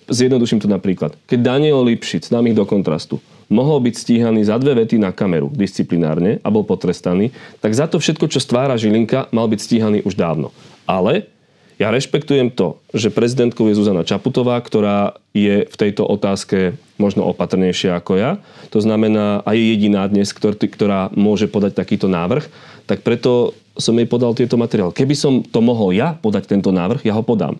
zjednoduším 0.08 0.62
to 0.62 0.68
napríklad. 0.70 1.16
Keď 1.26 1.38
Daniel 1.42 1.82
Lipšic, 1.84 2.30
dám 2.30 2.48
ich 2.48 2.56
do 2.56 2.64
kontrastu, 2.64 3.18
mohol 3.52 3.82
byť 3.84 3.94
stíhaný 3.98 4.46
za 4.48 4.56
dve 4.56 4.84
vety 4.84 4.96
na 4.96 5.12
kameru 5.12 5.52
disciplinárne 5.52 6.40
a 6.40 6.48
bol 6.48 6.64
potrestaný, 6.64 7.34
tak 7.60 7.76
za 7.76 7.84
to 7.90 8.00
všetko, 8.00 8.30
čo 8.30 8.40
stvára 8.40 8.78
Žilinka, 8.78 9.28
mal 9.34 9.48
byť 9.50 9.60
stíhaný 9.60 9.98
už 10.06 10.16
dávno. 10.16 10.54
Ale 10.88 11.28
ja 11.74 11.90
rešpektujem 11.90 12.54
to, 12.54 12.78
že 12.94 13.10
prezidentkou 13.10 13.66
je 13.66 13.74
Zuzana 13.74 14.06
Čaputová, 14.06 14.62
ktorá 14.62 15.18
je 15.34 15.66
v 15.66 15.76
tejto 15.76 16.06
otázke 16.06 16.78
možno 17.02 17.26
opatrnejšia 17.26 17.98
ako 17.98 18.12
ja. 18.14 18.30
To 18.70 18.78
znamená, 18.78 19.42
a 19.42 19.58
je 19.58 19.74
jediná 19.74 20.06
dnes, 20.06 20.30
ktorá 20.30 21.10
môže 21.18 21.50
podať 21.50 21.74
takýto 21.74 22.06
návrh. 22.06 22.46
Tak 22.86 23.02
preto 23.02 23.58
som 23.74 23.98
jej 23.98 24.06
podal 24.06 24.38
tieto 24.38 24.54
materiál. 24.54 24.94
Keby 24.94 25.14
som 25.18 25.42
to 25.42 25.58
mohol 25.58 25.90
ja 25.90 26.14
podať 26.14 26.46
tento 26.46 26.70
návrh, 26.70 27.02
ja 27.02 27.14
ho 27.18 27.26
podám. 27.26 27.58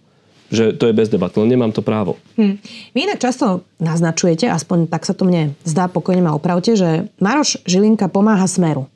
Že 0.54 0.78
to 0.78 0.86
je 0.86 0.94
bez 0.94 1.10
debat, 1.10 1.34
len 1.34 1.50
nemám 1.50 1.74
to 1.74 1.82
právo. 1.82 2.14
Hm. 2.38 2.62
Vy 2.94 2.98
inak 3.10 3.18
často 3.18 3.66
naznačujete, 3.82 4.46
aspoň 4.46 4.86
tak 4.86 5.02
sa 5.02 5.16
to 5.16 5.26
mne 5.26 5.58
zdá, 5.66 5.90
pokojne 5.90 6.22
ma 6.22 6.36
opravte, 6.36 6.78
že 6.78 7.10
Maroš 7.18 7.58
Žilinka 7.66 8.06
pomáha 8.06 8.46
Smeru. 8.46 8.86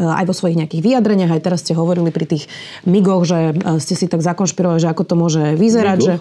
Eh, 0.00 0.08
aj 0.08 0.24
vo 0.24 0.32
svojich 0.32 0.56
nejakých 0.56 0.80
vyjadreniach, 0.80 1.36
aj 1.36 1.44
teraz 1.44 1.60
ste 1.60 1.76
hovorili 1.76 2.08
pri 2.08 2.24
tých 2.24 2.48
migoch, 2.88 3.28
že 3.28 3.52
eh, 3.52 3.76
ste 3.76 3.92
si 3.92 4.08
tak 4.08 4.24
zakonšpirovali, 4.24 4.80
že 4.80 4.88
ako 4.88 5.02
to 5.04 5.14
môže 5.14 5.42
vyzerať, 5.60 5.98
migoch? 6.00 6.08
že 6.08 6.14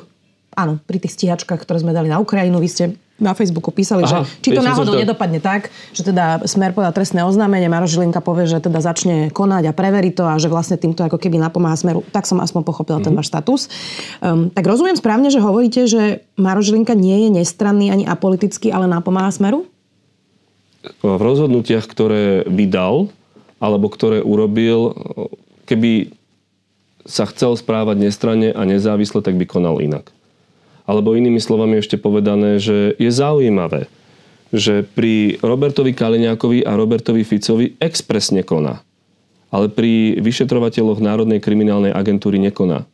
áno, 0.59 0.83
pri 0.83 0.97
tých 0.99 1.15
stíhačkách, 1.15 1.63
ktoré 1.63 1.79
sme 1.79 1.95
dali 1.95 2.11
na 2.11 2.19
Ukrajinu, 2.19 2.59
vy 2.59 2.67
ste 2.67 2.83
na 3.19 3.35
Facebooku 3.35 3.75
písali, 3.75 4.07
Aha, 4.07 4.23
že 4.23 4.39
či 4.39 4.55
to 4.55 4.63
náhodou 4.63 4.95
to... 4.95 4.99
nedopadne 5.03 5.43
tak, 5.43 5.67
že 5.91 6.07
teda 6.07 6.39
Smer 6.47 6.71
podá 6.71 6.87
trestné 6.95 7.19
oznámenie, 7.27 7.67
Maro 7.67 7.83
Žilinka 7.83 8.23
povie, 8.23 8.47
že 8.47 8.63
teda 8.63 8.79
začne 8.79 9.27
konať 9.27 9.67
a 9.67 9.75
preverí 9.75 10.15
to 10.15 10.23
a 10.23 10.39
že 10.39 10.47
vlastne 10.47 10.79
týmto 10.79 11.03
ako 11.03 11.19
keby 11.19 11.35
napomáha 11.35 11.75
Smeru. 11.75 11.99
Tak 12.15 12.23
som 12.23 12.39
aspoň 12.39 12.63
pochopila 12.63 13.03
mm-hmm. 13.03 13.11
ten 13.11 13.13
mhm. 13.15 13.19
váš 13.19 13.27
status. 13.27 13.61
Um, 14.23 14.47
tak 14.47 14.63
rozumiem 14.63 14.95
správne, 14.95 15.27
že 15.27 15.43
hovoríte, 15.43 15.83
že 15.83 16.23
Maro 16.39 16.63
Žilinka 16.63 16.95
nie 16.95 17.27
je 17.27 17.43
nestranný 17.43 17.91
ani 17.91 18.07
apolitický, 18.07 18.71
ale 18.71 18.87
napomáha 18.87 19.35
Smeru? 19.35 19.67
V 21.03 21.03
rozhodnutiach, 21.03 21.91
ktoré 21.91 22.47
vydal, 22.47 23.11
alebo 23.59 23.91
ktoré 23.91 24.23
urobil, 24.23 24.95
keby 25.67 26.15
sa 27.05 27.27
chcel 27.27 27.55
správať 27.55 27.99
nestranne 27.99 28.49
a 28.55 28.61
nezávisle, 28.63 29.19
tak 29.19 29.35
by 29.35 29.45
konal 29.47 29.79
inak. 29.83 30.11
Alebo 30.89 31.13
inými 31.13 31.37
slovami 31.37 31.79
ešte 31.79 32.01
povedané, 32.01 32.57
že 32.57 32.97
je 32.97 33.11
zaujímavé, 33.13 33.85
že 34.49 34.81
pri 34.81 35.37
Robertovi 35.45 35.93
Kaliňákovi 35.93 36.65
a 36.65 36.73
Robertovi 36.73 37.21
Ficovi 37.21 37.77
expresne 37.77 38.41
koná. 38.41 38.81
Ale 39.53 39.69
pri 39.69 40.17
vyšetrovateľoch 40.17 41.01
Národnej 41.01 41.41
kriminálnej 41.41 41.93
agentúry 41.93 42.41
nekoná. 42.41 42.89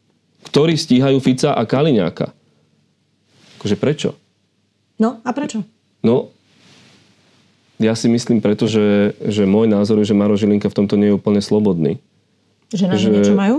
Ktorí 0.51 0.75
stíhajú 0.75 1.19
Fica 1.23 1.55
a 1.55 1.63
Kaliňáka. 1.63 2.35
Akože 3.59 3.75
prečo? 3.79 4.09
No 4.99 5.19
a 5.23 5.29
prečo? 5.35 5.63
No, 6.03 6.34
ja 7.81 7.93
si 7.93 8.07
myslím 8.07 8.39
preto, 8.39 8.67
že, 8.71 9.15
že 9.19 9.43
môj 9.43 9.67
názor 9.67 9.99
je, 9.99 10.07
že 10.07 10.15
Maro 10.15 10.39
Žilinka 10.39 10.71
v 10.71 10.77
tomto 10.83 10.95
nie 10.95 11.11
je 11.11 11.17
úplne 11.17 11.43
slobodný. 11.43 11.99
Že 12.71 12.85
na 12.87 12.95
že, 12.95 13.09
niečo 13.11 13.35
majú? 13.35 13.57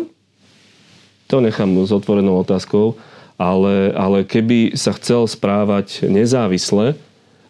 To 1.29 1.43
nechám 1.43 1.69
s 1.85 1.91
otvorenou 1.93 2.41
otázkou, 2.41 2.97
ale, 3.37 3.93
ale 3.93 4.25
keby 4.25 4.79
sa 4.79 4.95
chcel 4.97 5.29
správať 5.29 6.09
nezávisle, 6.09 6.97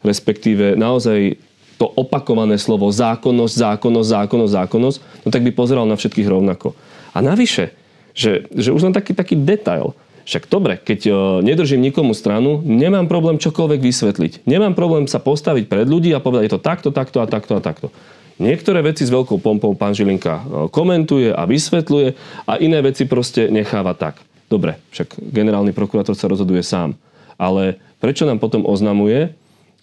respektíve 0.03 0.75
naozaj 0.75 1.39
to 1.77 1.87
opakované 1.93 2.57
slovo 2.57 2.89
zákonnosť, 2.89 3.53
zákonnosť, 3.53 4.09
zákonnosť, 4.09 4.53
zákonnosť, 4.53 4.99
no 5.23 5.29
tak 5.29 5.45
by 5.45 5.53
pozeral 5.53 5.85
na 5.85 5.95
všetkých 5.95 6.27
rovnako. 6.27 6.73
A 7.13 7.21
navyše, 7.21 7.77
že, 8.17 8.49
že 8.57 8.73
už 8.73 8.91
len 8.91 8.95
taký, 8.97 9.13
taký 9.15 9.37
detail– 9.39 9.93
však 10.27 10.51
dobre, 10.51 10.75
keď 10.75 11.01
e, 11.07 11.11
nedržím 11.47 11.87
nikomu 11.87 12.11
stranu, 12.11 12.59
nemám 12.67 13.07
problém 13.07 13.39
čokoľvek 13.39 13.79
vysvetliť. 13.79 14.33
Nemám 14.43 14.75
problém 14.75 15.07
sa 15.07 15.23
postaviť 15.23 15.71
pred 15.71 15.87
ľudí 15.87 16.11
a 16.11 16.19
povedať, 16.19 16.51
je 16.51 16.55
to 16.59 16.67
takto, 16.67 16.91
takto 16.91 17.23
a 17.23 17.31
takto 17.31 17.55
a 17.55 17.63
takto. 17.63 17.95
Niektoré 18.43 18.85
veci 18.85 19.07
s 19.07 19.15
veľkou 19.15 19.39
pompou 19.39 19.73
pán 19.79 19.95
Žilinka 19.95 20.35
e, 20.35 20.43
komentuje 20.75 21.31
a 21.31 21.47
vysvetľuje 21.47 22.09
a 22.43 22.59
iné 22.59 22.83
veci 22.83 23.07
proste 23.07 23.55
necháva 23.55 23.95
tak. 23.95 24.19
Dobre, 24.51 24.83
však 24.91 25.15
generálny 25.31 25.71
prokurátor 25.71 26.19
sa 26.19 26.27
rozhoduje 26.27 26.61
sám. 26.67 26.99
Ale 27.39 27.79
prečo 28.03 28.27
nám 28.27 28.43
potom 28.43 28.67
oznamuje, 28.67 29.31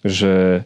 že 0.04 0.64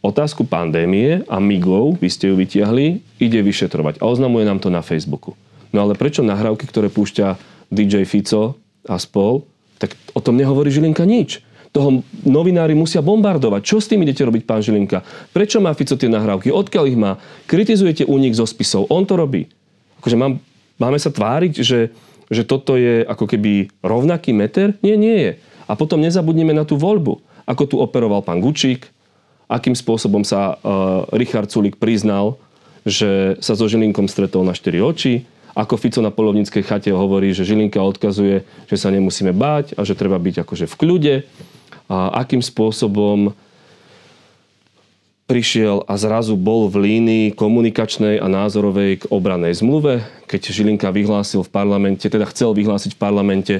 otázku 0.00 0.48
pandémie 0.48 1.28
a 1.28 1.36
miglov, 1.44 2.00
vy 2.00 2.08
ste 2.08 2.32
ju 2.32 2.40
vytiahli, 2.40 3.04
ide 3.20 3.40
vyšetrovať 3.44 4.00
a 4.00 4.08
oznamuje 4.08 4.48
nám 4.48 4.64
to 4.64 4.72
na 4.72 4.80
Facebooku. 4.80 5.36
No 5.76 5.84
ale 5.84 5.92
prečo 5.92 6.24
nahrávky, 6.24 6.64
ktoré 6.64 6.88
púšťa 6.88 7.36
DJ 7.68 8.08
Fico 8.08 8.63
a 8.88 9.00
spol, 9.00 9.44
tak 9.80 9.96
o 10.14 10.20
tom 10.20 10.38
nehovorí 10.38 10.70
Žilinka 10.70 11.04
nič. 11.04 11.44
Toho 11.74 12.06
novinári 12.22 12.78
musia 12.78 13.02
bombardovať. 13.02 13.66
Čo 13.66 13.82
s 13.82 13.90
tým 13.90 14.06
idete 14.06 14.22
robiť, 14.22 14.46
pán 14.46 14.62
Žilinka? 14.62 15.02
Prečo 15.34 15.58
má 15.58 15.74
Fico 15.74 15.98
tie 15.98 16.06
nahrávky? 16.06 16.54
Odkiaľ 16.54 16.84
ich 16.86 16.98
má? 16.98 17.18
Kritizujete 17.50 18.06
únik 18.06 18.38
zo 18.38 18.46
spisov. 18.46 18.86
On 18.94 19.02
to 19.02 19.18
robí. 19.18 19.50
Akože 19.98 20.14
mám, 20.14 20.38
máme 20.78 21.02
sa 21.02 21.10
tváriť, 21.10 21.52
že, 21.58 21.90
že 22.30 22.42
toto 22.46 22.78
je 22.78 23.02
ako 23.02 23.26
keby 23.26 23.74
rovnaký 23.82 24.30
meter? 24.30 24.78
Nie, 24.86 24.94
nie 24.94 25.18
je. 25.18 25.32
A 25.66 25.74
potom 25.74 25.98
nezabudneme 25.98 26.54
na 26.54 26.62
tú 26.62 26.78
voľbu. 26.78 27.18
Ako 27.44 27.66
tu 27.66 27.76
operoval 27.82 28.22
pán 28.22 28.38
Gučík, 28.38 28.86
akým 29.50 29.74
spôsobom 29.74 30.22
sa 30.22 30.56
uh, 30.56 31.04
Richard 31.12 31.50
Sulik 31.50 31.76
priznal, 31.76 32.38
že 32.86 33.36
sa 33.40 33.56
so 33.56 33.64
Žilinkom 33.66 34.06
stretol 34.06 34.44
na 34.44 34.54
štyri 34.54 34.78
oči, 34.78 35.24
ako 35.54 35.78
Fico 35.78 36.02
na 36.02 36.10
polovníckej 36.10 36.66
chate 36.66 36.90
hovorí, 36.90 37.30
že 37.30 37.46
Žilinka 37.46 37.78
odkazuje, 37.78 38.42
že 38.66 38.76
sa 38.76 38.90
nemusíme 38.90 39.30
báť 39.30 39.78
a 39.78 39.86
že 39.86 39.94
treba 39.94 40.18
byť 40.18 40.42
akože 40.42 40.66
v 40.66 40.74
kľude. 40.74 41.14
A 41.86 42.26
akým 42.26 42.42
spôsobom 42.42 43.30
prišiel 45.24 45.86
a 45.88 45.94
zrazu 45.96 46.36
bol 46.36 46.68
v 46.68 46.90
línii 46.90 47.26
komunikačnej 47.32 48.20
a 48.20 48.26
názorovej 48.28 49.06
k 49.06 49.08
obranej 49.08 49.56
zmluve, 49.62 50.04
keď 50.28 50.52
Žilinka 50.52 50.92
vyhlásil 50.92 51.40
v 51.46 51.54
parlamente, 51.54 52.04
teda 52.04 52.28
chcel 52.28 52.52
vyhlásiť 52.52 52.92
v 52.92 53.00
parlamente, 53.00 53.54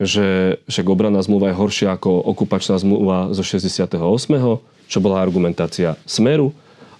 že 0.00 0.58
však 0.66 0.86
obranná 0.90 1.22
zmluva 1.22 1.54
je 1.54 1.60
horšia 1.60 1.94
ako 1.94 2.10
okupačná 2.34 2.74
zmluva 2.82 3.30
zo 3.30 3.46
68., 3.46 3.94
čo 4.90 4.98
bola 4.98 5.22
argumentácia 5.22 5.94
Smeru 6.02 6.50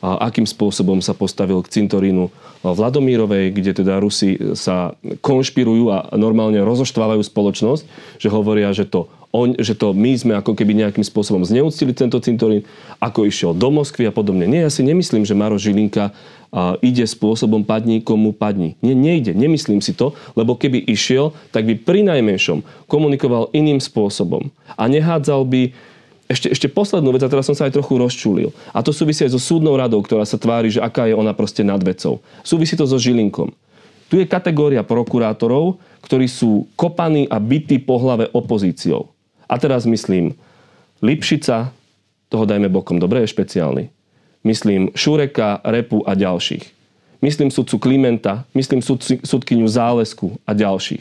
akým 0.04 0.44
spôsobom 0.44 1.00
sa 1.00 1.16
postavil 1.16 1.64
k 1.64 1.80
cintorínu 1.80 2.28
Vladomírovej, 2.60 3.52
kde 3.56 3.72
teda 3.84 4.00
Rusi 4.00 4.36
sa 4.56 4.96
konšpirujú 5.24 5.88
a 5.92 6.12
normálne 6.16 6.60
rozoštvávajú 6.60 7.24
spoločnosť, 7.24 7.82
že 8.20 8.28
hovoria, 8.28 8.72
že 8.72 8.88
to, 8.88 9.08
on, 9.32 9.56
že 9.56 9.76
to 9.76 9.96
my 9.96 10.12
sme 10.16 10.32
ako 10.36 10.52
keby 10.52 10.76
nejakým 10.76 11.04
spôsobom 11.04 11.44
zneúctili 11.44 11.96
tento 11.96 12.20
cintorín, 12.20 12.64
ako 13.00 13.28
išiel 13.28 13.52
do 13.52 13.68
Moskvy 13.72 14.08
a 14.08 14.12
podobne. 14.12 14.48
Nie, 14.48 14.64
ja 14.64 14.70
si 14.72 14.84
nemyslím, 14.84 15.28
že 15.28 15.36
Maro 15.36 15.60
Žilinka 15.60 16.12
a 16.54 16.78
ide 16.86 17.02
spôsobom 17.02 17.66
padni, 17.66 17.98
komu 17.98 18.30
padni. 18.30 18.78
Nie, 18.78 18.94
nejde, 18.94 19.34
nemyslím 19.34 19.82
si 19.82 19.90
to, 19.90 20.14
lebo 20.38 20.54
keby 20.54 20.86
išiel, 20.86 21.34
tak 21.50 21.66
by 21.66 21.74
pri 21.82 22.06
najmenšom 22.06 22.62
komunikoval 22.86 23.50
iným 23.50 23.82
spôsobom 23.82 24.54
a 24.78 24.82
nehádzal 24.86 25.42
by 25.50 25.74
ešte, 26.34 26.50
ešte 26.50 26.68
poslednú 26.68 27.14
vec, 27.14 27.22
a 27.22 27.30
teraz 27.30 27.46
som 27.46 27.54
sa 27.54 27.70
aj 27.70 27.78
trochu 27.78 27.94
rozčulil. 27.96 28.50
A 28.74 28.82
to 28.82 28.90
súvisí 28.90 29.22
aj 29.22 29.32
so 29.32 29.40
súdnou 29.40 29.78
radou, 29.78 30.02
ktorá 30.02 30.26
sa 30.26 30.36
tvári, 30.36 30.74
že 30.74 30.82
aká 30.82 31.06
je 31.06 31.14
ona 31.14 31.30
proste 31.30 31.62
nad 31.62 31.78
vecou. 31.78 32.18
Súvisí 32.42 32.74
to 32.74 32.84
so 32.84 32.98
Žilinkom. 32.98 33.54
Tu 34.10 34.20
je 34.20 34.26
kategória 34.28 34.84
prokurátorov, 34.84 35.80
ktorí 36.04 36.28
sú 36.28 36.68
kopaní 36.76 37.24
a 37.30 37.40
bytí 37.40 37.80
po 37.80 37.96
hlave 37.96 38.28
opozíciou. 38.34 39.14
A 39.48 39.56
teraz 39.56 39.88
myslím 39.88 40.36
Lipšica, 41.00 41.72
toho 42.28 42.44
dajme 42.44 42.68
bokom, 42.68 43.00
dobre, 43.00 43.24
je 43.24 43.32
špeciálny. 43.32 43.88
Myslím 44.44 44.92
Šureka, 44.92 45.64
Repu 45.64 46.04
a 46.04 46.12
ďalších. 46.12 46.64
Myslím 47.24 47.48
sudcu 47.48 47.80
Klimenta, 47.80 48.44
myslím 48.52 48.84
sudkyňu 49.24 49.64
Zálesku 49.64 50.36
a 50.44 50.52
ďalších. 50.52 51.00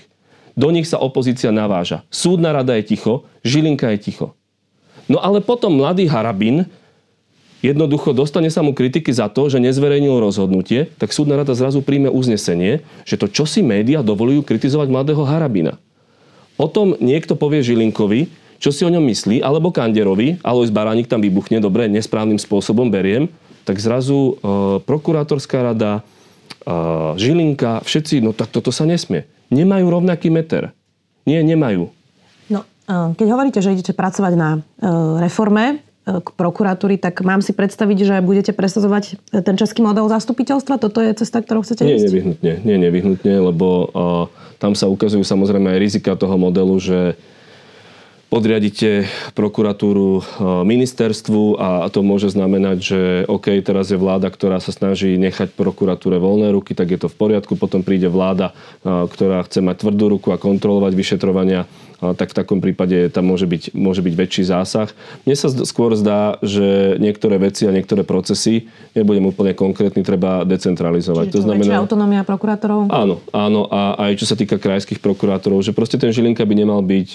Do 0.56 0.72
nich 0.72 0.88
sa 0.88 1.02
opozícia 1.02 1.52
naváža. 1.52 2.08
Súdna 2.08 2.54
rada 2.54 2.78
je 2.80 2.96
ticho, 2.96 3.28
Žilinka 3.44 3.92
je 3.92 4.00
ticho. 4.00 4.28
No 5.12 5.20
ale 5.20 5.44
potom 5.44 5.76
mladý 5.76 6.08
Harabin 6.08 6.68
jednoducho 7.64 8.12
dostane 8.12 8.52
sa 8.52 8.60
mu 8.60 8.76
kritiky 8.76 9.10
za 9.12 9.32
to, 9.32 9.48
že 9.48 9.64
nezverejnil 9.64 10.20
rozhodnutie, 10.20 10.92
tak 11.00 11.16
súdna 11.16 11.40
rada 11.40 11.56
zrazu 11.56 11.80
príjme 11.80 12.12
uznesenie, 12.12 12.84
že 13.08 13.16
to 13.16 13.32
čo 13.32 13.48
si 13.48 13.64
médiá 13.64 14.04
dovolujú 14.04 14.44
kritizovať 14.44 14.88
mladého 14.92 15.24
Harabina. 15.24 15.80
O 16.60 16.70
tom 16.70 16.94
niekto 17.00 17.34
povie 17.34 17.66
Žilinkovi, 17.66 18.30
čo 18.62 18.72
si 18.72 18.88
o 18.88 18.92
ňom 18.92 19.04
myslí, 19.12 19.44
alebo 19.44 19.76
Kanderovi, 19.76 20.40
Alois 20.40 20.72
Baránik 20.72 21.12
tam 21.12 21.20
vybuchne, 21.20 21.60
dobre, 21.60 21.92
nesprávnym 21.92 22.40
spôsobom 22.40 22.88
beriem, 22.88 23.28
tak 23.68 23.80
zrazu 23.80 24.16
e, 24.16 24.80
prokurátorská 24.84 25.74
rada, 25.74 26.00
e, 26.00 26.72
Žilinka, 27.20 27.84
všetci, 27.84 28.24
no 28.24 28.32
tak 28.32 28.56
toto 28.56 28.72
sa 28.72 28.88
nesmie. 28.88 29.28
Nemajú 29.52 29.88
rovnaký 29.88 30.32
meter. 30.32 30.72
Nie, 31.28 31.44
nemajú. 31.44 31.92
E, 32.84 33.16
keď 33.16 33.28
hovoríte, 33.32 33.60
že 33.64 33.74
idete 33.74 33.96
pracovať 33.96 34.34
na 34.36 34.50
e, 34.58 34.60
reforme 35.24 35.66
e, 35.68 35.76
k 36.20 36.28
prokuratúry, 36.36 37.00
tak 37.00 37.24
mám 37.24 37.40
si 37.40 37.56
predstaviť, 37.56 37.98
že 38.04 38.16
budete 38.20 38.52
presadzovať 38.52 39.20
ten 39.32 39.56
český 39.56 39.80
model 39.80 40.12
zastupiteľstva? 40.12 40.82
Toto 40.82 41.00
je 41.00 41.16
cesta, 41.16 41.40
ktorou 41.40 41.64
chcete 41.64 41.84
nie, 41.88 41.96
ísť? 41.96 42.12
Nevyhnutne, 42.12 42.54
nie, 42.68 42.78
nevyhnutne, 42.80 43.34
lebo 43.52 43.68
uh, 43.88 44.26
tam 44.60 44.76
sa 44.76 44.92
ukazujú 44.92 45.24
samozrejme 45.24 45.76
aj 45.76 45.80
rizika 45.80 46.16
toho 46.16 46.36
modelu, 46.36 46.76
že 46.80 47.16
podriadite 48.34 49.06
prokuratúru 49.38 50.18
e, 50.18 50.22
ministerstvu 50.66 51.62
a 51.62 51.86
to 51.94 52.02
môže 52.02 52.34
znamenať, 52.34 52.78
že 52.82 53.00
OK, 53.30 53.62
teraz 53.62 53.94
je 53.94 54.02
vláda, 54.02 54.34
ktorá 54.34 54.58
sa 54.58 54.74
snaží 54.74 55.14
nechať 55.22 55.54
prokuratúre 55.54 56.18
voľné 56.18 56.50
ruky, 56.50 56.74
tak 56.74 56.90
je 56.90 57.06
to 57.06 57.14
v 57.14 57.20
poriadku. 57.22 57.54
Potom 57.54 57.86
príde 57.86 58.10
vláda, 58.10 58.58
e, 58.82 59.06
ktorá 59.06 59.46
chce 59.46 59.62
mať 59.62 59.86
tvrdú 59.86 60.18
ruku 60.18 60.34
a 60.34 60.42
kontrolovať 60.42 60.98
vyšetrovania 60.98 61.70
tak 62.20 62.36
v 62.36 62.38
takom 62.44 62.60
prípade 62.60 63.08
tam 63.08 63.32
môže 63.32 63.48
byť, 63.48 63.72
môže 63.72 64.04
byť 64.04 64.14
väčší 64.14 64.44
zásah. 64.44 64.92
Mne 65.24 65.36
sa 65.40 65.48
skôr 65.64 65.96
zdá, 65.96 66.36
že 66.44 67.00
niektoré 67.00 67.40
veci 67.40 67.64
a 67.64 67.72
niektoré 67.72 68.04
procesy, 68.04 68.68
nebudem 68.92 69.24
úplne 69.24 69.56
konkrétny, 69.56 70.04
treba 70.04 70.44
decentralizovať. 70.44 71.32
Čiže 71.32 71.38
to 71.40 71.46
znamená, 71.48 71.80
autonómia 71.80 72.28
prokurátorov? 72.28 72.92
Áno, 72.92 73.24
áno. 73.32 73.72
A 73.72 74.12
aj 74.12 74.20
čo 74.20 74.28
sa 74.28 74.36
týka 74.36 74.60
krajských 74.60 75.00
prokurátorov, 75.00 75.64
že 75.64 75.72
proste 75.72 75.96
ten 75.96 76.12
Žilinka 76.12 76.44
by 76.44 76.56
nemal 76.60 76.84
byť 76.84 77.10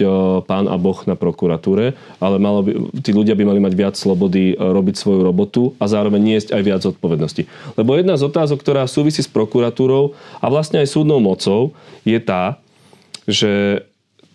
pán 0.49 0.65
a 0.65 0.81
boh 0.81 0.99
na 1.05 1.13
prokuratúre, 1.19 1.93
ale 2.19 2.37
malo 2.41 2.65
by, 2.65 3.03
tí 3.05 3.13
ľudia 3.13 3.37
by 3.37 3.45
mali 3.45 3.61
mať 3.61 3.75
viac 3.77 3.95
slobody 3.99 4.57
robiť 4.57 4.95
svoju 4.97 5.21
robotu 5.27 5.77
a 5.77 5.91
zároveň 5.91 6.23
niesť 6.23 6.57
aj 6.57 6.63
viac 6.63 6.81
zodpovednosti. 6.87 7.45
Lebo 7.77 7.99
jedna 7.99 8.15
z 8.15 8.31
otázok, 8.31 8.63
ktorá 8.63 8.87
súvisí 8.87 9.21
s 9.21 9.29
prokuratúrou 9.29 10.15
a 10.39 10.47
vlastne 10.47 10.79
aj 10.79 10.89
súdnou 10.95 11.19
mocou, 11.19 11.75
je 12.07 12.17
tá, 12.23 12.63
že 13.29 13.85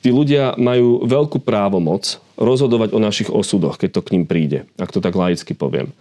tí 0.04 0.12
ľudia 0.12 0.60
majú 0.60 1.08
veľkú 1.08 1.40
právomoc 1.40 2.20
rozhodovať 2.36 2.92
o 2.92 3.00
našich 3.00 3.32
osudoch, 3.32 3.80
keď 3.80 3.90
to 3.98 4.02
k 4.04 4.12
ním 4.20 4.26
príde, 4.28 4.68
ak 4.76 4.92
to 4.92 5.00
tak 5.00 5.16
laicky 5.16 5.56
poviem. 5.56 5.96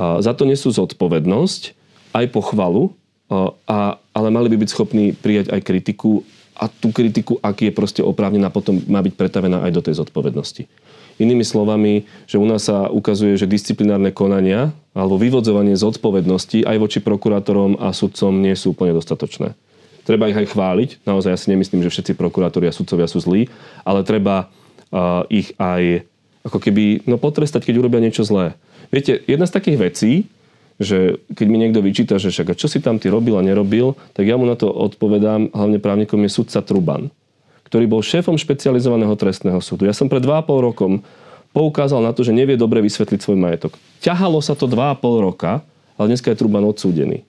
A 0.00 0.24
za 0.24 0.32
to 0.32 0.48
nesú 0.48 0.72
zodpovednosť, 0.72 1.76
aj 2.16 2.32
pochvalu, 2.32 2.96
a, 3.68 4.00
ale 4.00 4.28
mali 4.32 4.48
by 4.52 4.64
byť 4.64 4.72
schopní 4.72 5.12
prijať 5.12 5.52
aj 5.52 5.60
kritiku 5.60 6.24
a 6.56 6.68
tú 6.68 6.92
kritiku, 6.92 7.40
ak 7.40 7.64
je 7.64 7.72
proste 7.72 8.00
oprávnená, 8.00 8.48
potom 8.48 8.80
má 8.88 9.04
byť 9.04 9.14
pretavená 9.16 9.64
aj 9.68 9.72
do 9.72 9.84
tej 9.84 10.00
zodpovednosti. 10.00 10.64
Inými 11.20 11.44
slovami, 11.44 12.08
že 12.24 12.40
u 12.40 12.46
nás 12.48 12.64
sa 12.64 12.88
ukazuje, 12.88 13.36
že 13.36 13.48
disciplinárne 13.48 14.16
konania 14.16 14.72
alebo 14.96 15.20
vyvodzovanie 15.20 15.76
zodpovednosti 15.76 16.64
aj 16.64 16.76
voči 16.80 16.98
prokurátorom 17.04 17.76
a 17.80 17.92
sudcom 17.92 18.32
nie 18.40 18.56
sú 18.56 18.72
úplne 18.72 18.96
dostatočné. 18.96 19.52
Treba 20.02 20.26
ich 20.26 20.38
aj 20.38 20.50
chváliť. 20.50 21.06
Naozaj 21.06 21.30
ja 21.30 21.38
si 21.38 21.50
nemyslím, 21.54 21.86
že 21.86 21.92
všetci 21.94 22.18
prokurátori 22.18 22.66
a 22.66 22.74
sudcovia 22.74 23.06
sú 23.06 23.22
zlí, 23.22 23.46
ale 23.86 24.02
treba 24.02 24.50
uh, 24.90 25.22
ich 25.30 25.54
aj 25.62 26.02
ako 26.42 26.58
keby 26.58 27.06
no, 27.06 27.22
potrestať, 27.22 27.62
keď 27.70 27.78
urobia 27.78 28.02
niečo 28.02 28.26
zlé. 28.26 28.58
Viete, 28.90 29.22
jedna 29.30 29.46
z 29.46 29.54
takých 29.54 29.78
vecí, 29.78 30.12
že 30.82 31.22
keď 31.32 31.46
mi 31.46 31.62
niekto 31.62 31.78
vyčíta, 31.78 32.18
že 32.18 32.34
však 32.34 32.58
čo 32.58 32.66
si 32.66 32.82
tam 32.82 32.98
ty 32.98 33.06
robil 33.06 33.38
a 33.38 33.46
nerobil, 33.46 33.94
tak 34.12 34.26
ja 34.26 34.34
mu 34.34 34.44
na 34.44 34.58
to 34.58 34.66
odpovedám, 34.66 35.54
hlavne 35.54 35.78
právnikom 35.78 36.18
je 36.26 36.30
sudca 36.34 36.58
Truban, 36.60 37.08
ktorý 37.70 37.86
bol 37.86 38.02
šéfom 38.02 38.34
špecializovaného 38.34 39.14
trestného 39.14 39.62
súdu. 39.62 39.86
Ja 39.86 39.94
som 39.94 40.10
pred 40.10 40.20
2,5 40.20 40.68
rokom 40.68 40.92
poukázal 41.54 42.02
na 42.02 42.10
to, 42.10 42.26
že 42.26 42.34
nevie 42.34 42.58
dobre 42.58 42.82
vysvetliť 42.82 43.20
svoj 43.22 43.38
majetok. 43.38 43.78
Ťahalo 44.02 44.42
sa 44.42 44.58
to 44.58 44.66
2,5 44.66 44.98
roka, 45.22 45.62
ale 45.94 46.06
dneska 46.10 46.34
je 46.34 46.40
Truban 46.42 46.66
odsúdený. 46.66 47.22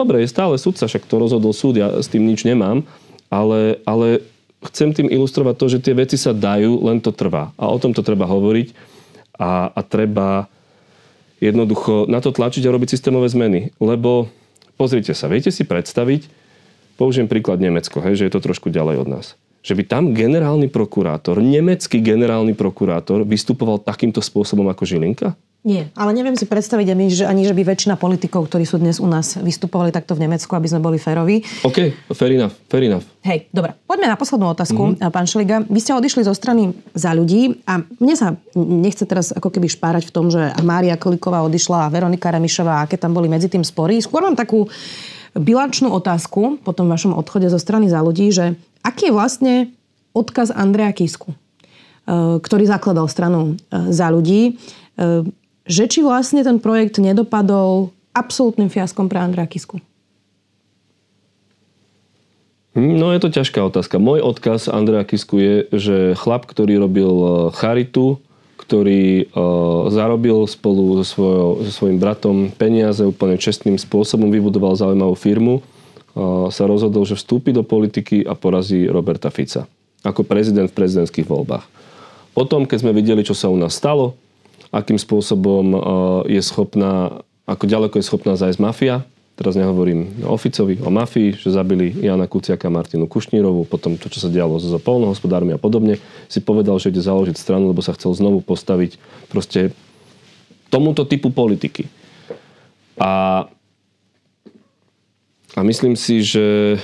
Dobre, 0.00 0.24
je 0.24 0.32
stále 0.32 0.56
sudca, 0.56 0.88
však 0.88 1.04
to 1.04 1.20
rozhodol 1.20 1.52
súd, 1.52 1.76
ja 1.76 2.00
s 2.00 2.08
tým 2.08 2.24
nič 2.24 2.48
nemám, 2.48 2.88
ale, 3.28 3.84
ale 3.84 4.24
chcem 4.72 4.96
tým 4.96 5.12
ilustrovať 5.12 5.54
to, 5.60 5.66
že 5.76 5.84
tie 5.84 5.92
veci 5.92 6.16
sa 6.16 6.32
dajú, 6.32 6.80
len 6.88 7.04
to 7.04 7.12
trvá. 7.12 7.52
A 7.60 7.68
o 7.68 7.76
tom 7.76 7.92
to 7.92 8.00
treba 8.00 8.24
hovoriť 8.24 8.72
a, 9.36 9.68
a 9.68 9.80
treba 9.84 10.48
jednoducho 11.36 12.08
na 12.08 12.24
to 12.24 12.32
tlačiť 12.32 12.64
a 12.64 12.72
robiť 12.72 12.96
systémové 12.96 13.28
zmeny. 13.28 13.76
Lebo 13.76 14.32
pozrite 14.80 15.12
sa, 15.12 15.28
viete 15.28 15.52
si 15.52 15.68
predstaviť, 15.68 16.32
použijem 16.96 17.28
príklad 17.28 17.60
Nemecko, 17.60 18.00
hej, 18.00 18.24
že 18.24 18.24
je 18.24 18.32
to 18.32 18.40
trošku 18.40 18.72
ďalej 18.72 19.04
od 19.04 19.08
nás. 19.20 19.26
Že 19.60 19.76
by 19.76 19.82
tam 19.84 20.16
generálny 20.16 20.72
prokurátor, 20.72 21.44
nemecký 21.44 22.00
generálny 22.00 22.56
prokurátor 22.56 23.28
vystupoval 23.28 23.84
takýmto 23.84 24.24
spôsobom 24.24 24.64
ako 24.72 24.88
Žilinka? 24.88 25.36
Nie, 25.60 25.92
ale 25.92 26.16
neviem 26.16 26.32
si 26.40 26.48
predstaviť 26.48 26.88
ani, 26.96 27.12
že, 27.12 27.28
ani, 27.28 27.44
že 27.44 27.52
by 27.52 27.68
väčšina 27.68 28.00
politikov, 28.00 28.48
ktorí 28.48 28.64
sú 28.64 28.80
dnes 28.80 28.96
u 28.96 29.04
nás, 29.04 29.36
vystupovali 29.36 29.92
takto 29.92 30.16
v 30.16 30.24
Nemecku, 30.24 30.48
aby 30.56 30.64
sme 30.64 30.80
boli 30.80 30.96
féroví. 30.96 31.44
OK, 31.68 31.92
fair 32.16 32.32
enough, 32.32 32.56
fair 32.64 32.88
enough. 32.88 33.04
Hej, 33.20 33.52
dobre. 33.52 33.76
Poďme 33.84 34.08
na 34.08 34.16
poslednú 34.16 34.56
otázku, 34.56 34.96
mm-hmm. 34.96 35.12
pán 35.12 35.28
Šeliga. 35.28 35.60
Vy 35.68 35.80
ste 35.84 35.92
odišli 35.92 36.24
zo 36.24 36.32
strany 36.32 36.72
za 36.96 37.12
ľudí 37.12 37.60
a 37.68 37.84
mne 38.00 38.14
sa 38.16 38.40
nechce 38.56 39.04
teraz 39.04 39.36
ako 39.36 39.52
keby 39.52 39.68
špárať 39.68 40.08
v 40.08 40.14
tom, 40.16 40.32
že 40.32 40.40
Mária 40.64 40.96
Kliková 40.96 41.44
odišla 41.44 41.86
a 41.86 41.92
Veronika 41.92 42.32
Remišová, 42.32 42.80
aké 42.80 42.96
tam 42.96 43.12
boli 43.12 43.28
medzi 43.28 43.52
tým 43.52 43.60
spory. 43.60 44.00
Skôr 44.00 44.24
mám 44.24 44.40
takú 44.40 44.64
bilančnú 45.36 45.92
otázku 45.92 46.56
po 46.64 46.72
tom 46.72 46.88
vašom 46.88 47.12
odchode 47.12 47.52
zo 47.52 47.60
strany 47.60 47.92
za 47.92 48.00
ľudí, 48.00 48.32
že 48.32 48.56
aký 48.80 49.12
je 49.12 49.16
vlastne 49.16 49.54
odkaz 50.16 50.50
Andreja 50.50 50.96
Kisku, 50.96 51.36
eh, 51.36 52.40
ktorý 52.40 52.64
zakladal 52.64 53.06
stranu 53.12 53.60
eh, 53.68 53.92
za 53.92 54.08
ľudí 54.08 54.56
eh, 54.56 55.28
že 55.70 55.86
či 55.86 56.02
vlastne 56.02 56.42
ten 56.42 56.58
projekt 56.58 56.98
nedopadol 56.98 57.94
absolútnym 58.10 58.66
fiaskom 58.66 59.06
pre 59.06 59.22
Andrea 59.22 59.46
Kisku? 59.46 59.78
No 62.74 63.14
je 63.14 63.22
to 63.22 63.30
ťažká 63.30 63.62
otázka. 63.62 64.02
Môj 64.02 64.22
odkaz 64.22 64.66
Andrea 64.66 65.06
Kisku 65.06 65.38
je, 65.38 65.54
že 65.70 65.96
chlap, 66.18 66.46
ktorý 66.46 66.82
robil 66.82 67.10
e, 67.10 67.30
charitu, 67.54 68.18
ktorý 68.60 69.26
uh, 69.34 69.90
zarobil 69.90 70.46
spolu 70.46 71.02
so, 71.02 71.04
svojou, 71.18 71.50
so 71.66 71.70
svojím 71.74 71.98
bratom 71.98 72.54
peniaze 72.54 73.02
úplne 73.02 73.34
čestným 73.34 73.74
spôsobom, 73.74 74.30
vybudoval 74.30 74.78
zaujímavú 74.78 75.18
firmu, 75.18 75.58
uh, 75.58 76.46
sa 76.54 76.70
rozhodol, 76.70 77.02
že 77.02 77.18
vstúpi 77.18 77.50
do 77.50 77.66
politiky 77.66 78.22
a 78.22 78.38
porazí 78.38 78.86
Roberta 78.86 79.26
Fica 79.34 79.66
ako 80.06 80.22
prezident 80.22 80.70
v 80.70 80.76
prezidentských 80.76 81.26
voľbách. 81.26 81.66
Potom, 82.30 82.64
keď 82.64 82.78
sme 82.78 82.96
videli, 82.96 83.26
čo 83.26 83.34
sa 83.34 83.50
u 83.50 83.58
nás 83.58 83.74
stalo, 83.74 84.14
akým 84.70 84.98
spôsobom 84.98 85.66
e, 85.74 85.78
je 86.38 86.42
schopná, 86.42 87.22
ako 87.46 87.64
ďaleko 87.66 87.98
je 87.98 88.06
schopná 88.06 88.38
zajsť 88.38 88.58
mafia. 88.62 89.02
Teraz 89.34 89.56
nehovorím 89.56 90.28
o 90.28 90.36
Ficovi, 90.36 90.76
o 90.84 90.92
mafii, 90.92 91.32
že 91.32 91.48
zabili 91.48 91.96
Jana 91.96 92.28
Kuciaka 92.28 92.68
Martinu 92.68 93.08
Kušnírovú, 93.08 93.64
potom 93.64 93.96
to, 93.96 94.12
čo 94.12 94.20
sa 94.20 94.28
dialo 94.28 94.60
so 94.60 94.76
polnohospodármi 94.76 95.56
a 95.56 95.60
podobne, 95.60 95.96
si 96.28 96.44
povedal, 96.44 96.76
že 96.76 96.92
ide 96.92 97.00
založiť 97.00 97.40
stranu, 97.40 97.72
lebo 97.72 97.80
sa 97.80 97.96
chcel 97.96 98.12
znovu 98.12 98.44
postaviť 98.44 99.00
proste 99.32 99.72
tomuto 100.68 101.08
typu 101.08 101.32
politiky. 101.32 101.88
A, 103.00 103.48
a 105.56 105.60
myslím 105.64 105.96
si, 105.96 106.20
že... 106.20 106.76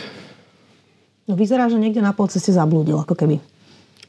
No 1.28 1.36
vyzerá, 1.36 1.68
že 1.68 1.76
niekde 1.76 2.00
na 2.00 2.16
polceste 2.16 2.56
zablúdil, 2.56 2.96
ako 2.96 3.12
keby 3.12 3.36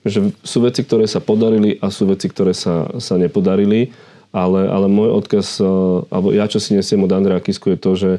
že 0.08 0.20
sú 0.42 0.64
veci, 0.64 0.84
ktoré 0.84 1.06
sa 1.08 1.24
podarili 1.24 1.78
a 1.80 1.92
sú 1.92 2.08
veci, 2.08 2.28
ktoré 2.32 2.52
sa, 2.52 2.88
sa 3.00 3.16
nepodarili. 3.16 3.92
Ale, 4.36 4.68
ale 4.68 4.92
môj 4.92 5.24
odkaz, 5.24 5.64
e, 5.64 5.68
alebo 6.12 6.36
ja 6.36 6.46
čo 6.52 6.60
si 6.60 6.76
nesiem 6.76 7.00
od 7.00 7.12
Andreja 7.16 7.40
Kisku 7.40 7.72
je 7.72 7.80
to, 7.80 7.92
že, 7.96 8.14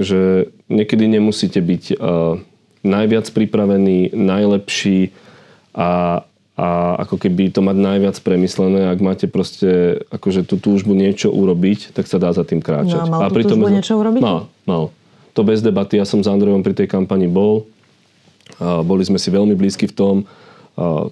že 0.00 0.20
niekedy 0.72 1.04
nemusíte 1.06 1.60
byť 1.60 1.84
uh, 2.00 2.40
najviac 2.80 3.26
pripravený, 3.30 4.16
najlepší 4.16 5.12
a, 5.76 6.22
a 6.56 6.68
ako 7.04 7.20
keby 7.20 7.52
to 7.52 7.60
mať 7.60 7.76
najviac 7.76 8.16
premyslené, 8.24 8.88
ak 8.88 8.98
máte 9.04 9.26
proste 9.28 10.00
akože 10.08 10.48
tú 10.48 10.56
túžbu 10.56 10.96
niečo 10.96 11.28
urobiť, 11.28 11.92
tak 11.92 12.08
sa 12.08 12.16
dá 12.16 12.32
za 12.32 12.46
tým 12.46 12.64
kráčať. 12.64 13.04
No 13.04 13.20
a 13.20 13.28
mal 13.28 13.28
a 13.28 13.28
tú 13.28 13.44
túžbu 13.44 13.68
niečo 13.68 14.00
urobiť? 14.00 14.20
Mal, 14.24 14.48
mal. 14.64 14.88
To 15.36 15.44
bez 15.44 15.60
debaty. 15.60 16.00
Ja 16.00 16.08
som 16.08 16.24
s 16.24 16.28
Andrejom 16.32 16.64
pri 16.64 16.72
tej 16.72 16.88
kampani 16.88 17.28
bol. 17.28 17.68
A 18.56 18.80
boli 18.80 19.04
sme 19.04 19.20
si 19.20 19.28
veľmi 19.28 19.52
blízki 19.52 19.84
v 19.84 19.94
tom. 19.94 20.16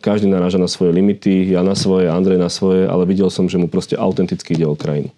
Každý 0.04 0.28
naráža 0.28 0.60
na 0.60 0.68
svoje 0.68 0.92
limity, 0.92 1.48
ja 1.56 1.64
na 1.64 1.72
svoje, 1.72 2.12
Andrej 2.12 2.36
na 2.36 2.52
svoje, 2.52 2.84
ale 2.84 3.08
videl 3.08 3.32
som, 3.32 3.48
že 3.48 3.56
mu 3.56 3.64
proste 3.64 3.96
autenticky 3.96 4.52
ide 4.52 4.68
o 4.68 4.76
krajinu. 4.76 5.08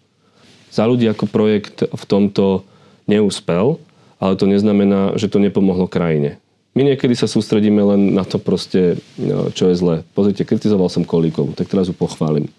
Za 0.71 0.87
ľudí 0.87 1.11
ako 1.11 1.27
projekt 1.27 1.83
v 1.83 2.05
tomto 2.07 2.63
neúspel, 3.11 3.83
ale 4.23 4.39
to 4.39 4.47
neznamená, 4.47 5.19
že 5.19 5.27
to 5.27 5.43
nepomohlo 5.43 5.91
krajine. 5.91 6.39
My 6.77 6.85
niekedy 6.85 7.17
sa 7.17 7.27
sústredíme 7.27 7.81
len 7.81 8.13
na 8.15 8.23
to 8.23 8.37
proste, 8.37 9.01
no, 9.19 9.49
čo 9.51 9.73
je 9.73 9.81
zlé. 9.81 9.95
Pozrite, 10.13 10.45
kritizoval 10.45 10.93
som 10.93 11.09
Kolíkovú, 11.09 11.57
tak 11.57 11.73
teraz 11.73 11.89
ju 11.89 11.97
pochválim. 11.97 12.53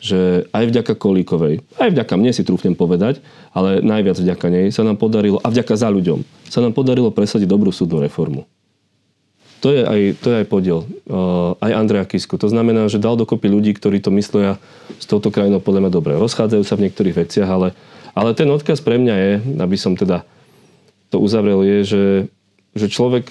Že 0.00 0.48
aj 0.54 0.64
vďaka 0.70 0.92
Kolíkovej, 0.96 1.60
aj 1.76 1.90
vďaka 1.90 2.14
mne 2.16 2.32
si 2.32 2.46
trúfnem 2.46 2.72
povedať, 2.78 3.20
ale 3.52 3.82
najviac 3.82 4.16
vďaka 4.16 4.46
nej 4.48 4.66
sa 4.72 4.86
nám 4.86 4.96
podarilo, 4.96 5.42
a 5.42 5.50
vďaka 5.50 5.74
za 5.76 5.90
ľuďom, 5.90 6.24
sa 6.48 6.62
nám 6.62 6.72
podarilo 6.72 7.12
presadiť 7.12 7.50
dobrú 7.50 7.74
súdnu 7.74 8.00
reformu. 8.00 8.46
To 9.60 9.68
je 9.72 9.84
aj, 9.84 10.00
to 10.24 10.26
je 10.32 10.36
aj 10.40 10.46
podiel. 10.48 10.88
Uh, 11.04 11.52
aj 11.60 11.76
Andreja 11.76 12.08
Kisku. 12.08 12.40
To 12.40 12.48
znamená, 12.48 12.88
že 12.88 12.96
dal 12.96 13.20
dokopy 13.20 13.52
ľudí, 13.52 13.76
ktorí 13.76 14.00
to 14.00 14.08
myslia 14.16 14.56
s 14.96 15.04
touto 15.04 15.28
krajinou 15.28 15.60
podľa 15.60 15.84
mňa 15.84 15.92
dobre. 15.92 16.16
Rozchádzajú 16.16 16.64
sa 16.64 16.80
v 16.80 16.88
niektorých 16.88 17.18
veciach, 17.28 17.48
ale, 17.48 17.76
ale 18.16 18.32
ten 18.32 18.48
odkaz 18.48 18.80
pre 18.80 18.96
mňa 18.96 19.14
je, 19.20 19.32
aby 19.60 19.76
som 19.76 19.92
teda 19.92 20.24
to 21.12 21.20
uzavrel, 21.20 21.60
je, 21.60 21.78
že 21.84 22.04
že 22.74 22.86
človek 22.86 23.26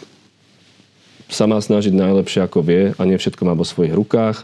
sa 1.29 1.45
má 1.45 1.61
snažiť 1.61 1.93
najlepšie 1.93 2.41
ako 2.43 2.59
vie 2.65 2.83
a 2.97 3.01
nie 3.05 3.15
všetko 3.15 3.45
má 3.45 3.53
vo 3.53 3.63
svojich 3.63 3.93
rukách 3.93 4.43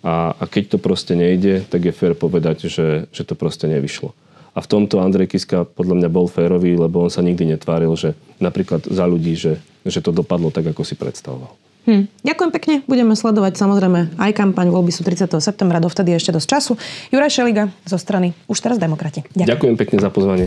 a, 0.00 0.34
a 0.34 0.44
keď 0.48 0.74
to 0.74 0.78
proste 0.80 1.12
nejde, 1.14 1.62
tak 1.68 1.84
je 1.84 1.92
fér 1.92 2.16
povedať, 2.16 2.66
že, 2.66 3.06
že 3.12 3.22
to 3.22 3.36
proste 3.36 3.68
nevyšlo. 3.68 4.16
A 4.52 4.60
v 4.60 4.68
tomto 4.68 5.00
Andrej 5.00 5.32
Kiska 5.32 5.64
podľa 5.64 6.04
mňa 6.04 6.08
bol 6.12 6.28
férový, 6.28 6.76
lebo 6.76 7.00
on 7.04 7.10
sa 7.12 7.24
nikdy 7.24 7.56
netváril, 7.56 7.96
že 7.96 8.12
napríklad 8.36 8.84
za 8.84 9.08
ľudí, 9.08 9.32
že, 9.32 9.56
že 9.88 10.04
to 10.04 10.12
dopadlo 10.12 10.52
tak, 10.52 10.68
ako 10.68 10.84
si 10.84 10.92
predstavoval. 10.92 11.56
Hm. 11.82 12.06
Ďakujem 12.22 12.50
pekne. 12.54 12.74
Budeme 12.86 13.18
sledovať 13.18 13.58
samozrejme 13.58 14.14
aj 14.14 14.30
kampaň. 14.38 14.70
Voľby 14.70 14.94
sú 14.94 15.02
30. 15.02 15.26
septembra, 15.42 15.82
dovtedy 15.82 16.14
ešte 16.14 16.30
dosť 16.30 16.46
času. 16.46 16.72
Juraj 17.10 17.32
Šeliga 17.32 17.74
zo 17.82 17.98
strany 17.98 18.38
Už 18.46 18.62
teraz 18.62 18.78
demokrati. 18.78 19.26
Ďakujem. 19.34 19.48
Ďakujem 19.50 19.76
pekne 19.80 19.98
za 19.98 20.10
pozvanie. 20.12 20.46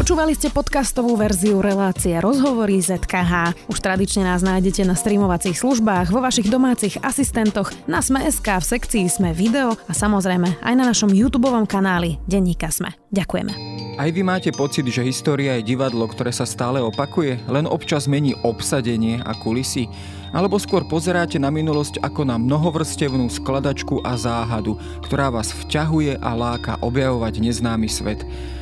Počúvali 0.00 0.32
ste 0.32 0.48
podcastovú 0.48 1.12
verziu 1.12 1.60
relácie 1.60 2.16
Rozhovory 2.16 2.80
ZKH. 2.80 3.52
Už 3.68 3.84
tradične 3.84 4.24
nás 4.24 4.40
nájdete 4.40 4.88
na 4.88 4.96
streamovacích 4.96 5.52
službách, 5.52 6.08
vo 6.08 6.24
vašich 6.24 6.48
domácich 6.48 6.96
asistentoch, 7.04 7.68
na 7.84 8.00
Sme.sk, 8.00 8.48
v 8.48 8.64
sekcii 8.64 9.04
Sme 9.12 9.36
video 9.36 9.76
a 9.76 9.92
samozrejme 9.92 10.64
aj 10.64 10.72
na 10.72 10.88
našom 10.88 11.12
YouTube 11.12 11.52
kanáli 11.68 12.16
Denníka 12.24 12.72
Sme. 12.72 12.96
Ďakujeme. 13.12 13.52
Aj 14.00 14.08
vy 14.08 14.24
máte 14.24 14.48
pocit, 14.56 14.88
že 14.88 15.04
história 15.04 15.60
je 15.60 15.68
divadlo, 15.76 16.08
ktoré 16.08 16.32
sa 16.32 16.48
stále 16.48 16.80
opakuje, 16.80 17.36
len 17.52 17.68
občas 17.68 18.08
mení 18.08 18.32
obsadenie 18.40 19.20
a 19.20 19.36
kulisy? 19.36 19.84
Alebo 20.32 20.56
skôr 20.56 20.80
pozeráte 20.88 21.36
na 21.36 21.52
minulosť 21.52 22.00
ako 22.00 22.24
na 22.24 22.40
mnohovrstevnú 22.40 23.28
skladačku 23.28 24.00
a 24.00 24.16
záhadu, 24.16 24.80
ktorá 25.04 25.28
vás 25.28 25.52
vťahuje 25.52 26.16
a 26.24 26.30
láka 26.32 26.80
objavovať 26.80 27.44
neznámy 27.44 27.92
svet? 27.92 28.24